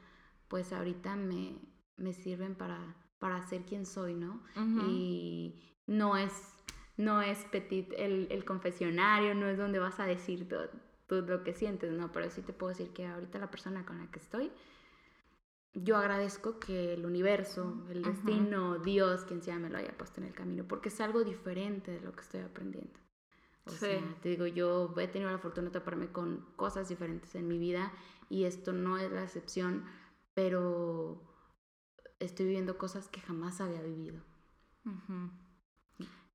pues 0.48 0.72
ahorita 0.72 1.16
me, 1.16 1.58
me 1.98 2.14
sirven 2.14 2.56
para, 2.56 2.96
para 3.20 3.46
ser 3.48 3.64
quien 3.64 3.86
soy, 3.86 4.14
¿no? 4.14 4.42
Y 4.88 5.62
no 5.88 6.18
es, 6.18 6.32
no 6.98 7.22
es 7.22 7.40
petit 7.46 7.92
el, 7.98 8.28
el 8.32 8.46
confesionario, 8.46 9.36
no 9.36 9.48
es 9.48 9.58
donde 9.58 9.80
vas 9.80 10.00
a 10.00 10.06
decir 10.06 10.48
todo, 10.48 10.70
todo 11.08 11.22
lo 11.22 11.44
que 11.44 11.54
sientes, 11.54 11.92
¿no? 11.92 12.12
Pero 12.12 12.30
sí 12.30 12.42
te 12.42 12.54
puedo 12.54 12.70
decir 12.70 12.94
que 12.94 13.08
ahorita 13.08 13.40
la 13.40 13.50
persona 13.50 13.86
con 13.86 14.00
la 14.00 14.08
que 14.12 14.20
estoy, 14.20 14.52
yo 15.76 15.98
agradezco 15.98 16.60
que 16.60 16.94
el 16.94 17.06
universo, 17.06 17.86
el 17.90 18.02
destino, 18.02 18.80
Dios, 18.80 19.26
quien 19.26 19.42
sea, 19.42 19.60
me 19.60 19.70
lo 19.70 19.78
haya 19.78 19.96
puesto 19.98 20.22
en 20.22 20.28
el 20.28 20.34
camino, 20.34 20.64
porque 20.68 20.90
es 20.90 21.00
algo 21.02 21.24
diferente 21.24 21.92
de 21.92 22.02
lo 22.02 22.14
que 22.14 22.22
estoy 22.22 22.42
aprendiendo. 22.42 23.00
O 23.66 23.72
Sí. 23.72 23.78
sea, 23.80 24.16
te 24.22 24.30
digo, 24.30 24.46
yo 24.48 24.94
he 24.98 25.08
tenido 25.08 25.32
la 25.32 25.40
fortuna 25.40 25.68
de 25.68 25.74
toparme 25.80 26.12
con 26.12 26.46
cosas 26.56 26.88
diferentes 26.88 27.36
en 27.36 27.48
mi 27.48 27.58
vida 27.58 27.92
y 28.30 28.46
esto 28.46 28.74
no 28.74 28.98
es 28.98 29.12
la 29.12 29.24
excepción, 29.24 29.86
pero 30.34 31.22
estoy 32.20 32.46
viviendo 32.46 32.78
cosas 32.78 33.08
que 33.10 33.22
jamás 33.22 33.60
había 33.62 33.82
vivido. 33.82 34.22
Ujú. 34.86 35.32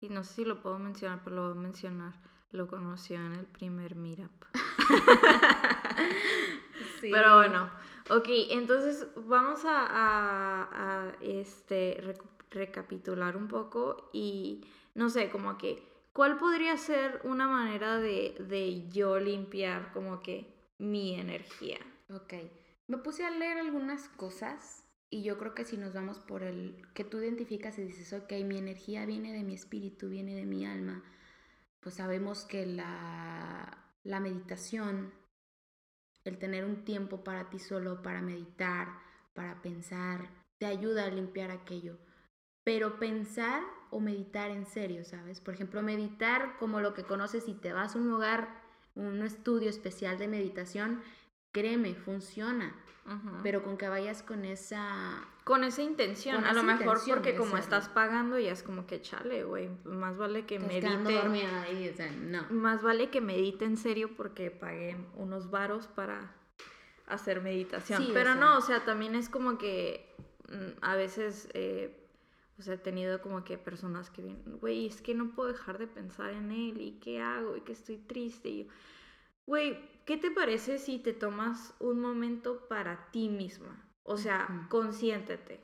Y 0.01 0.09
no 0.09 0.25
sé 0.25 0.35
si 0.35 0.45
lo 0.45 0.61
puedo 0.63 0.79
mencionar, 0.79 1.23
pero 1.23 1.37
lo 1.37 1.49
voy 1.49 1.59
a 1.59 1.63
mencionar. 1.63 2.15
Lo 2.53 2.67
conoció 2.67 3.17
en 3.17 3.33
el 3.35 3.47
primer 3.47 3.95
meetup. 3.95 4.45
Pero 7.01 7.37
bueno, 7.37 7.71
ok, 8.11 8.29
entonces 8.51 9.07
vamos 9.17 9.61
a, 9.65 11.13
este, 11.21 12.15
recapitular 12.51 13.37
un 13.37 13.49
poco 13.49 14.11
y 14.13 14.65
no 14.95 15.09
sé, 15.09 15.31
como 15.31 15.57
que, 15.57 15.83
¿cuál 16.13 16.39
podría 16.39 16.77
ser 16.77 17.21
una 17.25 17.47
manera 17.47 17.99
de, 17.99 18.37
de 18.39 18.89
yo 18.89 19.19
limpiar 19.19 19.93
como 19.93 20.21
que 20.21 20.53
mi 20.79 21.15
energía? 21.15 21.79
Ok. 22.13 22.35
Me 22.89 22.99
puse 22.99 23.25
a 23.25 23.31
leer 23.31 23.59
algunas 23.59 24.09
cosas 24.09 24.85
y 25.11 25.23
yo 25.23 25.39
creo 25.39 25.55
que 25.55 25.65
si 25.65 25.77
nos 25.77 25.95
vamos 25.95 26.19
por 26.19 26.43
el 26.43 26.83
que 26.95 27.05
tú 27.05 27.19
identificas 27.19 27.79
y 27.79 27.83
dices, 27.83 28.13
ok, 28.13 28.33
mi 28.45 28.59
energía 28.59 29.07
viene 29.07 29.33
de 29.33 29.45
mi 29.45 29.55
espíritu, 29.55 30.09
viene 30.09 30.35
de 30.35 30.47
mi 30.47 30.67
alma, 30.67 31.05
pues 31.81 31.97
sabemos 31.97 32.45
que 32.45 32.67
la, 32.67 33.93
la 34.03 34.21
meditación, 34.21 35.13
el 36.25 36.39
tener 36.39 36.65
un 36.65 36.85
tiempo 36.85 37.25
para 37.25 37.51
ti 37.51 37.59
solo, 37.59 38.03
para 38.03 38.21
meditar, 38.21 38.89
para 39.35 39.63
pensar, 39.63 40.29
te 40.59 40.67
ayuda 40.67 41.05
a 41.05 41.11
limpiar 41.11 41.51
aquello. 41.51 41.99
Pero 42.65 42.99
pensar 42.99 43.63
o 43.91 44.01
meditar 44.01 44.51
en 44.51 44.67
serio, 44.67 45.05
¿sabes? 45.05 45.41
Por 45.41 45.55
ejemplo, 45.55 45.83
meditar 45.83 46.57
como 46.59 46.81
lo 46.81 46.95
que 46.95 47.05
conoces 47.05 47.45
si 47.45 47.55
te 47.55 47.73
vas 47.73 47.95
a 47.95 47.99
un 47.99 48.11
lugar, 48.11 48.49
un 48.95 49.23
estudio 49.23 49.71
especial 49.71 50.19
de 50.19 50.29
meditación, 50.29 51.01
créeme, 51.53 51.95
funciona. 51.95 52.75
Pero 53.43 53.65
con 53.65 53.77
que 53.77 53.89
vayas 53.89 54.23
con 54.23 54.45
esa... 54.45 55.27
Con 55.43 55.65
esa 55.65 55.83
intención. 55.83 56.45
a 56.45 56.53
lo 56.53 56.63
mejor 56.63 57.01
porque 57.09 57.35
como 57.35 57.57
estás 57.57 57.89
pagando 57.89 58.39
ya 58.39 58.53
es 58.53 58.63
como 58.63 58.87
que 58.87 59.01
chale, 59.01 59.43
güey. 59.43 59.69
Más 59.85 60.17
vale 60.17 60.47
que 60.47 60.61
medite. 60.61 60.87
Ahí, 60.87 61.89
o 61.89 61.97
sea, 61.97 62.11
no. 62.13 62.45
Más 62.51 62.83
vale 62.83 63.11
que 63.11 63.21
medite 63.21 63.65
en 63.65 63.77
serio 63.77 64.15
porque 64.17 64.53
pagué 64.53 64.97
unos 65.17 65.51
varos 65.51 65.89
para 65.89 66.33
hacer 67.09 67.41
meditación. 67.41 68.11
Pero 68.13 68.37
no, 68.37 68.59
o 68.59 68.61
sea, 68.61 68.85
también 68.85 69.17
es 69.17 69.29
como 69.29 69.59
que 69.59 70.15
mm, 70.49 70.79
a 70.83 70.95
veces... 70.95 71.49
Eh, 71.55 71.97
o 72.61 72.63
sea, 72.63 72.75
he 72.75 72.79
tenido 72.79 73.23
como 73.23 73.43
que 73.43 73.57
personas 73.57 74.11
que 74.11 74.21
vienen, 74.21 74.59
güey, 74.59 74.87
es 74.87 75.01
que 75.01 75.15
no 75.15 75.31
puedo 75.31 75.51
dejar 75.51 75.79
de 75.79 75.87
pensar 75.87 76.29
en 76.29 76.51
él 76.51 76.79
y 76.79 77.01
qué 77.01 77.19
hago 77.19 77.57
y 77.57 77.63
que 77.63 77.73
estoy 77.73 77.97
triste. 77.97 78.51
Y 78.51 78.65
yo, 78.65 78.71
güey, 79.51 79.77
¿qué 80.05 80.17
te 80.17 80.31
parece 80.31 80.79
si 80.79 81.01
te 81.01 81.13
tomas 81.13 81.75
un 81.81 82.01
momento 82.01 82.69
para 82.69 83.11
ti 83.11 83.29
misma? 83.29 83.85
O 84.05 84.17
sea, 84.17 84.69
consiéntete. 84.71 85.61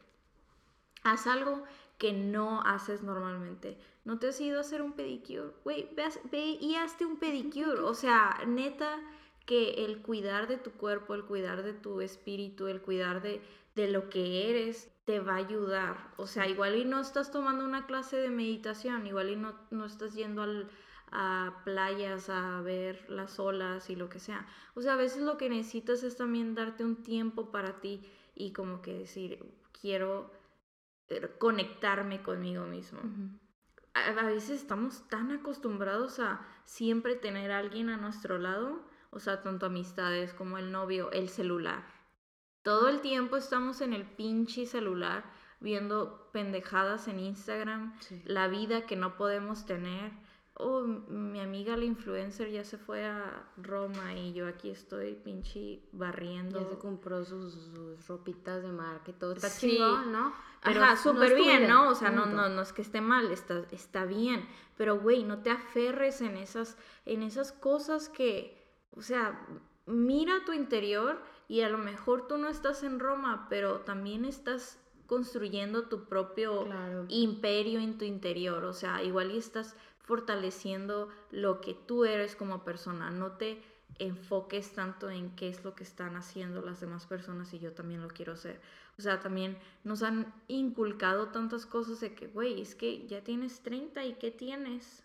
Haz 1.05 1.29
algo 1.29 1.63
que 1.97 2.13
no 2.13 2.63
haces 2.63 3.05
normalmente. 3.05 3.79
¿No 4.05 4.19
te 4.19 4.27
has 4.27 4.41
ido 4.41 4.59
a 4.59 4.63
hacer 4.63 4.83
un 4.83 4.95
pedicure? 4.95 5.53
Güey, 5.63 5.89
ve, 5.95 6.59
y 6.61 6.75
hazte 6.75 7.07
un 7.07 7.19
pedicure. 7.21 7.79
O 7.83 7.95
sea, 7.95 8.41
neta 8.45 8.99
que 9.47 9.85
el 9.85 10.03
cuidar 10.03 10.49
de 10.49 10.57
tu 10.57 10.73
cuerpo, 10.73 11.15
el 11.15 11.25
cuidar 11.25 11.63
de 11.63 11.73
tu 11.73 12.01
espíritu, 12.01 12.67
el 12.67 12.83
cuidar 12.83 13.23
de, 13.23 13.41
de 13.77 13.89
lo 13.89 14.11
que 14.11 14.51
eres, 14.51 14.91
te 15.05 15.21
va 15.21 15.35
a 15.35 15.37
ayudar. 15.37 16.13
O 16.17 16.27
sea, 16.27 16.49
igual 16.49 16.75
y 16.75 16.85
no 16.85 17.01
estás 17.01 17.31
tomando 17.31 17.65
una 17.65 17.87
clase 17.87 18.17
de 18.17 18.31
meditación, 18.31 19.07
igual 19.07 19.31
y 19.31 19.37
no, 19.37 19.55
no 19.71 19.85
estás 19.85 20.15
yendo 20.15 20.43
al, 20.43 20.69
a 21.11 21.63
playas 21.65 22.29
a 22.29 22.61
ver 22.61 23.09
las 23.09 23.39
olas 23.39 23.91
y 23.91 23.97
lo 23.97 24.09
que 24.09 24.19
sea. 24.19 24.47
O 24.75 24.83
sea, 24.83 24.95
a 24.95 24.97
veces 24.97 25.23
lo 25.23 25.37
que 25.37 25.49
necesitas 25.49 26.03
es 26.03 26.17
también 26.17 26.55
darte 26.55 26.85
un 26.85 27.03
tiempo 27.03 27.51
para 27.51 27.81
ti 27.81 28.09
y 28.35 28.53
como 28.53 28.83
que 28.83 28.93
decir, 28.93 29.45
quiero 29.81 30.31
eh, 31.09 31.31
conectarme 31.39 32.23
conmigo 32.23 32.67
mismo. 32.67 33.01
a, 33.95 34.01
a, 34.01 34.27
veces 34.27 34.61
estamos 34.61 35.09
tan 35.09 35.31
acostumbrados 35.31 36.19
a 36.19 36.47
siempre 36.65 37.15
tener 37.15 37.51
a 37.53 37.59
alguien 37.59 37.89
a 37.89 37.97
nuestro 37.97 38.39
lado, 38.39 38.85
o 39.11 39.21
sea, 39.21 39.43
tanto 39.43 39.67
amistades 39.67 40.35
como 40.35 40.59
el 40.59 40.73
novio, 40.73 41.11
el 41.13 41.29
celular. 41.29 41.85
Todo 42.63 42.89
el 42.89 43.01
tiempo 43.01 43.37
estamos 43.37 43.81
en 43.81 43.93
el 43.93 44.05
pinche 44.05 44.67
celular 44.67 45.25
viendo 45.61 46.29
pendejadas 46.33 47.09
en 47.09 47.21
Instagram, 47.21 47.95
la 48.25 48.49
vida 48.49 48.87
que 48.87 48.97
no 48.97 49.17
podemos 49.17 49.67
tener. 49.67 50.13
Oh, 50.59 50.83
mi 50.83 51.39
amiga 51.41 51.77
la 51.77 51.85
influencer 51.85 52.51
ya 52.51 52.65
se 52.65 52.79
fue 52.79 53.05
a 53.05 53.47
Roma 53.59 54.15
y 54.15 54.33
yo 54.33 54.47
aquí 54.47 54.71
estoy 54.71 55.15
pinche 55.15 55.83
barriendo. 55.93 56.61
Ya 56.61 56.69
se 56.71 56.79
compró 56.79 57.25
sus, 57.27 57.71
ropitas 58.09 58.63
de 58.63 58.73
marca 58.73 59.11
y 59.11 59.15
todo. 59.15 59.35
Está 59.35 59.51
chido, 59.51 60.07
¿no? 60.07 60.33
Ajá, 60.63 60.97
súper 60.97 61.35
bien, 61.35 61.69
¿no? 61.69 61.91
O 61.91 61.95
sea, 61.95 62.11
no, 62.11 62.25
no, 62.25 62.49
no 62.49 62.63
es 62.63 62.73
que 62.73 62.81
esté 62.81 63.03
mal, 63.03 63.31
está, 63.33 63.67
está 63.71 64.07
bien. 64.07 64.49
Pero, 64.79 64.99
güey, 64.99 65.25
no 65.25 65.43
te 65.43 65.51
aferres 65.51 66.23
en 66.23 66.39
esas, 66.39 66.79
en 67.05 67.23
esas 67.23 67.53
cosas 67.53 68.09
que, 68.09 68.67
o 68.93 69.03
sea, 69.03 69.47
mira 69.85 70.45
tu 70.47 70.55
interior 70.55 71.21
y 71.49 71.61
a 71.61 71.69
lo 71.69 71.79
mejor 71.79 72.27
tú 72.27 72.39
no 72.39 72.49
estás 72.49 72.83
en 72.83 72.99
Roma, 72.99 73.47
pero 73.51 73.81
también 73.81 74.25
estás 74.25 74.81
construyendo 75.07 75.85
tu 75.85 76.05
propio 76.05 76.67
imperio 77.09 77.81
en 77.81 77.99
tu 77.99 78.05
interior, 78.05 78.65
o 78.65 78.73
sea, 78.73 79.03
igual 79.03 79.31
y 79.31 79.39
estás 79.39 79.77
fortaleciendo 80.01 81.09
lo 81.31 81.61
que 81.61 81.75
tú 81.75 82.05
eres 82.05 82.37
como 82.37 82.65
persona, 82.65 83.11
no 83.11 83.33
te 83.33 83.63
enfoques 83.99 84.73
tanto 84.73 85.11
en 85.11 85.35
qué 85.37 85.49
es 85.49 85.65
lo 85.65 85.75
que 85.75 85.85
están 85.85 86.17
haciendo 86.17 86.61
las 86.61 86.81
demás 86.81 87.07
personas 87.07 87.53
y 87.55 87.59
yo 87.59 87.73
también 87.73 88.03
lo 88.03 88.09
quiero 88.09 88.35
hacer. 88.35 88.61
O 88.99 89.03
sea, 89.03 89.21
también 89.21 89.59
nos 89.85 90.03
han 90.03 90.33
inculcado 90.49 91.29
tantas 91.29 91.67
cosas 91.67 92.01
de 92.01 92.15
que, 92.15 92.27
güey, 92.29 92.61
es 92.61 92.75
que 92.75 93.07
ya 93.07 93.23
tienes 93.23 93.61
30 93.61 94.05
y 94.05 94.15
¿qué 94.15 94.31
tienes? 94.31 95.03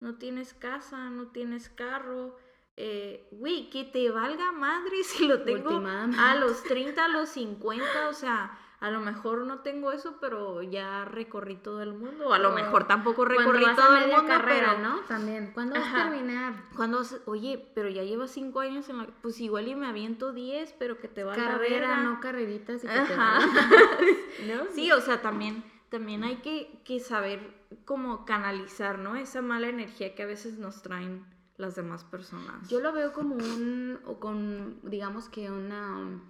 No 0.00 0.16
tienes 0.16 0.54
casa, 0.54 1.10
no 1.10 1.28
tienes 1.28 1.68
carro, 1.68 2.36
eh, 2.76 3.28
güey, 3.30 3.68
que 3.70 3.84
te 3.84 4.10
valga 4.10 4.52
madre 4.52 5.02
si 5.04 5.26
lo 5.26 5.42
tengo 5.42 5.70
a 5.70 6.34
los 6.36 6.62
30, 6.64 7.04
a 7.04 7.08
los 7.08 7.28
50, 7.30 8.08
o 8.08 8.12
sea, 8.14 8.58
a 8.80 8.90
lo 8.90 9.00
mejor 9.00 9.44
no 9.46 9.60
tengo 9.60 9.92
eso, 9.92 10.16
pero 10.20 10.62
ya 10.62 11.04
recorrí 11.04 11.56
todo 11.56 11.82
el 11.82 11.92
mundo, 11.92 12.32
a 12.32 12.38
lo 12.38 12.52
mejor 12.52 12.86
tampoco 12.86 13.24
recorrí 13.24 13.64
todo 13.76 13.96
el 13.96 14.08
mundo, 14.08 14.26
carrera, 14.26 14.78
¿no? 14.78 15.00
También, 15.00 15.52
¿cuándo 15.52 15.74
vas 15.78 15.94
a 15.94 16.10
terminar? 16.10 16.64
Cuando, 16.74 17.02
oye, 17.26 17.70
pero 17.74 17.88
ya 17.88 18.02
llevas 18.02 18.30
5 18.30 18.60
años 18.60 18.88
en 18.88 18.98
la, 18.98 19.06
pues 19.22 19.40
igual 19.40 19.68
y 19.68 19.74
me 19.74 19.86
aviento 19.86 20.32
10, 20.32 20.74
pero 20.78 20.98
que 20.98 21.08
te 21.08 21.24
valga 21.24 21.44
Carrera, 21.44 21.98
no 22.02 22.20
carreritas 22.20 22.82
y 22.82 22.86
que 22.86 22.92
te 22.92 23.16
¿No? 24.54 24.64
Sí, 24.72 24.90
o 24.92 25.00
sea, 25.00 25.20
también 25.20 25.62
también 25.90 26.22
hay 26.22 26.36
que, 26.36 26.80
que 26.84 27.00
saber 27.00 27.52
cómo 27.84 28.24
canalizar, 28.24 28.98
¿no? 28.98 29.16
Esa 29.16 29.42
mala 29.42 29.68
energía 29.68 30.14
que 30.14 30.22
a 30.22 30.26
veces 30.26 30.56
nos 30.58 30.82
traen 30.82 31.26
las 31.56 31.74
demás 31.74 32.04
personas. 32.04 32.68
Yo 32.68 32.80
lo 32.80 32.92
veo 32.92 33.12
como 33.12 33.34
un, 33.34 33.98
o 34.06 34.18
con, 34.18 34.80
digamos 34.82 35.28
que 35.28 35.50
una, 35.50 36.20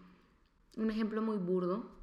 un 0.77 0.91
ejemplo 0.91 1.23
muy 1.23 1.37
burdo. 1.37 2.00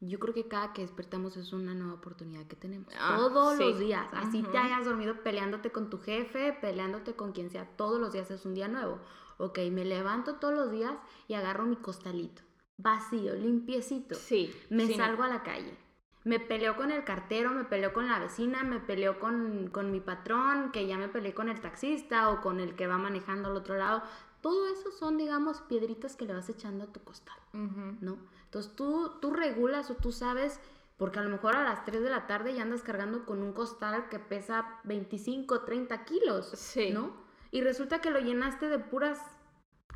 Yo 0.00 0.18
creo 0.18 0.34
que 0.34 0.48
cada 0.48 0.72
que 0.72 0.82
despertamos 0.82 1.36
es 1.36 1.52
una 1.52 1.74
nueva 1.74 1.94
oportunidad 1.94 2.46
que 2.46 2.56
tenemos. 2.56 2.92
Ah, 2.98 3.16
todos 3.16 3.58
los 3.58 3.78
días. 3.78 4.06
Así 4.12 4.42
te 4.42 4.56
hayas 4.56 4.84
dormido 4.84 5.22
peleándote 5.22 5.70
con 5.70 5.90
tu 5.90 5.98
jefe, 5.98 6.56
peleándote 6.60 7.14
con 7.14 7.32
quien 7.32 7.50
sea. 7.50 7.66
Todos 7.76 8.00
los 8.00 8.12
días 8.12 8.30
es 8.30 8.46
un 8.46 8.54
día 8.54 8.68
nuevo. 8.68 8.98
Ok, 9.36 9.58
me 9.70 9.84
levanto 9.84 10.36
todos 10.36 10.54
los 10.54 10.70
días 10.70 10.94
y 11.28 11.34
agarro 11.34 11.66
mi 11.66 11.76
costalito. 11.76 12.42
Vacío, 12.78 13.34
limpiecito. 13.34 14.14
Sí. 14.14 14.54
Me 14.70 14.94
salgo 14.94 15.22
a 15.22 15.28
la 15.28 15.42
calle 15.42 15.76
me 16.24 16.38
peleó 16.38 16.76
con 16.76 16.90
el 16.90 17.04
cartero, 17.04 17.50
me 17.50 17.64
peleó 17.64 17.92
con 17.92 18.06
la 18.06 18.18
vecina, 18.18 18.62
me 18.62 18.78
peleó 18.78 19.18
con, 19.18 19.70
mi 19.90 20.00
patrón, 20.00 20.70
que 20.70 20.86
ya 20.86 20.98
me 20.98 21.08
peleé 21.08 21.34
con 21.34 21.48
el 21.48 21.60
taxista 21.60 22.30
o 22.30 22.40
con 22.40 22.60
el 22.60 22.74
que 22.76 22.86
va 22.86 22.98
manejando 22.98 23.48
al 23.48 23.56
otro 23.56 23.76
lado. 23.76 24.02
Todo 24.42 24.68
eso 24.68 24.90
son, 24.90 25.16
digamos, 25.16 25.60
piedritas 25.62 26.16
que 26.16 26.26
le 26.26 26.34
vas 26.34 26.48
echando 26.48 26.84
a 26.84 26.92
tu 26.92 27.00
costal, 27.00 27.36
¿no? 27.52 28.18
Entonces 28.50 28.74
tú, 28.74 29.12
tú 29.20 29.32
regulas 29.32 29.90
o 29.92 29.94
tú 29.94 30.10
sabes, 30.10 30.58
porque 30.96 31.20
a 31.20 31.22
lo 31.22 31.30
mejor 31.30 31.54
a 31.54 31.62
las 31.62 31.84
3 31.84 32.02
de 32.02 32.10
la 32.10 32.26
tarde 32.26 32.52
ya 32.52 32.62
andas 32.62 32.82
cargando 32.82 33.24
con 33.24 33.42
un 33.42 33.52
costal 33.52 34.08
que 34.08 34.18
pesa 34.18 34.80
25, 34.82 35.60
30 35.62 36.04
kilos, 36.04 36.52
¿no? 36.92 37.14
Y 37.52 37.60
resulta 37.60 38.00
que 38.00 38.10
lo 38.10 38.18
llenaste 38.18 38.68
de 38.68 38.80
puras, 38.80 39.20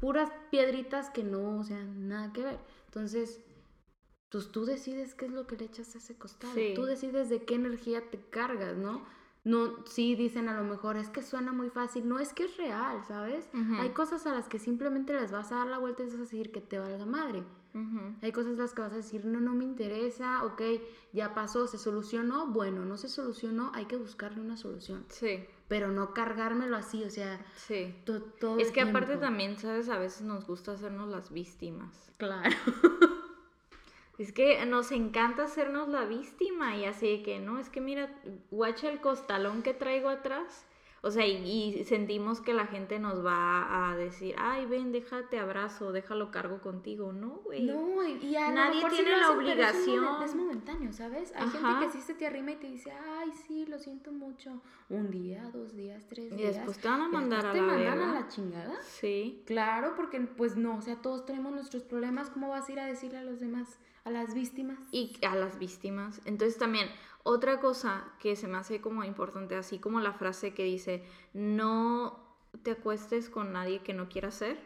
puras 0.00 0.30
piedritas 0.52 1.10
que 1.10 1.24
no, 1.24 1.58
o 1.58 1.64
sea, 1.64 1.82
nada 1.82 2.32
que 2.32 2.42
ver. 2.44 2.58
Entonces, 2.86 3.40
pues 4.30 4.50
tú 4.52 4.64
decides 4.64 5.16
qué 5.16 5.26
es 5.26 5.32
lo 5.32 5.48
que 5.48 5.56
le 5.56 5.64
echas 5.64 5.94
a 5.96 5.98
ese 5.98 6.16
costal. 6.16 6.50
Tú 6.76 6.84
decides 6.84 7.28
de 7.28 7.44
qué 7.44 7.56
energía 7.56 8.08
te 8.08 8.20
cargas, 8.30 8.76
¿no? 8.76 9.04
No, 9.42 9.84
sí 9.86 10.14
dicen 10.14 10.48
a 10.48 10.56
lo 10.56 10.64
mejor, 10.64 10.96
es 10.96 11.10
que 11.10 11.22
suena 11.22 11.52
muy 11.52 11.70
fácil. 11.70 12.08
No, 12.08 12.18
es 12.20 12.32
que 12.32 12.44
es 12.44 12.56
real, 12.56 13.04
¿sabes? 13.06 13.50
Hay 13.80 13.90
cosas 13.90 14.26
a 14.26 14.32
las 14.32 14.48
que 14.48 14.60
simplemente 14.60 15.12
les 15.12 15.32
vas 15.32 15.50
a 15.50 15.56
dar 15.56 15.66
la 15.66 15.78
vuelta 15.78 16.02
y 16.02 16.06
vas 16.06 16.14
a 16.14 16.18
decir 16.18 16.52
que 16.52 16.60
te 16.60 16.78
valga 16.78 17.04
madre. 17.04 17.42
Hay 18.22 18.30
cosas 18.30 18.56
las 18.56 18.72
que 18.72 18.82
vas 18.82 18.92
a 18.92 18.96
decir, 18.96 19.24
no, 19.24 19.40
no 19.40 19.52
me 19.52 19.64
interesa, 19.64 20.44
ok, 20.44 20.62
ya 21.12 21.34
pasó, 21.34 21.66
se 21.66 21.76
solucionó. 21.76 22.46
Bueno, 22.46 22.84
no 22.84 22.96
se 22.96 23.08
solucionó, 23.08 23.72
hay 23.74 23.86
que 23.86 23.96
buscarle 23.96 24.40
una 24.40 24.56
solución. 24.56 25.04
Sí. 25.08 25.44
Pero 25.66 25.90
no 25.90 26.14
cargármelo 26.14 26.76
así, 26.76 27.02
o 27.02 27.10
sea, 27.10 27.44
sí. 27.56 27.94
todo 28.04 28.58
Es 28.58 28.70
que 28.70 28.80
aparte 28.80 29.16
también, 29.16 29.58
¿sabes? 29.58 29.88
A 29.88 29.98
veces 29.98 30.22
nos 30.22 30.46
gusta 30.46 30.72
hacernos 30.72 31.08
las 31.08 31.32
víctimas. 31.32 32.12
Claro. 32.16 32.50
Es 34.16 34.32
que 34.32 34.64
nos 34.64 34.92
encanta 34.92 35.44
hacernos 35.44 35.88
la 35.88 36.04
víctima 36.04 36.76
y 36.76 36.84
así 36.84 37.22
que, 37.24 37.40
no, 37.40 37.58
es 37.58 37.68
que 37.68 37.80
mira, 37.80 38.14
guacha 38.50 38.88
el 38.88 39.00
costalón 39.00 39.62
que 39.62 39.74
traigo 39.74 40.08
atrás. 40.08 40.64
O 41.06 41.10
sea, 41.10 41.26
y, 41.26 41.36
y 41.46 41.84
sentimos 41.84 42.40
que 42.40 42.54
la 42.54 42.66
gente 42.66 42.98
nos 42.98 43.22
va 43.22 43.90
a 43.90 43.94
decir, 43.94 44.34
ay, 44.38 44.64
ven, 44.64 44.90
déjate 44.90 45.38
abrazo, 45.38 45.92
déjalo 45.92 46.30
cargo 46.30 46.62
contigo. 46.62 47.12
No, 47.12 47.40
güey. 47.44 47.62
No, 47.64 48.02
y 48.08 48.24
y 48.24 48.36
a 48.36 48.48
lo 48.48 48.54
Nadie 48.54 48.80
sí 48.80 48.86
tiene 48.96 49.10
lo 49.10 49.16
la 49.18 49.24
hacen, 49.26 49.36
obligación. 49.38 50.22
Es, 50.24 50.34
momentáneo, 50.34 50.92
¿sabes? 50.94 51.30
Hay 51.36 51.42
Ajá. 51.46 51.58
gente 51.58 51.86
que 51.86 51.92
sí 51.92 52.00
se 52.00 52.14
te 52.14 52.26
arrima 52.26 52.52
y 52.52 52.56
te 52.56 52.68
dice, 52.68 52.90
ay, 52.90 53.30
sí, 53.46 53.66
lo 53.66 53.78
siento 53.78 54.12
mucho. 54.12 54.62
Un 54.88 55.10
día, 55.10 55.50
dos 55.52 55.74
días, 55.76 56.06
tres 56.08 56.32
Y 56.32 56.36
días. 56.36 56.54
después 56.54 56.78
te 56.78 56.88
van 56.88 57.02
a 57.02 57.08
y 57.08 57.12
mandar 57.12 57.46
a 57.46 57.52
te 57.52 57.58
la 57.60 57.66
mandan 57.66 57.98
verga. 57.98 58.10
a 58.10 58.14
la 58.22 58.28
chingada. 58.28 58.74
Sí. 58.82 59.42
Claro, 59.44 59.92
porque 59.96 60.20
pues 60.20 60.56
no, 60.56 60.76
o 60.78 60.80
sea, 60.80 61.02
todos 61.02 61.26
tenemos 61.26 61.52
nuestros 61.52 61.82
problemas. 61.82 62.30
¿Cómo 62.30 62.48
vas 62.48 62.66
a 62.68 62.72
ir 62.72 62.80
a 62.80 62.86
decirle 62.86 63.18
a 63.18 63.22
los 63.24 63.40
demás, 63.40 63.78
a 64.04 64.10
las 64.10 64.32
víctimas? 64.32 64.78
y 64.90 65.12
a 65.26 65.34
las 65.34 65.58
víctimas. 65.58 66.22
Entonces 66.24 66.56
también 66.58 66.88
otra 67.24 67.60
cosa 67.60 68.04
que 68.20 68.36
se 68.36 68.46
me 68.46 68.58
hace 68.58 68.80
como 68.80 69.02
importante, 69.02 69.56
así 69.56 69.78
como 69.80 69.98
la 69.98 70.12
frase 70.12 70.54
que 70.54 70.62
dice, 70.64 71.02
no 71.32 72.22
te 72.62 72.70
acuestes 72.70 73.28
con 73.28 73.52
nadie 73.52 73.80
que 73.82 73.94
no 73.94 74.08
quieras 74.08 74.36
ser, 74.36 74.56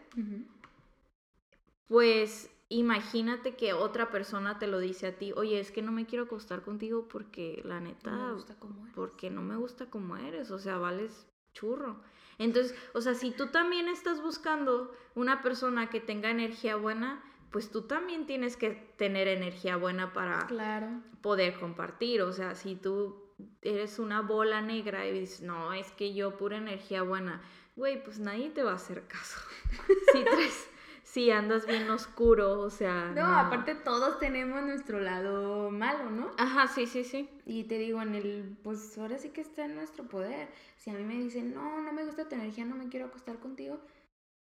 pues 1.87 2.51
imagínate 2.69 3.55
que 3.55 3.73
otra 3.73 4.11
persona 4.11 4.59
te 4.59 4.67
lo 4.67 4.79
dice 4.79 5.07
a 5.07 5.17
ti, 5.17 5.33
oye, 5.35 5.59
es 5.59 5.71
que 5.71 5.81
no 5.83 5.93
me 5.93 6.05
quiero 6.07 6.25
acostar 6.25 6.63
contigo 6.63 7.09
porque 7.09 7.63
la 7.65 7.81
neta, 7.81 8.11
No 8.11 8.27
me 8.29 8.35
gusta 8.35 8.55
cómo 8.59 8.83
eres. 8.83 8.95
porque 8.95 9.31
no 9.31 9.43
me 9.43 9.57
gusta 9.57 9.87
como 9.87 10.17
eres, 10.17 10.51
o 10.51 10.59
sea, 10.59 10.77
vales 10.77 11.27
churro. 11.55 11.97
Entonces, 12.37 12.77
o 12.93 13.01
sea, 13.01 13.15
si 13.15 13.31
tú 13.31 13.47
también 13.49 13.89
estás 13.89 14.21
buscando 14.23 14.95
una 15.15 15.43
persona 15.43 15.89
que 15.91 16.01
tenga 16.01 16.31
energía 16.31 16.77
buena, 16.77 17.23
pues 17.51 17.71
tú 17.71 17.83
también 17.83 18.27
tienes 18.27 18.57
que 18.57 18.71
tener 18.97 19.29
energía 19.29 19.77
buena 19.77 20.13
para 20.13 20.47
Claro. 20.47 20.89
poder 21.23 21.59
compartir. 21.59 22.23
O 22.23 22.33
sea, 22.33 22.55
si 22.55 22.77
tú 22.77 23.23
eres 23.63 23.99
una 23.99 24.21
bola 24.23 24.61
negra 24.61 25.07
y 25.07 25.19
dices, 25.21 25.43
no, 25.43 25.73
es 25.73 25.91
que 25.93 26.15
yo 26.15 26.37
pura 26.37 26.57
energía 26.59 27.03
buena, 27.03 27.41
güey, 27.77 28.03
pues 28.03 28.19
nadie 28.19 28.51
te 28.51 28.63
va 28.63 28.73
a 28.73 28.77
hacer 28.77 29.07
caso. 29.07 29.41
si, 30.13 30.25
traes- 30.25 30.67
si 31.05 31.31
andas 31.31 31.67
bien 31.67 31.89
oscuro, 31.91 32.61
o 32.61 32.71
sea. 32.71 33.13
No, 33.15 33.25
aparte 33.39 33.75
todos 33.77 34.19
tenemos 34.19 34.63
nuestro 34.63 35.01
lado 35.01 35.71
malo, 35.71 36.11
¿no? 36.11 36.31
Ajá, 36.37 36.67
sí, 36.69 36.87
sí, 36.87 37.05
sí. 37.05 37.29
Y 37.47 37.65
te 37.65 37.79
digo, 37.79 38.03
en 38.03 38.15
el, 38.15 38.57
pues 38.63 38.99
ahora 38.99 39.17
sí 39.19 39.31
que 39.31 39.41
está 39.41 39.65
en 39.65 39.75
nuestro 39.77 40.05
poder. 40.09 40.49
Si 40.77 40.91
a 40.91 40.93
mí 40.95 41.03
me 41.05 41.15
dicen, 41.15 41.55
no, 41.55 41.81
no 41.81 41.93
me 41.93 42.05
gusta 42.05 42.29
tu 42.29 42.35
energía, 42.35 42.65
no 42.67 42.75
me 42.77 42.89
quiero 42.89 43.07
acostar 43.07 43.39
contigo, 43.39 43.81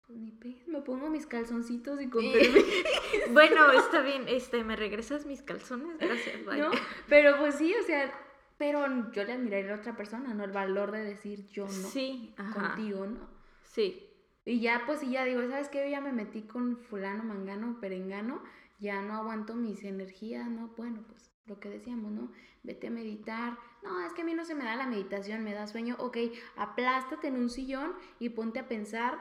pues 0.09 0.19
ni 0.19 0.31
pe, 0.31 0.63
me 0.65 0.81
pongo 0.81 1.07
mis 1.07 1.27
calzoncitos 1.27 2.01
y 2.01 2.09
con 2.09 2.23
permiso, 2.31 2.65
bueno, 3.31 3.71
está 3.73 4.01
bien, 4.01 4.23
este, 4.27 4.63
¿me 4.63 4.75
regresas 4.75 5.27
mis 5.27 5.43
calzones? 5.43 5.99
Gracias, 5.99 6.43
bye. 6.45 6.57
¿no? 6.57 6.71
Pero 7.07 7.37
pues 7.37 7.53
sí, 7.55 7.75
o 7.79 7.83
sea, 7.83 8.11
pero 8.57 9.11
yo 9.11 9.23
le 9.23 9.33
admiraría 9.33 9.71
a 9.75 9.77
otra 9.77 9.95
persona, 9.95 10.33
¿no? 10.33 10.43
El 10.45 10.51
valor 10.51 10.91
de 10.91 11.03
decir 11.03 11.47
yo 11.49 11.65
no 11.65 11.71
Sí, 11.71 12.33
ajá. 12.37 12.73
contigo, 12.73 13.05
¿no? 13.05 13.29
Sí. 13.65 14.03
Y 14.45 14.59
ya, 14.61 14.81
pues, 14.87 15.03
y 15.03 15.11
ya 15.11 15.25
digo, 15.25 15.47
¿sabes 15.47 15.69
qué? 15.69 15.83
Yo 15.83 15.91
ya 15.91 16.01
me 16.01 16.11
metí 16.11 16.41
con 16.41 16.77
fulano, 16.77 17.23
mangano, 17.23 17.79
perengano, 17.79 18.41
ya 18.79 19.03
no 19.03 19.13
aguanto 19.13 19.53
mis 19.53 19.83
energías, 19.83 20.49
¿no? 20.49 20.73
Bueno, 20.75 21.03
pues, 21.07 21.29
lo 21.45 21.59
que 21.59 21.69
decíamos, 21.69 22.11
¿no? 22.11 22.31
Vete 22.63 22.87
a 22.87 22.91
meditar. 22.91 23.59
No, 23.83 24.03
es 24.03 24.13
que 24.13 24.23
a 24.23 24.25
mí 24.25 24.33
no 24.33 24.43
se 24.43 24.55
me 24.55 24.63
da 24.63 24.75
la 24.75 24.87
meditación, 24.87 25.43
me 25.43 25.53
da 25.53 25.67
sueño. 25.67 25.97
Ok, 25.99 26.17
aplástate 26.55 27.27
en 27.27 27.35
un 27.35 27.51
sillón 27.51 27.93
y 28.17 28.29
ponte 28.29 28.57
a 28.57 28.67
pensar 28.67 29.19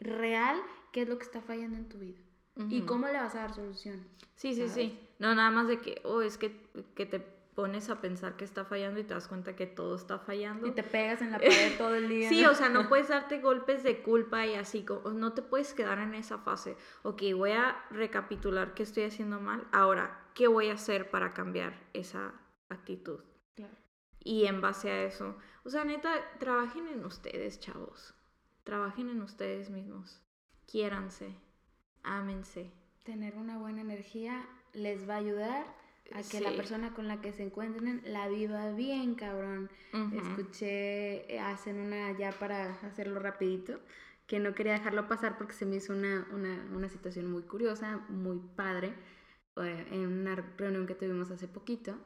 real 0.00 0.60
qué 0.92 1.02
es 1.02 1.08
lo 1.08 1.18
que 1.18 1.24
está 1.24 1.40
fallando 1.40 1.76
en 1.76 1.88
tu 1.88 1.98
vida. 1.98 2.18
Y 2.68 2.82
cómo 2.82 3.06
le 3.06 3.14
vas 3.14 3.34
a 3.36 3.40
dar 3.40 3.54
solución. 3.54 4.06
Sí, 4.34 4.52
sí, 4.54 4.68
¿sabes? 4.68 4.72
sí. 4.74 5.08
No, 5.18 5.34
nada 5.34 5.50
más 5.50 5.66
de 5.66 5.80
que, 5.80 6.00
oh, 6.04 6.20
es 6.20 6.36
que, 6.36 6.54
que 6.94 7.06
te 7.06 7.20
pones 7.54 7.88
a 7.90 8.00
pensar 8.00 8.36
que 8.36 8.44
está 8.44 8.64
fallando 8.64 9.00
y 9.00 9.04
te 9.04 9.14
das 9.14 9.28
cuenta 9.28 9.56
que 9.56 9.66
todo 9.66 9.94
está 9.96 10.18
fallando. 10.18 10.66
Y 10.66 10.72
te 10.72 10.82
pegas 10.82 11.22
en 11.22 11.30
la 11.30 11.38
pared 11.38 11.78
todo 11.78 11.94
el 11.94 12.08
día. 12.08 12.28
Sí, 12.28 12.42
¿no? 12.42 12.50
o 12.50 12.54
sea, 12.54 12.68
no 12.68 12.88
puedes 12.88 13.08
darte 13.08 13.38
golpes 13.40 13.82
de 13.82 14.02
culpa 14.02 14.46
y 14.46 14.54
así, 14.54 14.84
como- 14.84 15.10
no 15.10 15.32
te 15.32 15.42
puedes 15.42 15.72
quedar 15.74 15.98
en 16.00 16.14
esa 16.14 16.38
fase. 16.38 16.76
Ok, 17.02 17.22
voy 17.34 17.52
a 17.52 17.82
recapitular 17.90 18.74
qué 18.74 18.82
estoy 18.82 19.04
haciendo 19.04 19.40
mal. 19.40 19.66
Ahora, 19.72 20.26
¿qué 20.34 20.46
voy 20.48 20.68
a 20.68 20.74
hacer 20.74 21.10
para 21.10 21.32
cambiar 21.32 21.78
esa 21.92 22.32
actitud? 22.68 23.20
Claro. 23.54 23.74
Y 24.22 24.46
en 24.46 24.60
base 24.60 24.90
a 24.90 25.04
eso, 25.04 25.36
o 25.64 25.70
sea, 25.70 25.84
neta, 25.84 26.12
trabajen 26.38 26.88
en 26.88 27.04
ustedes, 27.04 27.58
chavos. 27.60 28.14
Trabajen 28.64 29.08
en 29.08 29.22
ustedes 29.22 29.70
mismos. 29.70 30.20
Quiéranse. 30.66 31.34
Ámense. 32.02 32.70
Tener 33.04 33.36
una 33.36 33.58
buena 33.58 33.80
energía 33.80 34.46
les 34.72 35.08
va 35.08 35.14
a 35.14 35.18
ayudar 35.18 35.66
a 36.12 36.22
que 36.22 36.40
la 36.40 36.54
persona 36.56 36.92
con 36.92 37.08
la 37.08 37.20
que 37.20 37.32
se 37.32 37.44
encuentren 37.44 38.02
la 38.04 38.28
viva 38.28 38.72
bien, 38.72 39.14
cabrón. 39.14 39.70
Escuché, 39.92 41.32
eh, 41.32 41.40
hacen 41.40 41.78
una 41.78 42.16
ya 42.18 42.32
para 42.32 42.74
hacerlo 42.82 43.20
rapidito, 43.20 43.80
que 44.26 44.38
no 44.38 44.54
quería 44.54 44.72
dejarlo 44.72 45.08
pasar 45.08 45.38
porque 45.38 45.54
se 45.54 45.66
me 45.66 45.76
hizo 45.76 45.92
una, 45.92 46.26
una, 46.32 46.66
una 46.72 46.88
situación 46.88 47.30
muy 47.30 47.42
curiosa, 47.42 47.98
muy 48.08 48.38
padre. 48.56 48.94
En 49.56 50.06
una 50.06 50.36
reunión 50.56 50.86
que 50.86 50.94
tuvimos 50.94 51.30
hace 51.30 51.46
poquito, 51.46 51.98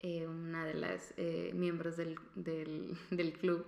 eh, 0.00 0.26
una 0.26 0.64
de 0.64 0.74
las 0.74 1.12
eh, 1.16 1.50
miembros 1.54 1.96
del, 1.96 2.18
del, 2.34 2.96
del 3.10 3.32
club 3.32 3.66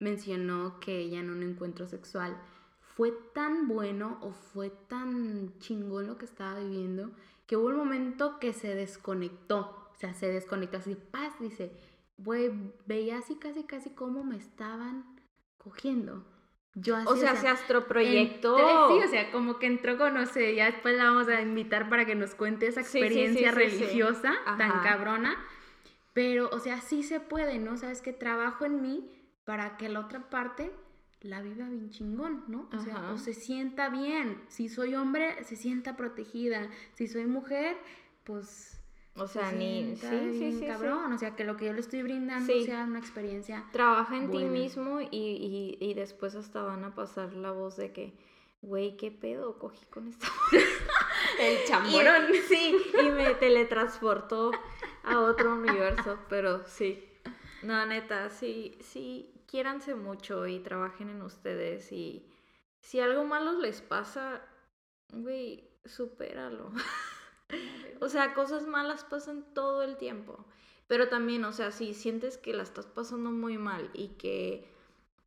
mencionó 0.00 0.80
que 0.80 0.98
ella 0.98 1.20
en 1.20 1.30
un 1.30 1.42
encuentro 1.42 1.86
sexual 1.86 2.36
fue 2.80 3.12
tan 3.34 3.66
bueno 3.68 4.18
o 4.20 4.32
fue 4.32 4.70
tan 4.88 5.58
chingón 5.58 6.06
lo 6.06 6.16
que 6.18 6.26
estaba 6.26 6.58
viviendo 6.60 7.10
que 7.46 7.56
hubo 7.56 7.66
un 7.68 7.76
momento 7.76 8.38
que 8.38 8.52
se 8.52 8.74
desconectó, 8.74 9.90
o 9.92 9.96
sea, 9.98 10.14
se 10.14 10.28
desconectó 10.28 10.78
así, 10.78 10.94
paz, 10.94 11.34
dice, 11.40 11.72
güey, 12.16 12.50
veía 12.86 13.18
así 13.18 13.34
casi 13.36 13.64
casi 13.64 13.90
cómo 13.90 14.24
me 14.24 14.36
estaban 14.36 15.04
cogiendo. 15.58 16.24
Yo 16.76 16.96
así, 16.96 17.06
O 17.08 17.16
sea, 17.16 17.36
se 17.36 17.46
astroproyectó. 17.48 18.56
entré- 18.56 18.98
Sí, 19.00 19.06
o 19.06 19.10
sea, 19.10 19.30
como 19.30 19.58
que 19.58 19.66
entró 19.66 19.96
con, 19.98 20.14
no 20.14 20.26
sé, 20.26 20.54
ya 20.56 20.66
después 20.66 20.96
la 20.96 21.04
vamos 21.04 21.28
a 21.28 21.40
invitar 21.42 21.88
para 21.88 22.04
que 22.06 22.14
nos 22.14 22.34
cuente 22.34 22.66
esa 22.66 22.82
Sí, 22.82 22.86
sí, 22.86 22.98
sí, 22.98 23.04
experiencia 23.04 23.50
sí, 23.50 23.54
religiosa 23.56 24.34
tan 24.58 24.82
cabrona. 24.82 25.36
Pero, 26.14 26.48
o 26.50 26.58
sea, 26.58 26.80
sí 26.80 27.02
se 27.02 27.20
puede, 27.20 27.58
¿no? 27.58 27.76
Sabes 27.76 28.00
que 28.02 28.12
trabajo 28.12 28.64
en 28.64 28.80
mí 28.82 29.08
para 29.44 29.76
que 29.76 29.88
la 29.88 30.00
otra 30.00 30.30
parte 30.30 30.70
la 31.20 31.40
viva 31.40 31.66
bien 31.68 31.90
chingón, 31.90 32.44
¿no? 32.48 32.68
O 32.72 32.78
sea, 32.80 33.10
o 33.12 33.18
se 33.18 33.32
sienta 33.32 33.88
bien. 33.88 34.42
Si 34.48 34.68
soy 34.68 34.94
hombre, 34.94 35.42
se 35.44 35.56
sienta 35.56 35.96
protegida. 35.96 36.68
Si 36.94 37.08
soy 37.08 37.24
mujer, 37.24 37.76
pues 38.24 38.78
O 39.16 39.26
se 39.26 39.40
sea, 39.40 39.52
ni. 39.52 39.96
Sí, 39.96 40.06
sí, 40.06 40.08
bien 40.38 40.52
sí, 40.52 40.58
sí. 40.60 40.66
cabrón. 40.66 41.12
O 41.14 41.18
sea, 41.18 41.34
que 41.34 41.44
lo 41.44 41.56
que 41.56 41.64
yo 41.66 41.72
le 41.72 41.80
estoy 41.80 42.02
brindando 42.02 42.52
sea 42.64 42.84
una 42.84 42.98
experiencia. 42.98 43.64
Trabaja 43.72 44.16
en 44.18 44.30
ti 44.30 44.44
mismo 44.44 45.00
y, 45.00 45.06
y, 45.10 45.78
y 45.80 45.94
después 45.94 46.34
hasta 46.34 46.62
van 46.62 46.84
a 46.84 46.94
pasar 46.94 47.32
la 47.32 47.52
voz 47.52 47.76
de 47.76 47.92
que, 47.92 48.12
güey, 48.60 48.96
¿qué 48.98 49.10
pedo? 49.10 49.58
Cogí 49.58 49.86
con 49.86 50.08
esta. 50.08 50.26
El 51.40 51.58
Y- 51.90 52.36
sí, 52.48 52.76
y 53.00 53.10
me 53.10 53.34
teletransportó 53.34 54.52
a 55.04 55.20
otro 55.20 55.54
universo, 55.54 56.18
pero 56.28 56.66
sí. 56.66 57.02
No, 57.64 57.86
neta, 57.86 58.28
sí, 58.28 58.76
sí, 58.82 59.32
quiéranse 59.46 59.94
mucho 59.94 60.46
y 60.46 60.58
trabajen 60.60 61.08
en 61.08 61.22
ustedes 61.22 61.90
y 61.92 62.26
si 62.80 63.00
algo 63.00 63.24
malo 63.24 63.58
les 63.58 63.80
pasa, 63.80 64.42
güey, 65.10 65.70
supéralo. 65.86 66.72
o 68.02 68.08
sea, 68.10 68.34
cosas 68.34 68.66
malas 68.66 69.04
pasan 69.04 69.54
todo 69.54 69.82
el 69.82 69.96
tiempo. 69.96 70.44
Pero 70.88 71.08
también, 71.08 71.42
o 71.46 71.52
sea, 71.52 71.70
si 71.70 71.94
sientes 71.94 72.36
que 72.36 72.52
la 72.52 72.62
estás 72.64 72.86
pasando 72.86 73.30
muy 73.30 73.56
mal 73.56 73.90
y 73.94 74.08
que 74.18 74.68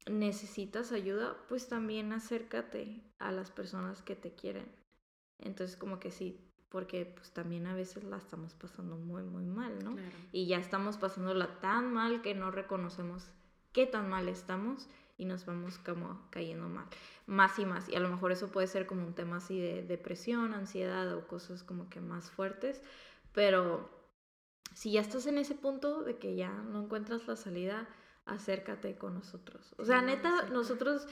necesitas 0.07 0.91
ayuda, 0.91 1.35
pues 1.49 1.67
también 1.67 2.13
acércate 2.13 3.01
a 3.17 3.31
las 3.31 3.49
personas 3.49 4.03
que 4.03 4.15
te 4.15 4.35
quieren. 4.35 4.71
Entonces, 5.39 5.75
como 5.75 5.99
que 5.99 6.11
sí, 6.11 6.46
porque 6.69 7.05
pues 7.05 7.31
también 7.31 7.67
a 7.67 7.75
veces 7.75 8.03
la 8.03 8.17
estamos 8.17 8.53
pasando 8.53 8.97
muy, 8.97 9.23
muy 9.23 9.45
mal, 9.45 9.83
¿no? 9.83 9.93
Claro. 9.93 10.15
Y 10.31 10.47
ya 10.47 10.57
estamos 10.57 10.97
pasándola 10.97 11.59
tan 11.59 11.93
mal 11.93 12.21
que 12.21 12.35
no 12.35 12.51
reconocemos 12.51 13.29
qué 13.71 13.85
tan 13.85 14.09
mal 14.09 14.27
estamos 14.27 14.87
y 15.17 15.25
nos 15.25 15.45
vamos 15.45 15.77
como 15.79 16.27
cayendo 16.29 16.67
mal, 16.69 16.85
más 17.25 17.57
y 17.59 17.65
más. 17.65 17.89
Y 17.89 17.95
a 17.95 17.99
lo 17.99 18.09
mejor 18.09 18.31
eso 18.31 18.51
puede 18.51 18.67
ser 18.67 18.85
como 18.85 19.05
un 19.05 19.13
tema 19.13 19.37
así 19.37 19.59
de 19.59 19.83
depresión, 19.83 20.53
ansiedad 20.53 21.13
o 21.15 21.27
cosas 21.27 21.63
como 21.63 21.89
que 21.89 22.01
más 22.01 22.29
fuertes, 22.29 22.81
pero 23.33 23.89
si 24.73 24.91
ya 24.91 25.01
estás 25.01 25.25
en 25.25 25.37
ese 25.37 25.55
punto 25.55 26.03
de 26.03 26.17
que 26.17 26.35
ya 26.35 26.51
no 26.51 26.83
encuentras 26.83 27.27
la 27.27 27.35
salida, 27.35 27.87
acércate 28.27 28.95
con 28.97 29.13
nosotros. 29.15 29.73
O 29.77 29.85
sea, 29.85 29.99
Sí, 29.99 30.05
neta, 30.05 30.43
nosotros, 30.51 31.07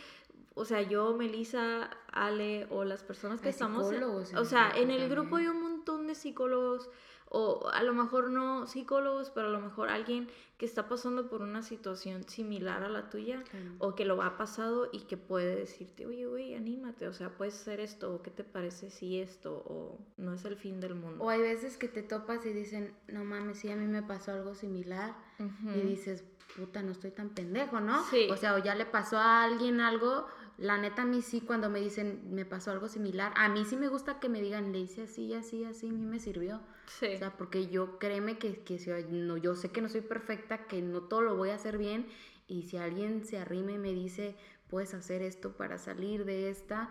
o 0.54 0.66
sea, 0.66 0.82
yo, 0.82 1.16
Melissa, 1.16 1.90
Ale 2.12 2.68
o 2.70 2.84
las 2.84 3.04
personas 3.04 3.42
que 3.42 3.48
Hay 3.48 3.52
estamos... 3.52 3.92
en- 3.92 4.00
o 4.38 4.46
sea, 4.46 4.72
en 4.76 4.92
el 4.92 5.10
grupo 5.10 5.36
hay 5.38 5.48
un 5.48 5.62
montón 5.62 6.08
de 6.08 6.16
psicólogos 6.16 6.90
o 7.28 7.70
a 7.74 7.82
lo 7.84 7.94
mejor 7.94 8.30
no 8.30 8.66
psicólogos, 8.68 9.32
pero 9.32 9.48
a 9.48 9.50
lo 9.50 9.60
mejor 9.60 9.90
alguien 9.90 10.30
que 10.58 10.66
está 10.66 10.88
pasando 10.88 11.28
por 11.28 11.42
una 11.42 11.64
situación 11.64 12.24
similar 12.30 12.84
a 12.84 12.88
la 12.88 13.10
tuya 13.10 13.44
o 13.80 13.94
que 13.96 14.06
lo 14.06 14.22
ha 14.22 14.38
pasado 14.38 14.88
y 14.94 15.02
que 15.02 15.18
puede 15.18 15.56
decirte, 15.56 16.06
oye, 16.06 16.28
güey, 16.28 16.56
anímate, 16.56 17.08
o 17.10 17.14
sea, 17.14 17.32
puedes 17.36 17.56
hacer 17.60 17.82
esto, 17.82 18.14
o 18.14 18.22
qué 18.22 18.32
te 18.32 18.46
parece 18.46 18.90
si 18.90 19.20
esto, 19.20 19.52
o 19.68 20.00
no 20.18 20.34
es 20.34 20.46
el 20.46 20.56
fin 20.56 20.80
del 20.80 20.96
mundo. 20.96 21.22
O 21.26 21.30
hay 21.30 21.42
veces 21.42 21.78
que 21.78 21.90
te 21.90 22.04
topas 22.04 22.46
y 22.46 22.54
dicen, 22.54 22.96
no 23.08 23.26
mames, 23.26 23.58
sí, 23.60 23.70
a 23.70 23.76
mí 23.76 23.86
me 23.88 24.04
pasó 24.04 24.32
algo 24.32 24.54
similar. 24.56 25.14
Y 25.40 25.82
dices, 25.82 26.24
puta, 26.56 26.82
no 26.82 26.92
estoy 26.92 27.12
tan 27.12 27.30
pendejo, 27.30 27.80
¿no? 27.80 28.04
Sí. 28.06 28.28
O 28.32 28.38
sea, 28.38 28.56
o 28.56 28.60
ya 28.60 28.76
le 28.76 28.86
pasó 28.86 29.18
a 29.18 29.44
alguien 29.44 29.82
algo, 29.82 30.28
la 30.58 30.78
neta 30.78 31.02
a 31.02 31.06
mí 31.06 31.22
sí, 31.22 31.42
cuando 31.42 31.70
me 31.70 31.82
dicen, 31.82 32.34
me 32.34 32.46
pasó 32.46 32.72
algo 32.72 32.88
similar, 32.88 33.34
a 33.36 33.50
mí 33.50 33.66
sí 33.66 33.76
me 33.76 33.90
gusta 33.90 34.20
que 34.20 34.30
me 34.30 34.42
digan, 34.42 34.72
le 34.72 34.80
hice 34.80 35.04
así, 35.04 35.34
así, 35.34 35.66
así, 35.66 35.90
a 35.90 35.92
mí 35.92 36.06
me 36.06 36.20
sirvió. 36.20 36.62
Sí. 36.88 37.08
O 37.14 37.18
sea, 37.18 37.36
porque 37.38 37.68
yo 37.68 38.00
créeme 38.00 38.38
que, 38.38 38.64
que 38.64 38.80
si, 38.80 38.90
no, 39.10 39.38
yo 39.38 39.56
sé 39.56 39.70
que 39.70 39.82
no 39.82 39.90
soy 39.90 40.02
perfecta, 40.02 40.66
que 40.68 40.82
no 40.82 41.02
todo 41.02 41.22
lo 41.22 41.36
voy 41.36 41.50
a 41.50 41.56
hacer 41.56 41.78
bien, 41.78 42.08
y 42.48 42.64
si 42.64 42.78
alguien 42.78 43.26
se 43.26 43.38
arrime 43.38 43.74
y 43.74 43.78
me 43.78 43.92
dice, 43.92 44.36
puedes 44.70 44.94
hacer 44.94 45.22
esto 45.22 45.58
para 45.58 45.78
salir 45.78 46.26
de 46.26 46.50
esta, 46.50 46.90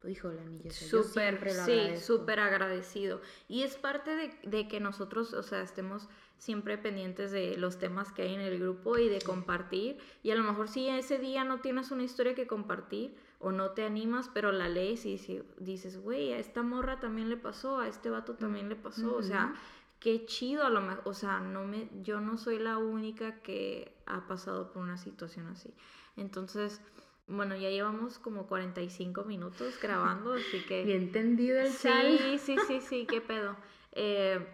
pues 0.00 0.14
híjole, 0.14 0.40
a 0.40 0.44
mí 0.44 0.60
yo, 0.62 0.70
sé, 0.70 0.88
yo 0.88 1.02
Súper, 1.02 1.52
sí, 1.64 1.96
súper 2.00 2.40
agradecido. 2.40 3.20
Y 3.48 3.62
es 3.62 3.76
parte 3.76 4.14
de, 4.16 4.38
de 4.42 4.68
que 4.68 4.80
nosotros, 4.80 5.32
o 5.32 5.42
sea, 5.42 5.62
estemos 5.62 6.08
siempre 6.40 6.76
pendientes 6.76 7.30
de 7.30 7.56
los 7.56 7.78
temas 7.78 8.10
que 8.12 8.22
hay 8.22 8.34
en 8.34 8.40
el 8.40 8.58
grupo 8.58 8.98
y 8.98 9.08
de 9.08 9.20
compartir. 9.20 9.98
Y 10.24 10.32
a 10.32 10.34
lo 10.34 10.42
mejor 10.42 10.66
si 10.68 10.88
ese 10.88 11.18
día 11.18 11.44
no 11.44 11.60
tienes 11.60 11.92
una 11.92 12.02
historia 12.02 12.34
que 12.34 12.48
compartir 12.48 13.14
o 13.38 13.52
no 13.52 13.70
te 13.70 13.84
animas, 13.84 14.28
pero 14.34 14.50
la 14.50 14.68
lees 14.68 15.06
y 15.06 15.18
si- 15.18 15.42
dices, 15.58 15.98
güey, 16.00 16.32
a 16.32 16.38
esta 16.38 16.62
morra 16.62 16.98
también 16.98 17.28
le 17.30 17.36
pasó, 17.36 17.78
a 17.78 17.86
este 17.86 18.10
vato 18.10 18.34
también 18.34 18.68
le 18.68 18.74
pasó. 18.76 19.14
O 19.14 19.22
sea, 19.22 19.54
qué 20.00 20.24
chido 20.26 20.64
a 20.64 20.70
lo 20.70 20.80
mejor, 20.80 21.02
o 21.04 21.14
sea, 21.14 21.40
no 21.40 21.64
me, 21.64 21.88
yo 22.02 22.20
no 22.20 22.36
soy 22.38 22.58
la 22.58 22.78
única 22.78 23.40
que 23.42 23.94
ha 24.06 24.26
pasado 24.26 24.72
por 24.72 24.82
una 24.82 24.96
situación 24.96 25.46
así. 25.48 25.70
Entonces, 26.16 26.80
bueno, 27.28 27.54
ya 27.54 27.68
llevamos 27.70 28.18
como 28.18 28.46
45 28.46 29.24
minutos 29.24 29.78
grabando, 29.80 30.32
así 30.32 30.58
que... 30.66 30.84
Bien 30.86 31.12
tendido 31.12 31.60
el 31.60 31.76
chal. 31.76 32.18
Sí, 32.18 32.38
sí, 32.38 32.56
sí, 32.66 32.80
sí, 32.80 33.06
qué 33.08 33.20
pedo. 33.20 33.56
Eh, 33.92 34.44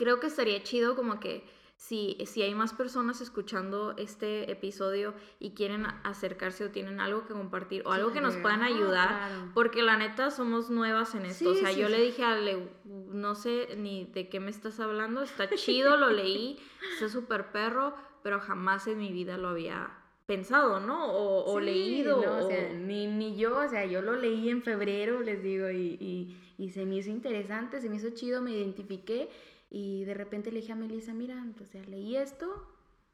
creo 0.00 0.18
que 0.18 0.28
estaría 0.28 0.62
chido 0.62 0.96
como 0.96 1.20
que 1.20 1.44
si, 1.76 2.16
si 2.26 2.42
hay 2.42 2.54
más 2.54 2.72
personas 2.72 3.20
escuchando 3.20 3.94
este 3.98 4.50
episodio 4.50 5.14
y 5.38 5.50
quieren 5.50 5.84
acercarse 6.04 6.64
o 6.64 6.70
tienen 6.70 7.00
algo 7.00 7.26
que 7.26 7.32
compartir 7.34 7.82
o 7.86 7.92
algo 7.92 8.12
que 8.12 8.20
nos 8.20 8.36
puedan 8.36 8.62
ayudar, 8.62 9.08
claro. 9.08 9.50
porque 9.54 9.82
la 9.82 9.96
neta 9.96 10.30
somos 10.30 10.68
nuevas 10.70 11.14
en 11.14 11.24
esto. 11.26 11.50
o 11.50 11.54
Sí, 11.54 11.60
sea, 11.60 11.72
sí, 11.72 11.80
yo 11.80 11.86
sí. 11.86 11.92
le 11.92 12.00
dije 12.02 12.22
a 12.24 12.32
Ale, 12.32 12.68
no 12.84 13.34
sé 13.34 13.76
ni 13.76 14.06
de 14.06 14.28
qué 14.30 14.40
me 14.40 14.50
estás 14.50 14.80
hablando, 14.80 15.22
está 15.22 15.48
chido, 15.54 15.96
lo 15.96 16.10
leí, 16.10 16.58
está 16.94 17.08
súper 17.08 17.50
perro, 17.52 17.94
pero 18.22 18.40
jamás 18.40 18.86
en 18.86 18.98
mi 18.98 19.12
vida 19.12 19.36
lo 19.38 19.48
había 19.48 19.90
pensado, 20.26 20.80
¿no? 20.80 21.10
O, 21.12 21.50
o 21.50 21.58
Sí, 21.60 21.64
leído. 21.64 22.20
no, 22.20 22.44
o 22.44 22.48
sea, 22.48 22.68
o- 22.70 22.74
ni, 22.74 23.06
ni 23.06 23.36
yo, 23.36 23.56
o 23.58 23.68
sea, 23.68 23.84
yo 23.86 24.02
lo 24.02 24.16
leí 24.16 24.48
en 24.50 24.62
febrero, 24.62 25.20
les 25.20 25.42
digo, 25.42 25.70
y, 25.70 25.96
y, 25.98 26.36
y 26.58 26.68
se 26.70 26.84
me 26.86 26.96
hizo 26.96 27.08
interesante, 27.10 27.80
se 27.80 27.88
me 27.88 27.96
hizo 27.96 28.10
chido, 28.10 28.40
me 28.42 28.52
identifiqué 28.52 29.28
y 29.70 30.04
de 30.04 30.14
repente 30.14 30.50
le 30.50 30.60
dije 30.60 30.72
a 30.72 30.76
Melissa, 30.76 31.14
mira, 31.14 31.44
o 31.60 31.64
sea, 31.64 31.82
leí 31.84 32.16
esto, 32.16 32.66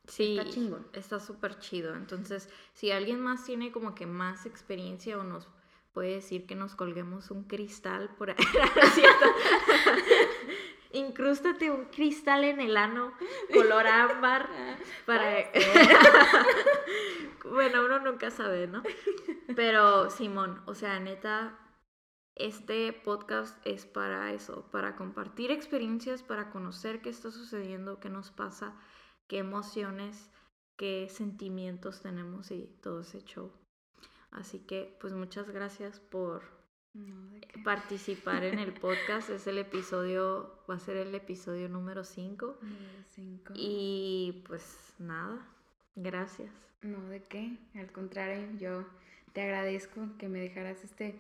Sí, 0.09 0.39
Está 0.39 0.51
chingón. 0.51 0.87
Está 0.93 1.21
súper 1.21 1.59
chido. 1.59 1.95
Entonces, 1.95 2.49
si 2.75 2.91
alguien 2.91 3.21
más 3.21 3.45
tiene 3.45 3.73
como 3.73 3.95
que 3.95 4.07
más 4.07 4.47
experiencia 4.47 5.19
o 5.19 5.23
nos 5.23 5.49
puede 5.93 6.17
decir 6.17 6.47
que 6.47 6.55
nos 6.55 6.75
colguemos 6.75 7.31
un 7.31 7.45
cristal 7.45 8.11
por 8.17 8.31
ahí, 8.31 8.37
¿no 8.77 8.83
es 8.83 8.95
cierto? 8.95 9.25
Incrústate 10.93 11.71
un 11.71 11.87
cristal 11.87 12.45
en 12.45 12.61
el 12.61 12.77
ano, 12.77 13.13
color 13.53 13.87
ámbar, 13.87 14.49
para... 15.05 15.51
bueno, 17.45 17.85
uno 17.85 17.99
nunca 17.99 18.31
sabe, 18.31 18.67
¿no? 18.67 18.83
Pero, 19.57 20.09
Simón, 20.11 20.63
o 20.65 20.75
sea, 20.75 20.99
neta, 21.01 21.59
este 22.37 22.93
podcast 22.93 23.59
es 23.67 23.87
para 23.87 24.33
eso, 24.33 24.69
para 24.71 24.95
compartir 24.95 25.51
experiencias, 25.51 26.23
para 26.23 26.51
conocer 26.51 27.01
qué 27.01 27.09
está 27.09 27.31
sucediendo, 27.31 27.99
qué 27.99 28.11
nos 28.11 28.31
pasa, 28.31 28.75
qué 29.27 29.39
emociones, 29.39 30.31
qué 30.77 31.09
sentimientos 31.11 32.03
tenemos 32.03 32.51
y 32.51 32.69
todo 32.83 33.01
ese 33.01 33.25
show. 33.25 33.51
Así 34.31 34.59
que, 34.59 34.97
pues 35.01 35.15
muchas 35.15 35.51
gracias 35.51 35.99
por 35.99 36.43
participar 37.65 38.45
en 38.45 38.59
el 38.59 38.73
podcast. 38.81 39.31
Es 39.31 39.47
el 39.47 39.57
episodio, 39.57 40.59
va 40.69 40.75
a 40.75 40.79
ser 40.79 40.99
el 40.99 41.15
episodio 41.15 41.71
número 41.71 42.05
5. 42.05 42.59
Número 42.61 43.05
cinco. 43.15 43.53
Y 43.57 44.45
pues 44.47 44.95
nada, 44.99 45.39
gracias. 45.95 46.53
No, 46.83 47.01
¿de 47.09 47.23
qué? 47.23 47.57
Al 47.75 47.91
contrario, 47.93 48.47
yo 48.59 48.85
te 49.33 49.43
agradezco 49.43 50.03
que 50.19 50.29
me 50.29 50.41
dejaras 50.41 50.85
este 50.85 51.19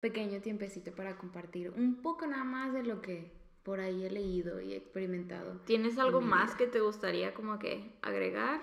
pequeño 0.00 0.40
tiempecito 0.40 0.92
para 0.92 1.16
compartir 1.16 1.70
un 1.70 2.02
poco 2.02 2.26
nada 2.26 2.44
más 2.44 2.72
de 2.72 2.82
lo 2.84 3.00
que 3.00 3.32
por 3.62 3.80
ahí 3.80 4.04
he 4.04 4.10
leído 4.10 4.60
y 4.60 4.72
experimentado. 4.72 5.60
¿Tienes 5.66 5.98
algo 5.98 6.20
más 6.20 6.54
que 6.54 6.66
te 6.66 6.80
gustaría 6.80 7.34
como 7.34 7.58
que 7.58 7.92
agregar? 8.00 8.62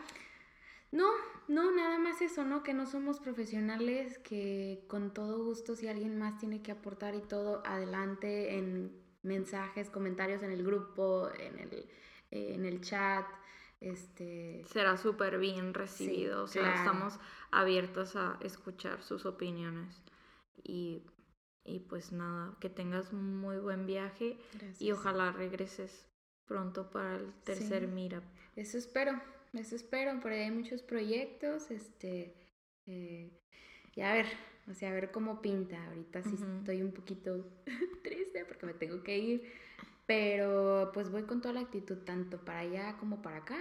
No, 0.92 1.12
no, 1.48 1.72
nada 1.72 2.00
más 2.00 2.22
eso, 2.22 2.44
¿no? 2.44 2.64
Que 2.64 2.74
no 2.74 2.86
somos 2.86 3.20
profesionales, 3.20 4.18
que 4.20 4.84
con 4.88 5.14
todo 5.14 5.44
gusto 5.44 5.76
si 5.76 5.88
alguien 5.88 6.18
más 6.18 6.40
tiene 6.40 6.62
que 6.62 6.72
aportar 6.72 7.16
y 7.16 7.22
todo, 7.22 7.62
adelante 7.66 8.58
en 8.58 9.00
mensajes, 9.22 9.90
comentarios 9.90 10.42
en 10.42 10.52
el 10.52 10.64
grupo, 10.64 11.30
en 11.38 11.60
el, 11.60 11.90
eh, 12.32 12.54
en 12.56 12.66
el 12.66 12.82
chat, 12.82 13.26
este... 13.82 14.64
Será 14.68 14.98
súper 14.98 15.38
bien 15.38 15.74
recibido. 15.74 16.44
o 16.44 16.48
sea, 16.48 16.64
claro. 16.64 16.78
estamos 16.78 17.20
abiertos 17.52 18.16
a 18.16 18.38
escuchar 18.42 19.04
sus 19.04 19.26
opiniones. 19.26 20.02
Y, 20.64 21.04
y 21.66 21.80
pues 21.80 22.12
nada, 22.12 22.56
que 22.60 22.70
tengas 22.70 23.12
muy 23.12 23.58
buen 23.58 23.86
viaje 23.86 24.38
y 24.54 24.58
gracias. 24.58 24.98
ojalá 25.00 25.32
regreses 25.32 26.08
pronto 26.46 26.90
para 26.92 27.16
el 27.18 27.34
tercer 27.44 27.82
Sí. 27.82 27.88
Meetup. 27.88 28.24
Eso 28.56 28.78
espero, 28.78 29.20
eso 29.54 29.76
espero, 29.76 30.20
por 30.20 30.32
ahí 30.32 30.42
hay 30.42 30.52
muchos 30.52 30.82
proyectos, 30.84 31.72
este, 31.72 32.36
eh, 32.86 33.32
y 33.96 34.02
a 34.02 34.14
ver, 34.14 34.28
o 34.70 34.74
sea, 34.74 34.92
a 34.92 34.94
ver 34.94 35.12
cómo 35.12 35.42
pinta, 35.42 35.84
ahorita 35.88 36.22
sí 36.24 36.36
estoy 36.60 36.82
un 36.84 36.92
poquito 36.92 37.46
triste 38.04 38.46
porque 38.46 38.66
me 38.68 38.74
tengo 38.74 39.02
que 39.04 39.18
ir, 39.18 39.52
pero 40.06 40.92
pues 40.94 41.10
voy 41.10 41.24
con 41.24 41.42
toda 41.42 41.54
la 41.56 41.62
actitud, 41.62 41.98
tanto 42.06 42.44
para 42.46 42.60
allá 42.60 42.98
como 42.98 43.22
para 43.22 43.38
acá, 43.38 43.58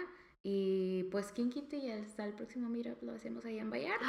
y 0.47 1.05
pues 1.05 1.33
quien 1.33 1.49
quite 1.49 1.79
y 1.79 1.91
hasta 1.91 2.25
el 2.27 2.35
próximo 2.35 2.69
meetup 2.69 3.03
lo 3.03 3.13
hacemos 3.13 3.45
ahí 3.47 3.59
en 3.59 3.71
Vallarta, 3.71 4.05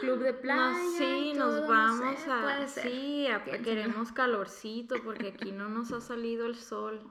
club 0.00 0.20
de 0.20 0.32
playa, 0.32 0.72
No, 0.72 0.90
sí, 0.98 1.32
nos 1.36 1.60
no 1.60 1.68
vamos 1.68 2.18
sé, 2.20 2.30
a... 2.30 2.66
Sí, 2.66 3.26
a- 3.26 3.44
queremos 3.62 4.10
calorcito 4.10 4.96
porque 5.04 5.28
aquí 5.28 5.52
no 5.52 5.68
nos 5.68 5.92
ha 5.92 6.00
salido 6.00 6.46
el 6.46 6.56
sol. 6.56 7.02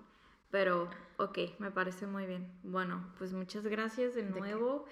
Pero, 0.49 0.89
ok, 1.18 1.38
me 1.59 1.72
parece 1.72 2.07
muy 2.07 2.26
bien. 2.26 2.51
Bueno, 2.63 3.13
pues 3.18 3.34
muchas 3.34 3.66
gracias 3.66 4.16
de 4.16 4.24
nuevo 4.24 4.86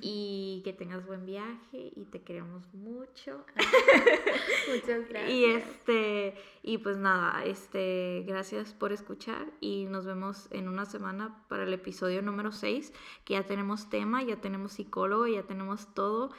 y 0.00 0.62
que 0.64 0.72
tengas 0.72 1.06
buen 1.06 1.26
viaje 1.26 1.92
y 1.94 2.04
te 2.06 2.22
queremos 2.22 2.62
mucho. 2.72 3.44
Muchas 4.72 5.08
gracias. 5.08 5.30
Y 5.30 5.44
este, 5.44 6.34
y 6.62 6.78
pues 6.78 6.96
nada, 6.96 7.44
este, 7.44 8.24
gracias 8.26 8.72
por 8.72 8.92
escuchar 8.92 9.46
y 9.60 9.86
nos 9.86 10.06
vemos 10.06 10.48
en 10.50 10.68
una 10.68 10.86
semana 10.86 11.44
para 11.48 11.64
el 11.64 11.72
episodio 11.72 12.22
número 12.22 12.52
6, 12.52 12.92
que 13.24 13.34
ya 13.34 13.44
tenemos 13.44 13.90
tema, 13.90 14.22
ya 14.22 14.40
tenemos 14.40 14.72
psicólogo, 14.72 15.26
ya 15.26 15.42
tenemos 15.42 15.92
todo 15.94 16.30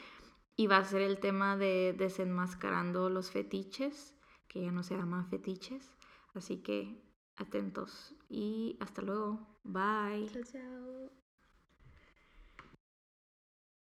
y 0.55 0.67
va 0.67 0.77
a 0.77 0.85
ser 0.85 1.01
el 1.01 1.19
tema 1.19 1.57
de 1.57 1.93
desenmascarando 1.97 3.09
los 3.09 3.29
fetiches, 3.29 4.15
que 4.47 4.63
ya 4.63 4.71
no 4.71 4.83
se 4.83 4.95
llaman 4.95 5.27
fetiches, 5.27 5.91
así 6.33 6.57
que 6.57 7.04
atentos 7.37 8.15
y 8.29 8.77
hasta 8.79 9.01
luego. 9.01 9.39
Bye. 9.63 10.29
Chao, 10.31 10.43
chao. 10.43 11.24